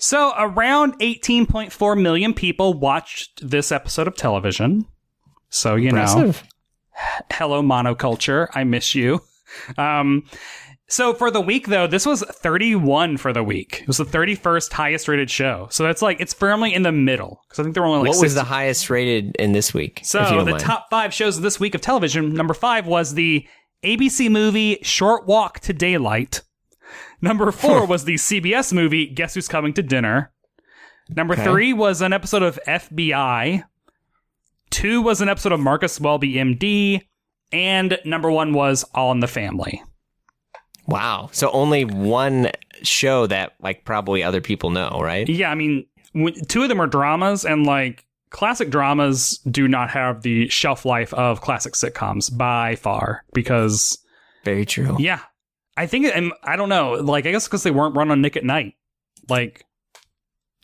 So, 0.00 0.32
around 0.38 0.98
18.4 1.00 2.00
million 2.00 2.32
people 2.32 2.72
watched 2.74 3.48
this 3.48 3.72
episode 3.72 4.06
of 4.06 4.14
television. 4.14 4.86
So, 5.50 5.74
you 5.74 5.90
know, 5.90 6.32
hello 7.32 7.62
monoculture, 7.62 8.48
I 8.54 8.64
miss 8.64 8.94
you. 8.94 9.20
Um, 9.76 10.24
so 10.88 11.12
for 11.12 11.30
the 11.30 11.40
week 11.40 11.66
though, 11.66 11.86
this 11.86 12.06
was 12.06 12.22
31 12.22 13.18
for 13.18 13.32
the 13.32 13.42
week. 13.42 13.80
It 13.82 13.86
was 13.86 13.98
the 13.98 14.04
31st 14.04 14.72
highest 14.72 15.06
rated 15.06 15.30
show. 15.30 15.68
So 15.70 15.84
that's 15.84 16.00
like 16.00 16.20
it's 16.20 16.32
firmly 16.32 16.72
in 16.72 16.82
the 16.82 16.92
middle 16.92 17.40
because 17.46 17.58
I 17.58 17.62
think 17.62 17.74
there 17.74 17.82
were 17.82 17.88
only 17.88 18.08
like 18.08 18.16
what 18.16 18.22
was 18.22 18.34
the 18.34 18.44
highest 18.44 18.88
rated 18.88 19.36
in 19.36 19.52
this 19.52 19.74
week? 19.74 20.00
So 20.02 20.22
if 20.22 20.30
you 20.30 20.36
don't 20.36 20.46
the 20.46 20.52
mind? 20.52 20.64
top 20.64 20.88
five 20.90 21.12
shows 21.12 21.36
of 21.36 21.42
this 21.42 21.60
week 21.60 21.74
of 21.74 21.82
television. 21.82 22.32
Number 22.32 22.54
five 22.54 22.86
was 22.86 23.14
the 23.14 23.46
ABC 23.84 24.30
movie 24.30 24.78
Short 24.82 25.26
Walk 25.26 25.60
to 25.60 25.74
Daylight. 25.74 26.42
Number 27.20 27.50
four 27.52 27.86
was 27.86 28.04
the 28.04 28.14
CBS 28.14 28.72
movie 28.72 29.06
Guess 29.06 29.34
Who's 29.34 29.48
Coming 29.48 29.72
to 29.74 29.82
Dinner. 29.82 30.30
Number 31.08 31.34
Okay. 31.34 31.44
three 31.44 31.72
was 31.72 32.00
an 32.00 32.12
episode 32.12 32.42
of 32.42 32.58
FBI. 32.66 33.64
Two 34.70 35.00
was 35.02 35.20
an 35.20 35.28
episode 35.28 35.52
of 35.52 35.60
Marcus 35.60 36.00
Welby, 36.00 36.34
MD. 36.34 37.02
And 37.52 37.98
number 38.04 38.30
one 38.30 38.52
was 38.52 38.84
All 38.94 39.10
in 39.12 39.20
the 39.20 39.26
Family. 39.26 39.82
Wow. 40.86 41.28
So 41.32 41.50
only 41.50 41.84
one 41.84 42.50
show 42.82 43.26
that 43.26 43.54
like 43.60 43.84
probably 43.84 44.22
other 44.22 44.40
people 44.40 44.70
know, 44.70 45.00
right? 45.02 45.28
Yeah, 45.28 45.50
I 45.50 45.54
mean, 45.54 45.86
w- 46.14 46.34
two 46.48 46.62
of 46.62 46.68
them 46.68 46.80
are 46.80 46.86
dramas, 46.86 47.44
and 47.44 47.66
like 47.66 48.04
classic 48.30 48.70
dramas 48.70 49.38
do 49.50 49.66
not 49.66 49.90
have 49.90 50.22
the 50.22 50.48
shelf 50.48 50.84
life 50.84 51.12
of 51.14 51.40
classic 51.40 51.72
sitcoms 51.72 52.34
by 52.34 52.76
far 52.76 53.24
because 53.32 53.98
Very 54.44 54.64
true. 54.66 54.96
Yeah, 54.98 55.20
I 55.78 55.86
think, 55.86 56.06
and 56.12 56.32
I 56.42 56.56
don't 56.56 56.68
know, 56.68 56.94
like 56.94 57.24
I 57.24 57.30
guess 57.30 57.46
because 57.46 57.62
they 57.62 57.70
weren't 57.70 57.94
run 57.94 58.10
on 58.10 58.20
Nick 58.20 58.36
at 58.36 58.44
Nite, 58.44 58.74
like 59.28 59.64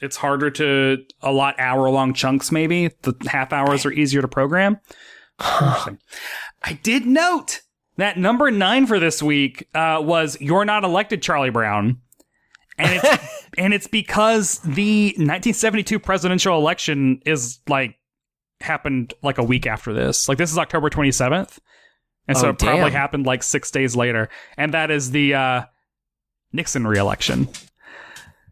it's 0.00 0.16
harder 0.16 0.50
to 0.50 1.04
allot 1.22 1.54
hour 1.60 1.88
long 1.88 2.14
chunks. 2.14 2.50
Maybe 2.50 2.88
the 3.02 3.14
half 3.28 3.52
hours 3.52 3.86
are 3.86 3.92
easier 3.92 4.22
to 4.22 4.28
program. 4.28 4.80
I 5.38 6.78
did 6.82 7.06
note 7.06 7.60
that 7.96 8.18
number 8.18 8.50
nine 8.50 8.86
for 8.86 8.98
this 8.98 9.22
week 9.22 9.68
uh, 9.72 10.00
was 10.02 10.36
"You're 10.40 10.64
Not 10.64 10.82
Elected, 10.82 11.22
Charlie 11.22 11.50
Brown," 11.50 12.00
and 12.76 13.00
it's 13.00 13.46
and 13.56 13.72
it's 13.72 13.86
because 13.86 14.58
the 14.58 15.10
1972 15.10 16.00
presidential 16.00 16.58
election 16.58 17.20
is 17.24 17.60
like 17.68 17.94
happened 18.60 19.14
like 19.22 19.38
a 19.38 19.44
week 19.44 19.68
after 19.68 19.92
this. 19.92 20.28
Like 20.28 20.38
this 20.38 20.50
is 20.50 20.58
October 20.58 20.90
27th. 20.90 21.60
And 22.26 22.36
so 22.38 22.46
Oh, 22.48 22.50
it 22.50 22.58
probably 22.58 22.80
damn. 22.90 22.92
happened 22.92 23.26
like 23.26 23.42
six 23.42 23.70
days 23.70 23.94
later. 23.94 24.28
And 24.56 24.72
that 24.74 24.90
is 24.90 25.10
the 25.10 25.34
uh, 25.34 25.62
Nixon 26.52 26.86
reelection. 26.86 27.48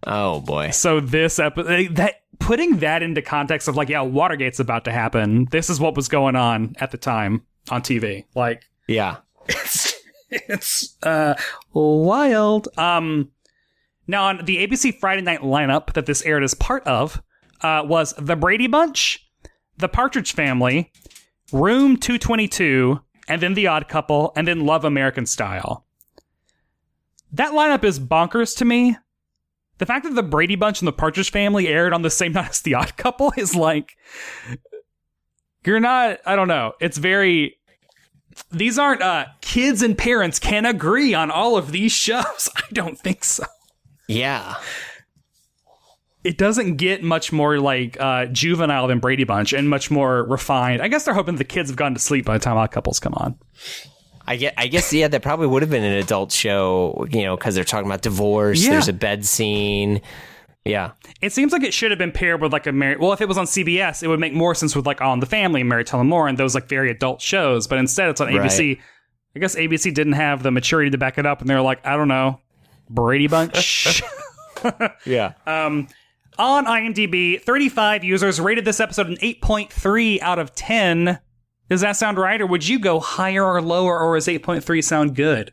Oh 0.04 0.40
boy. 0.40 0.70
So 0.70 1.00
this 1.00 1.38
episode, 1.38 1.96
that 1.96 2.16
putting 2.38 2.78
that 2.78 3.02
into 3.02 3.22
context 3.22 3.68
of 3.68 3.76
like, 3.76 3.88
yeah, 3.88 4.00
Watergate's 4.02 4.58
about 4.60 4.84
to 4.86 4.92
happen. 4.92 5.46
This 5.50 5.70
is 5.70 5.78
what 5.80 5.94
was 5.94 6.08
going 6.08 6.34
on 6.36 6.74
at 6.80 6.90
the 6.90 6.98
time 6.98 7.42
on 7.70 7.82
TV. 7.82 8.24
Like, 8.34 8.64
Yeah. 8.88 9.18
it's 9.48 9.94
it's 10.30 10.96
uh 11.02 11.34
wild. 11.72 12.68
Um 12.76 13.30
now 14.06 14.24
on 14.24 14.44
the 14.44 14.66
ABC 14.66 14.98
Friday 14.98 15.22
night 15.22 15.40
lineup 15.40 15.92
that 15.94 16.06
this 16.06 16.22
aired 16.22 16.42
as 16.42 16.54
part 16.54 16.84
of 16.86 17.22
uh 17.60 17.82
was 17.86 18.12
The 18.18 18.34
Brady 18.36 18.66
Bunch, 18.66 19.24
The 19.78 19.88
Partridge 19.88 20.32
Family, 20.34 20.90
Room 21.52 21.96
222, 21.96 23.00
and 23.28 23.40
then 23.40 23.54
The 23.54 23.66
Odd 23.66 23.88
Couple, 23.88 24.32
and 24.36 24.46
then 24.46 24.66
Love 24.66 24.84
American 24.84 25.26
Style. 25.26 25.84
That 27.32 27.52
lineup 27.52 27.84
is 27.84 27.98
bonkers 27.98 28.56
to 28.58 28.64
me. 28.64 28.96
The 29.78 29.86
fact 29.86 30.04
that 30.04 30.14
The 30.14 30.22
Brady 30.22 30.54
Bunch 30.54 30.80
and 30.80 30.86
The 30.86 30.92
Partridge 30.92 31.30
Family 31.30 31.66
aired 31.68 31.92
on 31.92 32.02
the 32.02 32.10
same 32.10 32.32
night 32.34 32.50
as 32.50 32.60
The 32.60 32.74
Odd 32.74 32.96
Couple 32.96 33.32
is 33.36 33.54
like 33.54 33.96
you're 35.64 35.80
not 35.80 36.18
I 36.26 36.36
don't 36.36 36.48
know. 36.48 36.72
It's 36.80 36.98
very 36.98 37.56
these 38.50 38.78
aren't 38.78 39.02
uh 39.02 39.26
kids 39.40 39.82
and 39.82 39.96
parents 39.96 40.38
can 40.38 40.66
agree 40.66 41.14
on 41.14 41.30
all 41.30 41.56
of 41.56 41.72
these 41.72 41.92
shows. 42.06 42.48
I 42.56 42.62
don't 42.72 42.98
think 42.98 43.24
so. 43.24 43.44
Yeah. 44.08 44.56
It 46.24 46.38
doesn't 46.38 46.76
get 46.76 47.02
much 47.02 47.32
more 47.32 47.58
like 47.58 48.00
uh 48.00 48.26
juvenile 48.26 48.86
than 48.86 49.00
Brady 49.00 49.24
Bunch 49.24 49.52
and 49.52 49.68
much 49.68 49.90
more 49.90 50.22
refined. 50.24 50.80
I 50.82 50.88
guess 50.88 51.04
they're 51.04 51.14
hoping 51.14 51.36
the 51.36 51.44
kids 51.44 51.70
have 51.70 51.76
gone 51.76 51.94
to 51.94 52.00
sleep 52.00 52.24
by 52.24 52.38
the 52.38 52.44
time 52.44 52.56
Odd 52.56 52.70
Couples 52.70 53.00
come 53.00 53.14
on. 53.14 53.38
I 54.26 54.36
get. 54.36 54.54
I 54.56 54.68
guess 54.68 54.92
yeah. 54.92 55.08
That 55.08 55.22
probably 55.22 55.48
would 55.48 55.62
have 55.62 55.70
been 55.70 55.82
an 55.82 55.98
adult 55.98 56.30
show, 56.30 57.06
you 57.10 57.24
know, 57.24 57.36
because 57.36 57.54
they're 57.54 57.64
talking 57.64 57.86
about 57.86 58.02
divorce. 58.02 58.62
Yeah. 58.62 58.70
There's 58.72 58.88
a 58.88 58.92
bed 58.92 59.24
scene. 59.24 60.00
Yeah. 60.64 60.92
It 61.20 61.32
seems 61.32 61.52
like 61.52 61.64
it 61.64 61.74
should 61.74 61.90
have 61.90 61.98
been 61.98 62.12
paired 62.12 62.40
with 62.40 62.52
like 62.52 62.68
a 62.68 62.72
Mary. 62.72 62.96
Well, 62.96 63.12
if 63.12 63.20
it 63.20 63.26
was 63.26 63.36
on 63.36 63.46
CBS, 63.46 64.04
it 64.04 64.08
would 64.08 64.20
make 64.20 64.32
more 64.32 64.54
sense 64.54 64.76
with 64.76 64.86
like 64.86 65.00
On 65.00 65.18
the 65.18 65.26
Family, 65.26 65.60
and 65.60 65.68
Mary 65.68 65.82
Tyler 65.84 66.04
Moore, 66.04 66.28
and 66.28 66.38
those 66.38 66.54
like 66.54 66.68
very 66.68 66.88
adult 66.90 67.20
shows. 67.20 67.66
But 67.66 67.78
instead, 67.78 68.10
it's 68.10 68.20
on 68.20 68.28
ABC. 68.28 68.78
I 69.34 69.38
guess 69.38 69.56
ABC 69.56 69.92
didn't 69.92 70.12
have 70.12 70.42
the 70.42 70.50
maturity 70.52 70.90
to 70.90 70.98
back 70.98 71.18
it 71.18 71.26
up, 71.26 71.40
and 71.40 71.50
they're 71.50 71.62
like, 71.62 71.84
I 71.84 71.96
don't 71.96 72.08
know, 72.08 72.40
Brady 72.88 73.26
Bunch. 73.26 74.02
Yeah. 75.04 75.32
Um, 75.46 75.88
on 76.38 76.66
IMDb, 76.66 77.40
35 77.40 78.04
users 78.04 78.40
rated 78.40 78.64
this 78.64 78.80
episode 78.80 79.08
an 79.08 79.16
8.3 79.16 80.20
out 80.20 80.38
of 80.38 80.54
10. 80.54 81.18
Does 81.68 81.80
that 81.80 81.96
sound 81.96 82.18
right, 82.18 82.40
or 82.40 82.46
would 82.46 82.66
you 82.66 82.78
go 82.78 83.00
higher 83.00 83.44
or 83.44 83.62
lower, 83.62 83.98
or 83.98 84.16
is 84.16 84.26
8.3 84.26 84.82
sound 84.84 85.14
good? 85.14 85.52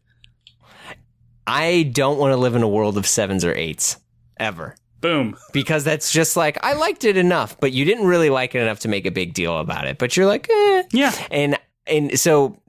I 1.48 1.84
don't 1.94 2.20
want 2.20 2.32
to 2.32 2.38
live 2.38 2.56
in 2.56 2.62
a 2.62 2.68
world 2.68 2.98
of 2.98 3.08
sevens 3.08 3.44
or 3.44 3.56
eights 3.56 3.98
ever. 4.40 4.76
Boom. 5.02 5.38
Because 5.54 5.84
that's 5.84 6.12
just 6.12 6.36
like 6.38 6.58
I 6.64 6.74
liked 6.74 7.06
it 7.06 7.18
enough, 7.18 7.60
but 7.60 7.72
you 7.72 7.86
didn't 7.86 8.06
really 8.06 8.30
like 8.30 8.54
it 8.54 8.62
enough 8.62 8.80
to 8.82 8.88
make 8.88 9.06
a 9.06 9.12
big 9.12 9.34
deal 9.34 9.58
about 9.58 9.88
it. 9.88 9.98
But 9.98 10.16
you're 10.16 10.26
like, 10.26 10.48
eh. 10.50 10.84
Yeah. 10.92 11.14
And 11.32 11.58
and 11.88 12.20
so 12.20 12.62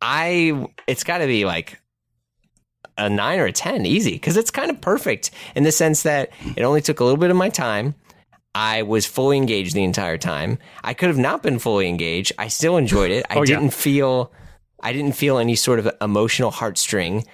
I 0.00 0.66
it's 0.86 1.02
got 1.02 1.18
to 1.18 1.26
be 1.26 1.44
like 1.44 1.80
a 2.98 3.08
9 3.10 3.38
or 3.40 3.46
a 3.46 3.52
10 3.52 3.86
easy 3.86 4.18
cuz 4.18 4.36
it's 4.36 4.50
kind 4.50 4.70
of 4.70 4.80
perfect 4.80 5.30
in 5.54 5.64
the 5.64 5.72
sense 5.72 6.02
that 6.02 6.30
it 6.56 6.62
only 6.62 6.80
took 6.80 7.00
a 7.00 7.04
little 7.04 7.16
bit 7.18 7.30
of 7.30 7.36
my 7.36 7.48
time. 7.48 7.94
I 8.54 8.82
was 8.82 9.04
fully 9.04 9.36
engaged 9.36 9.74
the 9.74 9.82
entire 9.82 10.16
time. 10.18 10.58
I 10.84 10.94
could 10.94 11.08
have 11.08 11.18
not 11.18 11.42
been 11.42 11.58
fully 11.58 11.88
engaged. 11.88 12.32
I 12.38 12.46
still 12.48 12.76
enjoyed 12.76 13.10
it. 13.10 13.26
I 13.28 13.36
Oh, 13.38 13.44
didn't 13.44 13.70
feel 13.70 14.32
I 14.80 14.92
didn't 14.92 15.12
feel 15.16 15.38
any 15.38 15.56
sort 15.56 15.78
of 15.78 15.90
emotional 16.00 16.52
heartstring 16.52 17.24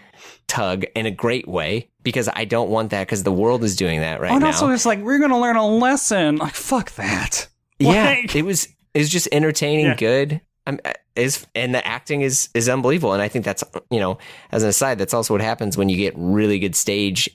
tug 0.47 0.85
in 0.95 1.05
a 1.07 1.11
great 1.11 1.47
way 1.49 1.89
because 2.03 2.29
I 2.35 2.45
don't 2.45 2.71
want 2.71 2.91
that 2.91 3.07
because 3.07 3.23
the 3.25 3.33
world 3.33 3.63
is 3.65 3.77
doing 3.77 4.01
that 4.01 4.21
right 4.21 4.31
Oh, 4.31 4.35
and 4.35 4.41
now. 4.43 4.47
also, 4.49 4.71
it's 4.71 4.87
like, 4.87 5.01
we're 5.01 5.19
going 5.19 5.31
to 5.31 5.37
learn 5.37 5.57
a 5.57 5.67
lesson. 5.67 6.37
Like, 6.37 6.55
fuck 6.55 6.93
that. 6.93 7.49
yeah, 7.79 8.05
Like- 8.23 8.35
it 8.37 8.45
was 8.45 8.69
it 8.95 8.99
was 9.01 9.09
just 9.11 9.29
entertaining, 9.33 9.87
Yeah. 9.87 9.95
good. 9.97 10.41
I'm, 10.67 10.79
is 11.17 11.47
and 11.55 11.75
the 11.75 11.87
acting 11.87 12.21
is 12.23 12.49
is 12.55 12.69
unbelievable, 12.69 13.13
and 13.13 13.23
I 13.23 13.29
think 13.29 13.45
that's 13.45 13.65
you 13.91 14.01
know 14.01 14.19
as 14.53 14.63
an 14.63 14.69
aside, 14.69 14.99
that's 14.99 15.15
also 15.15 15.35
what 15.35 15.41
happens 15.41 15.77
when 15.77 15.89
you 15.89 15.97
get 15.97 16.15
really 16.17 16.59
good 16.59 16.75
stage 16.77 17.29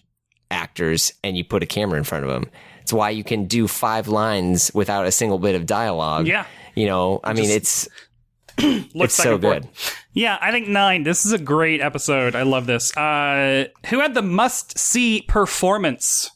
actors 0.52 1.12
and 1.24 1.36
you 1.38 1.44
put 1.44 1.64
a 1.64 1.66
camera 1.66 1.98
in 1.98 2.04
front 2.04 2.24
of 2.24 2.30
them. 2.30 2.50
It's 2.82 2.94
why 2.94 3.10
you 3.10 3.24
can 3.24 3.46
do 3.46 3.68
five 3.68 4.08
lines 4.08 4.72
without 4.74 5.08
a 5.08 5.12
single 5.12 5.40
bit 5.40 5.56
of 5.56 5.66
dialogue. 5.66 6.28
Yeah. 6.28 6.46
you 6.76 6.86
know, 6.86 7.20
I 7.24 7.34
mean, 7.34 7.50
it's 7.50 7.88
Looks 8.62 8.94
it's 8.96 9.16
so 9.16 9.38
forth. 9.40 9.64
good. 9.64 9.70
Yeah, 10.14 10.38
I 10.40 10.52
think 10.52 10.68
nine. 10.70 11.04
This 11.04 11.26
is 11.26 11.34
a 11.34 11.38
great 11.38 11.82
episode. 11.82 12.36
I 12.36 12.44
love 12.44 12.68
this. 12.68 12.96
Uh, 12.96 13.66
who 13.88 14.00
had 14.00 14.14
the 14.14 14.22
must 14.22 14.78
see 14.78 15.24
performance 15.28 16.30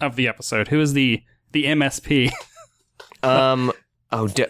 of 0.00 0.16
the 0.16 0.26
episode? 0.26 0.68
Who 0.68 0.80
is 0.80 0.94
the 0.94 1.22
the 1.52 1.64
MSP? 1.66 2.30
Um, 3.22 3.72
oh, 4.12 4.28
D- 4.28 4.44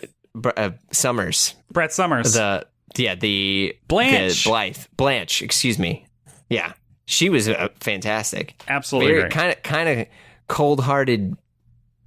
uh, 0.56 0.70
Somers, 0.92 1.54
Brett 1.70 1.92
Somers. 1.92 2.34
the 2.34 2.66
yeah 2.96 3.14
the 3.14 3.76
Blanche. 3.88 4.44
the 4.44 4.50
Blythe 4.50 4.78
Blanche, 4.96 5.42
excuse 5.42 5.78
me. 5.78 6.06
Yeah, 6.48 6.72
she 7.06 7.28
was 7.28 7.48
uh, 7.48 7.68
fantastic. 7.80 8.60
Absolutely 8.68 9.12
very 9.14 9.30
kind 9.30 9.50
of 9.52 9.62
kind 9.62 9.88
of 10.00 10.06
cold 10.48 10.80
hearted 10.80 11.36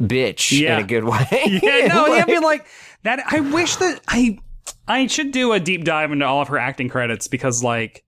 bitch 0.01 0.57
Yeah. 0.57 0.77
in 0.77 0.83
a 0.83 0.87
good 0.87 1.03
way. 1.03 1.25
yeah, 1.63 1.87
no, 1.87 2.05
yeah, 2.07 2.13
I 2.13 2.17
Like- 2.19 2.27
mean 2.27 2.41
like 2.41 2.65
that. 3.03 3.21
I 3.27 3.39
wish 3.39 3.75
that 3.77 4.01
I 4.07 4.39
I 4.87 5.07
should 5.07 5.31
do 5.31 5.53
a 5.53 5.59
deep 5.59 5.83
dive 5.83 6.11
into 6.11 6.25
all 6.25 6.41
of 6.41 6.49
her 6.49 6.57
acting 6.57 6.89
credits 6.89 7.27
because 7.27 7.63
like 7.63 8.03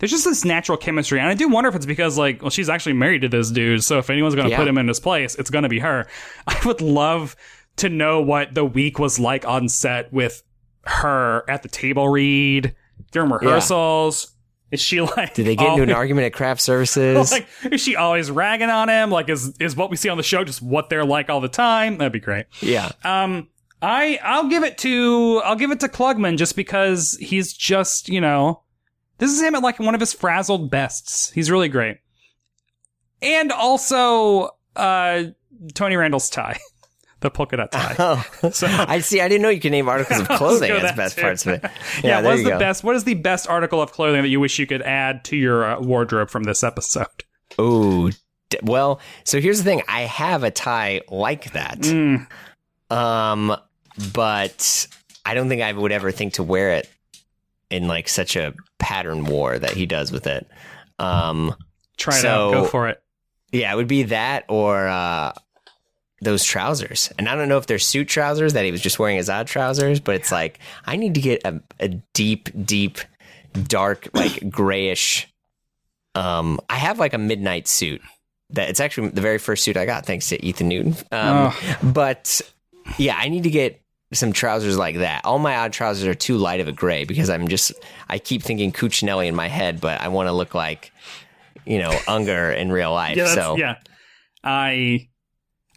there's 0.00 0.10
just 0.12 0.24
this 0.24 0.44
natural 0.44 0.78
chemistry, 0.78 1.18
and 1.18 1.28
I 1.28 1.34
do 1.34 1.48
wonder 1.48 1.68
if 1.68 1.74
it's 1.74 1.86
because 1.86 2.16
like 2.18 2.40
well 2.42 2.50
she's 2.50 2.68
actually 2.68 2.92
married 2.94 3.22
to 3.22 3.28
this 3.28 3.50
dude, 3.50 3.82
so 3.84 3.98
if 3.98 4.10
anyone's 4.10 4.34
going 4.34 4.46
to 4.46 4.50
Yeah. 4.50 4.56
put 4.56 4.68
him 4.68 4.78
in 4.78 4.88
his 4.88 5.00
place, 5.00 5.34
it's 5.36 5.50
going 5.50 5.64
to 5.64 5.68
be 5.68 5.78
her. 5.80 6.06
I 6.46 6.58
would 6.66 6.80
love 6.80 7.36
to 7.78 7.88
know 7.88 8.20
what 8.20 8.54
the 8.54 8.64
week 8.64 8.98
was 8.98 9.18
like 9.18 9.46
on 9.46 9.68
set 9.68 10.12
with 10.12 10.42
her 10.84 11.48
at 11.48 11.62
the 11.62 11.68
table 11.68 12.08
read 12.08 12.74
during 13.12 13.30
rehearsals. 13.30 14.34
Is 14.70 14.80
she 14.80 15.00
like? 15.00 15.32
Did 15.34 15.46
they 15.46 15.56
get 15.56 15.70
into 15.70 15.82
an 15.82 15.90
argument 15.92 16.26
at 16.26 16.32
craft 16.34 16.60
services? 16.70 17.32
Like, 17.32 17.48
is 17.72 17.80
she 17.80 17.96
always 17.96 18.30
ragging 18.30 18.68
on 18.68 18.88
him? 18.90 19.10
Like, 19.10 19.28
is 19.30 19.56
is 19.58 19.74
what 19.74 19.90
we 19.90 19.96
see 19.96 20.08
on 20.10 20.18
the 20.18 20.22
show 20.22 20.44
just 20.44 20.60
what 20.60 20.90
they're 20.90 21.06
like 21.06 21.30
all 21.30 21.40
the 21.40 21.48
time? 21.48 21.96
That'd 21.98 22.12
be 22.12 22.20
great. 22.20 22.46
yeah, 22.60 22.90
Um, 23.02 23.48
I 23.80 24.18
I'll 24.22 24.48
give 24.48 24.64
it 24.64 24.76
to 24.78 25.40
I'll 25.44 25.56
give 25.56 25.70
it 25.70 25.80
to 25.80 25.88
Klugman 25.88 26.36
just 26.36 26.54
because 26.56 27.16
he's 27.20 27.52
just 27.54 28.08
you 28.10 28.20
know 28.20 28.62
this 29.16 29.30
is 29.32 29.40
him 29.40 29.54
at 29.54 29.62
like 29.62 29.78
one 29.78 29.94
of 29.94 30.00
his 30.00 30.12
frazzled 30.12 30.70
bests. 30.70 31.30
He's 31.30 31.50
really 31.50 31.68
great, 31.68 31.98
and 33.22 33.50
also 33.52 34.50
uh 34.76 35.24
Tony 35.74 35.96
Randall's 35.96 36.28
tie, 36.28 36.58
the 37.20 37.30
polka 37.30 37.56
dot 37.56 37.72
tie. 37.72 37.96
Oh, 37.98 38.50
So- 38.52 38.66
I 38.70 39.00
see. 39.00 39.20
I 39.20 39.28
didn't 39.28 39.42
know 39.42 39.48
you 39.48 39.60
could 39.60 39.72
name 39.72 39.88
articles 39.88 40.20
of 40.22 40.28
clothing 40.28 40.70
as 40.70 40.92
best 40.92 41.16
too. 41.16 41.22
parts 41.22 41.46
of 41.46 41.54
it. 41.54 41.62
yeah, 42.02 42.20
Yeah, 42.20 42.20
what's 42.22 42.42
the 42.44 42.50
go. 42.50 42.58
best? 42.58 42.84
What 42.84 42.94
is 42.96 43.04
the 43.04 43.14
best 43.14 43.48
article 43.48 43.82
of 43.82 43.92
clothing 43.92 44.22
that 44.22 44.28
you 44.28 44.40
wish 44.40 44.58
you 44.58 44.66
could 44.66 44.82
add 44.82 45.24
to 45.24 45.36
your 45.36 45.64
uh, 45.64 45.80
wardrobe 45.80 46.30
from 46.30 46.44
this 46.44 46.62
episode? 46.62 47.06
Oh, 47.58 48.10
d- 48.50 48.58
well, 48.62 49.00
so 49.24 49.40
here's 49.40 49.58
the 49.58 49.64
thing. 49.64 49.82
I 49.88 50.02
have 50.02 50.44
a 50.44 50.50
tie 50.50 51.00
like 51.08 51.52
that. 51.52 51.80
Mm, 51.80 52.26
Um, 52.90 53.56
but 54.14 54.86
I 55.24 55.34
don't 55.34 55.48
think 55.48 55.62
I 55.62 55.72
would 55.72 55.92
ever 55.92 56.10
think 56.10 56.34
to 56.34 56.42
wear 56.42 56.72
it 56.72 56.88
in 57.70 57.88
like 57.88 58.08
such 58.08 58.36
a 58.36 58.54
pattern 58.78 59.24
war 59.24 59.58
that 59.58 59.72
he 59.72 59.86
does 59.86 60.12
with 60.12 60.26
it. 60.26 60.46
Um, 60.98 61.54
try 61.96 62.16
it 62.16 62.22
So- 62.22 62.48
out. 62.48 62.52
Go 62.52 62.64
for 62.66 62.88
it. 62.88 63.02
yeah, 63.52 63.72
it 63.72 63.76
would 63.76 63.88
be 63.88 64.04
that 64.04 64.44
or 64.48 64.86
uh, 64.88 65.32
those 66.20 66.44
trousers. 66.44 67.12
And 67.18 67.28
I 67.28 67.34
don't 67.34 67.48
know 67.48 67.58
if 67.58 67.66
they're 67.66 67.78
suit 67.78 68.08
trousers 68.08 68.52
that 68.54 68.64
he 68.64 68.70
was 68.70 68.80
just 68.80 68.98
wearing 68.98 69.18
as 69.18 69.30
odd 69.30 69.46
trousers, 69.46 70.00
but 70.00 70.14
it's 70.14 70.32
like 70.32 70.58
I 70.84 70.96
need 70.96 71.14
to 71.14 71.20
get 71.20 71.42
a, 71.44 71.60
a 71.80 71.88
deep, 72.14 72.48
deep, 72.64 72.98
dark, 73.64 74.08
like 74.14 74.50
grayish. 74.50 75.28
Um, 76.14 76.60
I 76.68 76.76
have 76.76 76.98
like 76.98 77.14
a 77.14 77.18
midnight 77.18 77.68
suit 77.68 78.00
that 78.50 78.68
it's 78.70 78.80
actually 78.80 79.10
the 79.10 79.20
very 79.20 79.38
first 79.38 79.62
suit 79.62 79.76
I 79.76 79.86
got 79.86 80.06
thanks 80.06 80.28
to 80.28 80.44
Ethan 80.44 80.68
Newton. 80.68 80.96
Um, 81.12 81.52
but 81.82 82.40
yeah, 82.96 83.16
I 83.16 83.28
need 83.28 83.44
to 83.44 83.50
get 83.50 83.80
some 84.12 84.32
trousers 84.32 84.78
like 84.78 84.98
that. 84.98 85.24
All 85.24 85.38
my 85.38 85.56
odd 85.56 85.72
trousers 85.72 86.08
are 86.08 86.14
too 86.14 86.38
light 86.38 86.60
of 86.60 86.68
a 86.68 86.72
gray 86.72 87.04
because 87.04 87.28
I'm 87.28 87.48
just 87.48 87.72
I 88.08 88.18
keep 88.18 88.42
thinking 88.42 88.72
Cucinelli 88.72 89.26
in 89.26 89.34
my 89.34 89.48
head, 89.48 89.80
but 89.80 90.00
I 90.00 90.08
want 90.08 90.28
to 90.28 90.32
look 90.32 90.54
like 90.54 90.92
you 91.66 91.78
know 91.78 91.96
Unger 92.08 92.50
in 92.50 92.72
real 92.72 92.92
life. 92.92 93.16
Yeah, 93.16 93.34
so 93.34 93.56
yeah. 93.56 93.76
I 94.42 95.08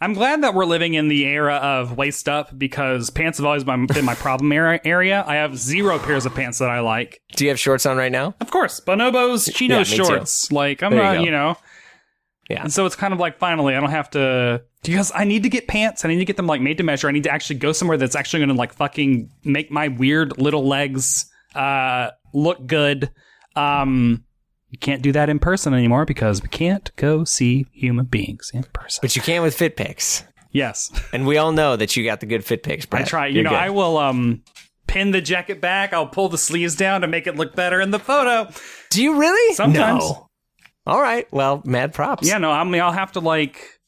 I'm 0.02 0.14
glad 0.14 0.42
that 0.42 0.52
we're 0.52 0.64
living 0.64 0.94
in 0.94 1.06
the 1.06 1.24
era 1.26 1.54
of 1.54 1.96
waist 1.96 2.28
up 2.28 2.58
because 2.58 3.08
pants 3.08 3.38
have 3.38 3.46
always 3.46 3.62
been 3.62 3.86
my 4.04 4.14
problem 4.16 4.50
area. 4.50 5.22
I 5.24 5.36
have 5.36 5.56
zero 5.56 5.98
pairs 6.00 6.26
of 6.26 6.34
pants 6.34 6.58
that 6.58 6.70
I 6.70 6.80
like. 6.80 7.20
do 7.36 7.44
you 7.44 7.50
have 7.50 7.60
shorts 7.60 7.86
on 7.86 7.96
right 7.96 8.10
now? 8.10 8.34
Of 8.40 8.50
course, 8.50 8.80
bonobos, 8.80 9.54
chinos, 9.54 9.90
me 9.92 9.98
too. 9.98 10.04
shorts. 10.04 10.50
Like 10.50 10.82
I'm 10.82 10.90
There 10.90 11.00
you 11.00 11.04
not, 11.06 11.14
go. 11.18 11.22
you 11.22 11.30
know. 11.30 11.56
Yeah. 12.50 12.62
And 12.64 12.72
so 12.72 12.84
it's 12.84 12.96
kind 12.96 13.14
of 13.14 13.20
like 13.20 13.38
finally 13.38 13.76
I 13.76 13.80
don't 13.80 13.90
have 13.90 14.10
to 14.10 14.62
because 14.82 15.12
I 15.14 15.22
need 15.22 15.44
to 15.44 15.48
get 15.48 15.68
pants. 15.68 16.04
I 16.04 16.08
need 16.08 16.18
to 16.18 16.24
get 16.24 16.36
them 16.36 16.48
like 16.48 16.60
made 16.60 16.78
to 16.78 16.82
measure. 16.82 17.06
I 17.08 17.12
need 17.12 17.22
to 17.22 17.30
actually 17.30 17.60
go 17.60 17.70
somewhere 17.72 17.96
that's 17.96 18.16
actually 18.16 18.40
going 18.40 18.48
to 18.50 18.56
like 18.56 18.72
fucking 18.72 19.30
make 19.44 19.70
my 19.70 19.86
weird 19.86 20.36
little 20.36 20.66
legs 20.66 21.26
uh 21.54 22.10
look 22.34 22.66
good. 22.66 23.08
Um 23.54 24.24
you 24.72 24.78
can't 24.78 25.02
do 25.02 25.12
that 25.12 25.28
in 25.28 25.38
person 25.38 25.72
anymore 25.74 26.04
because 26.04 26.42
we 26.42 26.48
can't 26.48 26.90
go 26.96 27.22
see 27.24 27.66
human 27.72 28.06
beings 28.06 28.50
in 28.52 28.64
person. 28.72 29.00
But 29.02 29.14
you 29.14 29.22
can 29.22 29.42
with 29.42 29.54
fit 29.54 29.76
pics. 29.76 30.24
Yes. 30.50 30.90
And 31.12 31.26
we 31.26 31.36
all 31.36 31.52
know 31.52 31.76
that 31.76 31.96
you 31.96 32.04
got 32.04 32.18
the 32.20 32.26
good 32.26 32.44
fit 32.44 32.62
pics, 32.64 32.84
I 32.86 32.88
Brett. 32.88 33.06
try. 33.06 33.26
You 33.28 33.34
You're 33.36 33.44
know, 33.44 33.50
good. 33.50 33.58
I 33.60 33.70
will 33.70 33.98
um 33.98 34.42
pin 34.86 35.10
the 35.12 35.20
jacket 35.20 35.60
back. 35.60 35.92
I'll 35.92 36.06
pull 36.08 36.28
the 36.28 36.38
sleeves 36.38 36.74
down 36.74 37.02
to 37.02 37.06
make 37.06 37.26
it 37.26 37.36
look 37.36 37.54
better 37.54 37.80
in 37.80 37.90
the 37.92 37.98
photo. 37.98 38.50
Do 38.90 39.02
you 39.02 39.18
really? 39.18 39.54
Sometimes. 39.54 40.00
No. 40.02 40.28
All 40.86 41.00
right. 41.00 41.26
Well, 41.32 41.62
mad 41.64 41.94
props. 41.94 42.26
Yeah, 42.26 42.38
no, 42.38 42.50
I 42.50 42.64
mean, 42.64 42.80
I'll 42.82 42.92
have 42.92 43.12
to 43.12 43.20
like 43.20 43.78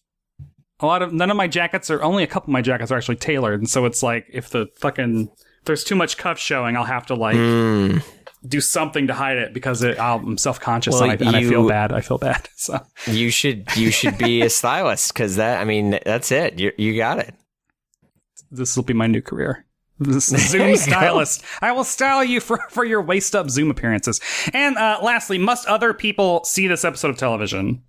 a 0.81 0.87
lot 0.87 1.03
of 1.03 1.13
none 1.13 1.31
of 1.31 1.37
my 1.37 1.49
jackets 1.49 1.91
are 1.91 2.03
only 2.03 2.23
a 2.23 2.27
couple 2.27 2.51
of 2.51 2.53
my 2.53 2.63
jackets 2.63 2.91
are 2.93 2.97
actually 2.97 3.17
tailored, 3.17 3.59
and 3.61 3.69
so 3.69 3.85
it's 3.87 4.03
like 4.03 4.27
if 4.33 4.51
the 4.51 4.67
fucking 4.79 5.29
if 5.61 5.65
there's 5.65 5.83
too 5.85 5.95
much 5.97 6.19
cuff 6.19 6.39
showing, 6.39 6.77
I'll 6.77 6.85
have 6.85 7.07
to 7.07 7.15
like 7.15 7.37
Mm. 7.37 8.03
Do 8.47 8.61
something 8.61 9.07
to 9.07 9.15
hide 9.15 9.39
it 9.39 9.55
because 9.55 9.83
it, 9.83 9.99
I'm 9.99 10.37
self 10.39 10.61
conscious 10.61 10.95
Well, 10.95 11.11
and, 11.11 11.23
I, 11.23 11.27
and 11.27 11.37
I 11.37 11.45
feel 11.45 11.67
bad. 11.69 11.93
I 11.93 12.01
feel 12.01 12.19
bad. 12.19 12.49
So 12.57 12.79
You 13.07 13.31
should 13.31 13.75
you 13.77 13.91
should 13.91 14.17
be 14.19 14.43
a 14.43 14.51
stylist 14.51 15.13
because 15.13 15.37
that 15.37 15.61
I 15.61 15.65
mean 15.65 15.99
that's 16.05 16.31
it. 16.33 16.59
You 16.59 16.73
you 16.77 16.97
got 16.97 17.19
it. 17.19 17.35
this 18.51 18.77
will 18.77 18.85
be 18.85 18.95
my 18.95 19.07
new 19.07 19.21
career. 19.23 19.65
This 19.99 20.27
Zoom 20.51 20.71
go. 20.71 20.75
stylist. 20.77 21.45
I 21.63 21.73
will 21.73 21.85
style 21.85 22.25
you 22.25 22.41
for, 22.41 22.59
for 22.69 22.85
your 22.85 23.01
waist 23.01 23.35
up 23.37 23.49
Zoom 23.49 23.71
appearances. 23.71 24.21
And 24.53 24.77
uh, 24.77 24.99
lastly, 25.03 25.39
must 25.39 25.67
other 25.69 25.95
people 25.95 26.43
see 26.45 26.67
this 26.67 26.85
episode 26.85 27.11
of 27.11 27.17
television? 27.17 27.83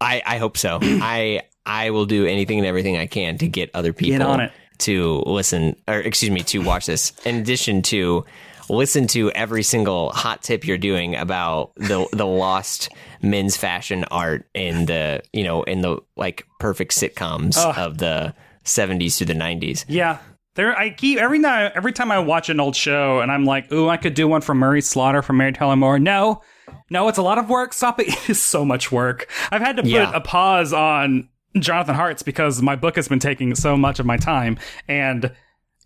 I 0.00 0.22
I 0.26 0.38
hope 0.38 0.56
so. 0.56 0.78
I 0.82 1.42
I 1.66 1.90
will 1.90 2.06
do 2.06 2.26
anything 2.26 2.58
and 2.58 2.66
everything 2.66 2.96
I 2.96 3.06
can 3.06 3.38
to 3.38 3.48
get 3.48 3.70
other 3.74 3.92
people 3.92 4.26
on 4.26 4.40
it. 4.40 4.52
to 4.78 5.22
listen 5.26 5.76
or 5.88 6.00
excuse 6.00 6.30
me 6.30 6.40
to 6.42 6.58
watch 6.58 6.86
this. 6.86 7.12
In 7.24 7.36
addition 7.36 7.82
to 7.82 8.24
listen 8.68 9.06
to 9.08 9.30
every 9.32 9.62
single 9.62 10.10
hot 10.10 10.42
tip 10.42 10.66
you're 10.66 10.78
doing 10.78 11.14
about 11.16 11.72
the 11.76 12.06
the 12.12 12.26
lost 12.26 12.88
men's 13.22 13.56
fashion 13.56 14.04
art 14.10 14.46
in 14.54 14.86
the 14.86 15.22
you 15.32 15.44
know 15.44 15.62
in 15.64 15.80
the 15.80 15.98
like 16.16 16.46
perfect 16.60 16.92
sitcoms 16.92 17.56
of 17.76 17.98
the 17.98 18.34
70s 18.64 19.18
to 19.18 19.24
the 19.24 19.34
90s. 19.34 19.84
Yeah. 19.88 20.18
There, 20.56 20.78
I 20.78 20.90
keep 20.90 21.18
every 21.18 21.38
now 21.40 21.70
every 21.74 21.92
time 21.92 22.12
I 22.12 22.20
watch 22.20 22.48
an 22.48 22.60
old 22.60 22.76
show 22.76 23.20
and 23.20 23.30
I'm 23.32 23.44
like, 23.44 23.72
ooh, 23.72 23.88
I 23.88 23.96
could 23.96 24.14
do 24.14 24.28
one 24.28 24.40
for 24.40 24.54
Murray 24.54 24.80
Slaughter 24.80 25.20
from 25.20 25.36
Mary 25.38 25.52
Tyler 25.52 25.74
Moore. 25.76 25.98
No, 25.98 26.42
no, 26.90 27.08
it's 27.08 27.18
a 27.18 27.22
lot 27.22 27.38
of 27.38 27.48
work. 27.50 27.72
Stop 27.72 27.98
it! 28.00 28.06
It 28.08 28.30
is 28.30 28.40
so 28.42 28.64
much 28.64 28.92
work. 28.92 29.28
I've 29.50 29.60
had 29.60 29.76
to 29.76 29.82
put 29.82 29.90
Yeah. 29.90 30.12
a 30.14 30.20
pause 30.20 30.72
on 30.72 31.28
Jonathan 31.58 31.96
Hart's 31.96 32.22
because 32.22 32.62
my 32.62 32.76
book 32.76 32.94
has 32.96 33.08
been 33.08 33.18
taking 33.18 33.54
so 33.56 33.76
much 33.76 33.98
of 33.98 34.06
my 34.06 34.16
time, 34.16 34.58
and 34.88 35.32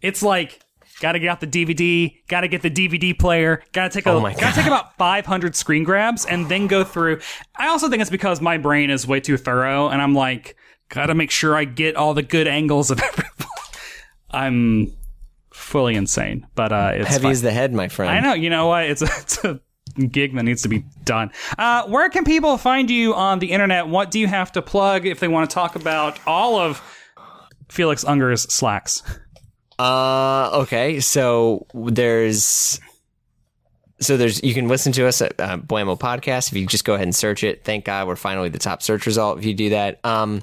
it's 0.02 0.22
like. 0.22 0.60
Got 1.00 1.12
to 1.12 1.20
get 1.20 1.28
out 1.28 1.40
the 1.40 1.46
DVD. 1.46 2.16
Got 2.26 2.40
to 2.40 2.48
get 2.48 2.62
the 2.62 2.70
DVD 2.70 3.16
player. 3.16 3.62
Got 3.72 3.92
to 3.92 3.98
take 3.98 4.06
a. 4.06 4.10
Oh 4.10 4.20
Got 4.20 4.36
to 4.36 4.52
take 4.54 4.66
about 4.66 4.96
500 4.96 5.54
screen 5.54 5.84
grabs 5.84 6.26
and 6.26 6.48
then 6.48 6.66
go 6.66 6.82
through. 6.82 7.20
I 7.56 7.68
also 7.68 7.88
think 7.88 8.00
it's 8.00 8.10
because 8.10 8.40
my 8.40 8.58
brain 8.58 8.90
is 8.90 9.06
way 9.06 9.20
too 9.20 9.36
thorough, 9.36 9.88
and 9.88 10.02
I'm 10.02 10.14
like, 10.14 10.56
got 10.88 11.06
to 11.06 11.14
make 11.14 11.30
sure 11.30 11.54
I 11.54 11.64
get 11.64 11.94
all 11.96 12.14
the 12.14 12.22
good 12.22 12.48
angles 12.48 12.90
of 12.90 13.00
everyone. 13.02 13.28
I'm 14.30 14.96
fully 15.52 15.94
insane, 15.94 16.46
but 16.54 16.72
uh, 16.72 16.92
it's 16.94 17.08
Heavy 17.08 17.28
as 17.28 17.42
the 17.42 17.52
head, 17.52 17.72
my 17.72 17.88
friend. 17.88 18.10
I 18.10 18.20
know. 18.20 18.34
You 18.34 18.50
know 18.50 18.66
what? 18.66 18.84
It's 18.84 19.02
a, 19.02 19.04
it's 19.20 19.44
a 19.44 19.60
gig 20.10 20.34
that 20.34 20.42
needs 20.42 20.62
to 20.62 20.68
be 20.68 20.84
done. 21.04 21.30
Uh, 21.56 21.86
where 21.86 22.08
can 22.08 22.24
people 22.24 22.58
find 22.58 22.90
you 22.90 23.14
on 23.14 23.38
the 23.38 23.52
internet? 23.52 23.88
What 23.88 24.10
do 24.10 24.18
you 24.18 24.26
have 24.26 24.52
to 24.52 24.62
plug 24.62 25.06
if 25.06 25.20
they 25.20 25.28
want 25.28 25.48
to 25.48 25.54
talk 25.54 25.76
about 25.76 26.18
all 26.26 26.58
of 26.58 26.82
Felix 27.68 28.04
Unger's 28.04 28.42
slacks? 28.42 29.02
Uh, 29.78 30.50
okay. 30.62 31.00
So 31.00 31.66
there's, 31.74 32.80
so 34.00 34.16
there's, 34.16 34.42
you 34.42 34.54
can 34.54 34.68
listen 34.68 34.92
to 34.92 35.06
us 35.06 35.20
at 35.22 35.38
uh, 35.40 35.58
Blamo 35.58 35.98
Podcast 35.98 36.50
if 36.52 36.58
you 36.58 36.66
just 36.66 36.84
go 36.84 36.94
ahead 36.94 37.06
and 37.06 37.14
search 37.14 37.44
it. 37.44 37.64
Thank 37.64 37.84
God 37.84 38.06
we're 38.08 38.16
finally 38.16 38.48
the 38.48 38.58
top 38.58 38.82
search 38.82 39.06
result 39.06 39.38
if 39.38 39.44
you 39.44 39.54
do 39.54 39.70
that. 39.70 40.00
Um, 40.04 40.42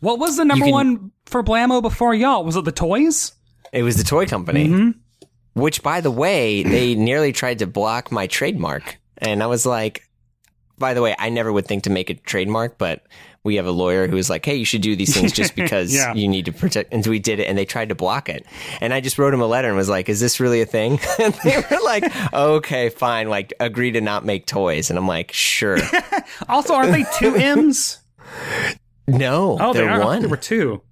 What 0.00 0.18
was 0.18 0.36
the 0.36 0.44
number 0.44 0.66
can- 0.66 0.72
one 0.72 1.10
for 1.26 1.42
Blammo 1.42 1.82
before 1.82 2.14
y'all? 2.14 2.44
Was 2.44 2.56
it 2.56 2.64
the 2.64 2.72
toys? 2.72 3.32
it 3.72 3.82
was 3.82 3.96
the 3.96 4.04
toy 4.04 4.26
company, 4.26 4.68
Mm-hmm. 4.68 4.90
which, 5.60 5.82
by 5.82 6.00
the 6.00 6.10
way, 6.10 6.62
they 6.62 6.94
nearly 6.94 7.32
tried 7.32 7.58
to 7.58 7.66
block 7.66 8.10
my 8.12 8.26
trademark, 8.26 8.96
and 9.18 9.42
I 9.42 9.46
was 9.48 9.66
like, 9.66 10.02
by 10.78 10.94
the 10.94 11.02
way, 11.02 11.16
I 11.18 11.28
never 11.30 11.52
would 11.52 11.66
think 11.66 11.82
to 11.84 11.90
make 11.90 12.08
a 12.08 12.14
trademark, 12.14 12.78
but 12.78 13.02
we 13.46 13.56
have 13.56 13.64
a 13.66 13.70
lawyer 13.70 14.06
who 14.08 14.16
was 14.16 14.28
like, 14.28 14.44
"Hey, 14.44 14.56
you 14.56 14.66
should 14.66 14.82
do 14.82 14.94
these 14.94 15.14
things 15.14 15.32
just 15.32 15.54
because 15.62 15.94
Yeah. 15.94 16.12
you 16.12 16.28
need 16.28 16.44
to 16.44 16.52
protect." 16.52 16.92
And 16.92 17.02
so 17.02 17.10
we 17.10 17.18
did 17.18 17.40
it, 17.40 17.44
and 17.44 17.56
they 17.56 17.64
tried 17.64 17.88
to 17.88 17.94
block 17.94 18.28
it. 18.28 18.44
And 18.82 18.92
I 18.92 19.00
just 19.00 19.18
wrote 19.18 19.32
him 19.32 19.40
a 19.40 19.46
letter 19.46 19.68
and 19.68 19.76
was 19.76 19.88
like, 19.88 20.10
"Is 20.10 20.20
this 20.20 20.38
really 20.40 20.60
a 20.60 20.66
thing?" 20.66 21.00
and 21.18 21.32
they 21.44 21.56
were 21.70 21.78
like, 21.84 22.04
"Okay, 22.34 22.90
fine. 22.90 23.30
Like, 23.30 23.54
agree 23.60 23.92
to 23.92 24.00
not 24.02 24.24
make 24.26 24.44
toys." 24.46 24.90
And 24.90 24.98
I'm 24.98 25.08
like, 25.08 25.32
"Sure." 25.32 25.78
Also, 26.48 26.74
aren't 26.74 26.92
they 26.92 27.04
two 27.18 27.34
M's? 27.36 27.98
no, 29.06 29.56
Oh, 29.60 29.72
they 29.72 29.80
they're 29.80 29.90
are. 29.90 30.04
one. 30.04 30.20
There 30.20 30.28
were 30.28 30.36
two. 30.36 30.82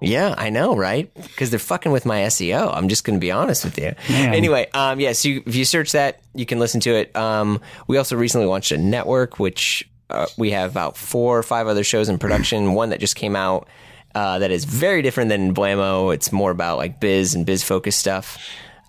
Yeah, 0.00 0.34
I 0.36 0.50
know, 0.50 0.74
right? 0.76 1.12
Because 1.14 1.50
they're 1.50 1.58
fucking 1.58 1.92
with 1.92 2.04
my 2.06 2.22
SEO. 2.22 2.74
I'm 2.74 2.88
just 2.88 3.04
going 3.04 3.16
to 3.18 3.20
be 3.20 3.30
honest 3.30 3.64
with 3.64 3.78
you. 3.78 3.94
Anyway, 4.08 4.68
um, 4.74 4.98
yeah, 4.98 5.12
so 5.12 5.28
you, 5.28 5.42
if 5.46 5.54
you 5.54 5.64
search 5.64 5.92
that, 5.92 6.20
you 6.34 6.46
can 6.46 6.58
listen 6.58 6.80
to 6.80 6.90
it. 6.94 7.14
Um, 7.14 7.60
we 7.86 7.96
also 7.96 8.16
recently 8.16 8.46
launched 8.46 8.72
a 8.72 8.78
network, 8.78 9.38
which 9.38 9.88
uh, 10.10 10.26
we 10.36 10.50
have 10.52 10.70
about 10.70 10.96
four 10.96 11.38
or 11.38 11.42
five 11.42 11.66
other 11.66 11.84
shows 11.84 12.08
in 12.08 12.18
production. 12.18 12.74
One 12.74 12.90
that 12.90 13.00
just 13.00 13.16
came 13.16 13.36
out 13.36 13.68
uh, 14.14 14.38
that 14.38 14.50
is 14.50 14.64
very 14.64 15.02
different 15.02 15.28
than 15.28 15.54
Blamo. 15.54 16.14
It's 16.14 16.32
more 16.32 16.50
about 16.50 16.78
like 16.78 17.00
biz 17.00 17.34
and 17.34 17.44
biz 17.46 17.62
focused 17.62 17.98
stuff. 17.98 18.38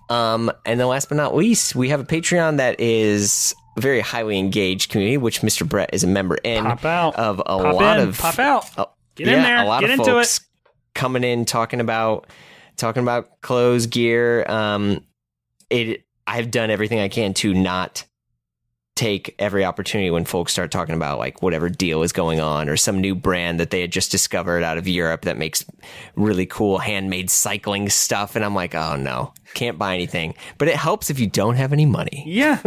Um, 0.08 0.50
and 0.66 0.80
then 0.80 0.88
last 0.88 1.08
but 1.08 1.14
not 1.16 1.36
least, 1.36 1.74
we 1.76 1.90
have 1.90 2.00
a 2.00 2.04
Patreon 2.04 2.56
that 2.56 2.80
is 2.80 3.54
a 3.76 3.80
very 3.80 4.00
highly 4.00 4.38
engaged 4.38 4.90
community, 4.90 5.16
which 5.18 5.40
Mr. 5.42 5.68
Brett 5.68 5.90
is 5.92 6.02
a 6.02 6.08
member 6.08 6.34
in. 6.36 6.64
Pop 6.64 6.84
out. 6.84 7.16
Of 7.16 7.38
a 7.38 7.44
Pop 7.44 7.74
lot 7.74 8.00
in. 8.00 8.08
of 8.08 8.18
Pop 8.18 8.38
out. 8.38 8.64
Oh, 8.76 8.90
Get 9.14 9.28
in 9.28 9.42
there. 9.42 9.62
A 9.62 9.66
lot 9.66 9.80
Get 9.82 9.90
of 9.90 10.00
into 10.00 10.10
folks 10.12 10.38
it. 10.38 10.44
coming 10.94 11.22
in 11.22 11.44
talking 11.44 11.80
about 11.80 12.26
talking 12.76 13.02
about 13.02 13.40
clothes, 13.40 13.86
gear. 13.86 14.44
Um, 14.50 15.04
it. 15.68 16.02
I've 16.26 16.50
done 16.50 16.70
everything 16.70 16.98
I 17.00 17.08
can 17.08 17.34
to 17.34 17.52
not 17.54 18.04
take 19.00 19.34
every 19.38 19.64
opportunity 19.64 20.10
when 20.10 20.26
folks 20.26 20.52
start 20.52 20.70
talking 20.70 20.94
about 20.94 21.18
like 21.18 21.40
whatever 21.40 21.70
deal 21.70 22.02
is 22.02 22.12
going 22.12 22.38
on 22.38 22.68
or 22.68 22.76
some 22.76 23.00
new 23.00 23.14
brand 23.14 23.58
that 23.58 23.70
they 23.70 23.80
had 23.80 23.90
just 23.90 24.10
discovered 24.10 24.62
out 24.62 24.76
of 24.76 24.86
Europe 24.86 25.22
that 25.22 25.38
makes 25.38 25.64
really 26.16 26.44
cool 26.44 26.76
handmade 26.76 27.30
cycling 27.30 27.88
stuff 27.88 28.36
and 28.36 28.44
I'm 28.44 28.54
like, 28.54 28.74
"Oh 28.74 28.96
no, 28.96 29.32
can't 29.54 29.78
buy 29.78 29.94
anything." 29.94 30.34
But 30.58 30.68
it 30.68 30.76
helps 30.76 31.08
if 31.08 31.18
you 31.18 31.26
don't 31.26 31.54
have 31.54 31.72
any 31.72 31.86
money. 31.86 32.24
Yeah. 32.26 32.60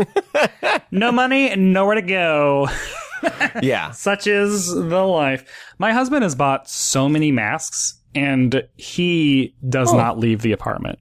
no 0.92 1.12
money 1.12 1.56
nowhere 1.56 1.96
to 1.96 2.02
go. 2.02 2.68
yeah. 3.62 3.92
Such 3.92 4.26
is 4.26 4.74
the 4.74 5.04
life. 5.04 5.48
My 5.78 5.94
husband 5.94 6.24
has 6.24 6.34
bought 6.34 6.68
so 6.68 7.08
many 7.08 7.32
masks 7.32 8.02
and 8.16 8.68
he 8.76 9.54
does 9.70 9.94
oh. 9.94 9.98
not 9.98 10.18
leave 10.18 10.42
the 10.42 10.52
apartment. 10.52 10.98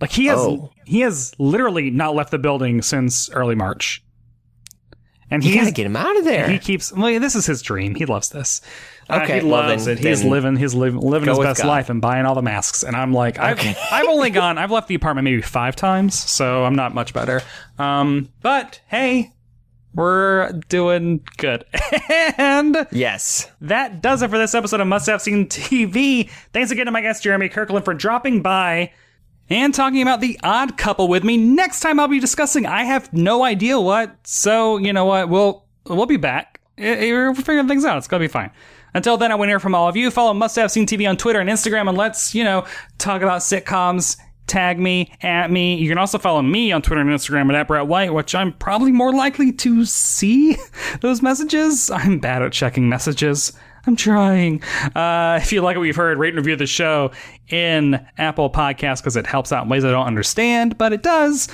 Like 0.00 0.12
he 0.12 0.26
has 0.26 0.38
Oh. 0.38 0.70
he 0.86 1.00
has 1.00 1.34
literally 1.40 1.90
not 1.90 2.14
left 2.14 2.30
the 2.30 2.38
building 2.38 2.82
since 2.82 3.28
early 3.30 3.56
March. 3.56 4.04
And 5.30 5.44
he's, 5.44 5.54
got 5.54 5.66
to 5.66 5.70
get 5.72 5.86
him 5.86 5.96
out 5.96 6.16
of 6.16 6.24
there. 6.24 6.48
he 6.48 6.58
keeps 6.58 6.92
well, 6.92 7.20
this 7.20 7.34
is 7.36 7.46
his 7.46 7.62
dream. 7.62 7.94
He 7.94 8.04
loves 8.06 8.30
this. 8.30 8.60
Uh, 9.08 9.20
Okay, 9.22 9.40
he 9.40 9.46
well 9.46 9.68
loves 9.68 9.84
then- 9.84 9.98
it. 9.98 10.04
He's 10.04 10.24
living 10.24 10.56
he's 10.56 10.74
living 10.74 11.00
living 11.00 11.28
his 11.28 11.38
best 11.38 11.62
God. 11.62 11.68
life 11.68 11.90
and 11.90 12.00
buying 12.00 12.26
all 12.26 12.34
the 12.34 12.42
masks. 12.42 12.82
And 12.82 12.96
I'm 12.96 13.12
like, 13.12 13.38
I've, 13.38 13.60
I've 13.92 14.06
only 14.08 14.30
gone 14.30 14.58
I've 14.58 14.70
left 14.70 14.88
the 14.88 14.94
apartment 14.94 15.24
maybe 15.24 15.42
five 15.42 15.76
times, 15.76 16.14
so 16.18 16.64
I'm 16.64 16.74
not 16.74 16.94
much 16.94 17.12
better. 17.14 17.42
Um, 17.78 18.28
but 18.42 18.80
hey, 18.88 19.32
we're 19.94 20.52
doing 20.68 21.20
good. 21.36 21.64
and 22.36 22.86
yes. 22.92 23.50
that 23.60 24.00
does 24.02 24.22
it 24.22 24.30
for 24.30 24.38
this 24.38 24.54
episode 24.54 24.80
of 24.80 24.86
Must 24.86 25.06
Have 25.06 25.20
Seen 25.22 25.46
TV. 25.46 26.30
Thanks 26.52 26.70
again 26.70 26.86
to 26.86 26.92
my 26.92 27.00
guest 27.02 27.22
Jeremy 27.22 27.48
Kirkland 27.48 27.84
for 27.84 27.94
dropping 27.94 28.42
by 28.42 28.92
and 29.50 29.74
talking 29.74 30.00
about 30.02 30.20
the 30.20 30.38
odd 30.42 30.78
couple 30.78 31.08
with 31.08 31.24
me. 31.24 31.36
Next 31.36 31.80
time 31.80 32.00
I'll 32.00 32.08
be 32.08 32.20
discussing 32.20 32.64
I 32.66 32.84
have 32.84 33.12
no 33.12 33.44
idea 33.44 33.78
what. 33.80 34.16
So 34.26 34.78
you 34.78 34.92
know 34.92 35.04
what? 35.04 35.28
We'll 35.28 35.64
we'll 35.84 36.06
be 36.06 36.16
back. 36.16 36.60
Eh, 36.78 37.10
We're 37.12 37.34
figuring 37.34 37.68
things 37.68 37.84
out. 37.84 37.98
It's 37.98 38.08
gonna 38.08 38.20
be 38.24 38.28
fine. 38.28 38.50
Until 38.94 39.16
then, 39.16 39.30
I 39.30 39.36
want 39.36 39.46
to 39.48 39.52
hear 39.52 39.60
from 39.60 39.74
all 39.74 39.88
of 39.88 39.96
you. 39.96 40.10
Follow 40.10 40.34
Must 40.34 40.56
Have 40.56 40.70
Seen 40.70 40.84
TV 40.84 41.08
on 41.08 41.16
Twitter 41.16 41.38
and 41.38 41.48
Instagram, 41.48 41.88
and 41.88 41.96
let's 41.96 42.34
you 42.34 42.42
know 42.44 42.64
talk 42.98 43.22
about 43.22 43.40
sitcoms. 43.40 44.16
Tag 44.46 44.80
me 44.80 45.12
at 45.22 45.48
me. 45.48 45.76
You 45.76 45.88
can 45.88 45.96
also 45.96 46.18
follow 46.18 46.42
me 46.42 46.72
on 46.72 46.82
Twitter 46.82 47.00
and 47.00 47.08
Instagram 47.10 47.54
at 47.54 47.68
Brett 47.68 47.86
White, 47.86 48.12
which 48.12 48.34
I'm 48.34 48.52
probably 48.54 48.90
more 48.90 49.12
likely 49.14 49.52
to 49.52 49.84
see 49.84 50.56
those 51.02 51.22
messages. 51.22 51.88
I'm 51.88 52.18
bad 52.18 52.42
at 52.42 52.50
checking 52.50 52.88
messages. 52.88 53.52
I'm 53.86 53.96
trying. 53.96 54.62
Uh, 54.94 55.38
if 55.42 55.52
you 55.52 55.62
like 55.62 55.76
what 55.76 55.84
you've 55.84 55.96
heard, 55.96 56.18
rate 56.18 56.30
and 56.30 56.38
review 56.38 56.56
the 56.56 56.66
show 56.66 57.12
in 57.48 58.06
Apple 58.18 58.50
Podcasts 58.50 58.98
because 58.98 59.16
it 59.16 59.26
helps 59.26 59.52
out 59.52 59.64
in 59.64 59.68
ways 59.68 59.84
I 59.84 59.90
don't 59.90 60.06
understand, 60.06 60.78
but 60.78 60.92
it 60.92 61.02
does. 61.02 61.48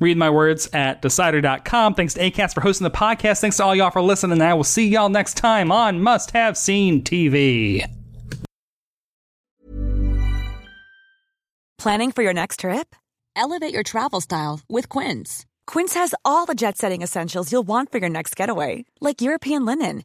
Read 0.00 0.16
my 0.16 0.30
words 0.30 0.68
at 0.72 1.00
decider.com. 1.00 1.94
Thanks 1.94 2.14
to 2.14 2.20
ACAST 2.20 2.54
for 2.54 2.60
hosting 2.60 2.84
the 2.84 2.90
podcast. 2.90 3.40
Thanks 3.40 3.58
to 3.58 3.64
all 3.64 3.74
y'all 3.74 3.90
for 3.90 4.02
listening. 4.02 4.32
And 4.32 4.42
I 4.42 4.54
will 4.54 4.64
see 4.64 4.88
y'all 4.88 5.08
next 5.08 5.34
time 5.34 5.70
on 5.70 6.00
Must 6.00 6.32
Have 6.32 6.56
Seen 6.56 7.02
TV. 7.02 7.88
Planning 11.78 12.12
for 12.12 12.22
your 12.22 12.32
next 12.32 12.60
trip? 12.60 12.94
Elevate 13.34 13.72
your 13.74 13.82
travel 13.82 14.20
style 14.20 14.60
with 14.68 14.88
Quince. 14.88 15.46
Quince 15.66 15.94
has 15.94 16.14
all 16.24 16.46
the 16.46 16.54
jet 16.54 16.76
setting 16.76 17.02
essentials 17.02 17.50
you'll 17.50 17.62
want 17.62 17.90
for 17.90 17.98
your 17.98 18.08
next 18.08 18.36
getaway, 18.36 18.84
like 19.00 19.20
European 19.20 19.64
linen, 19.64 20.04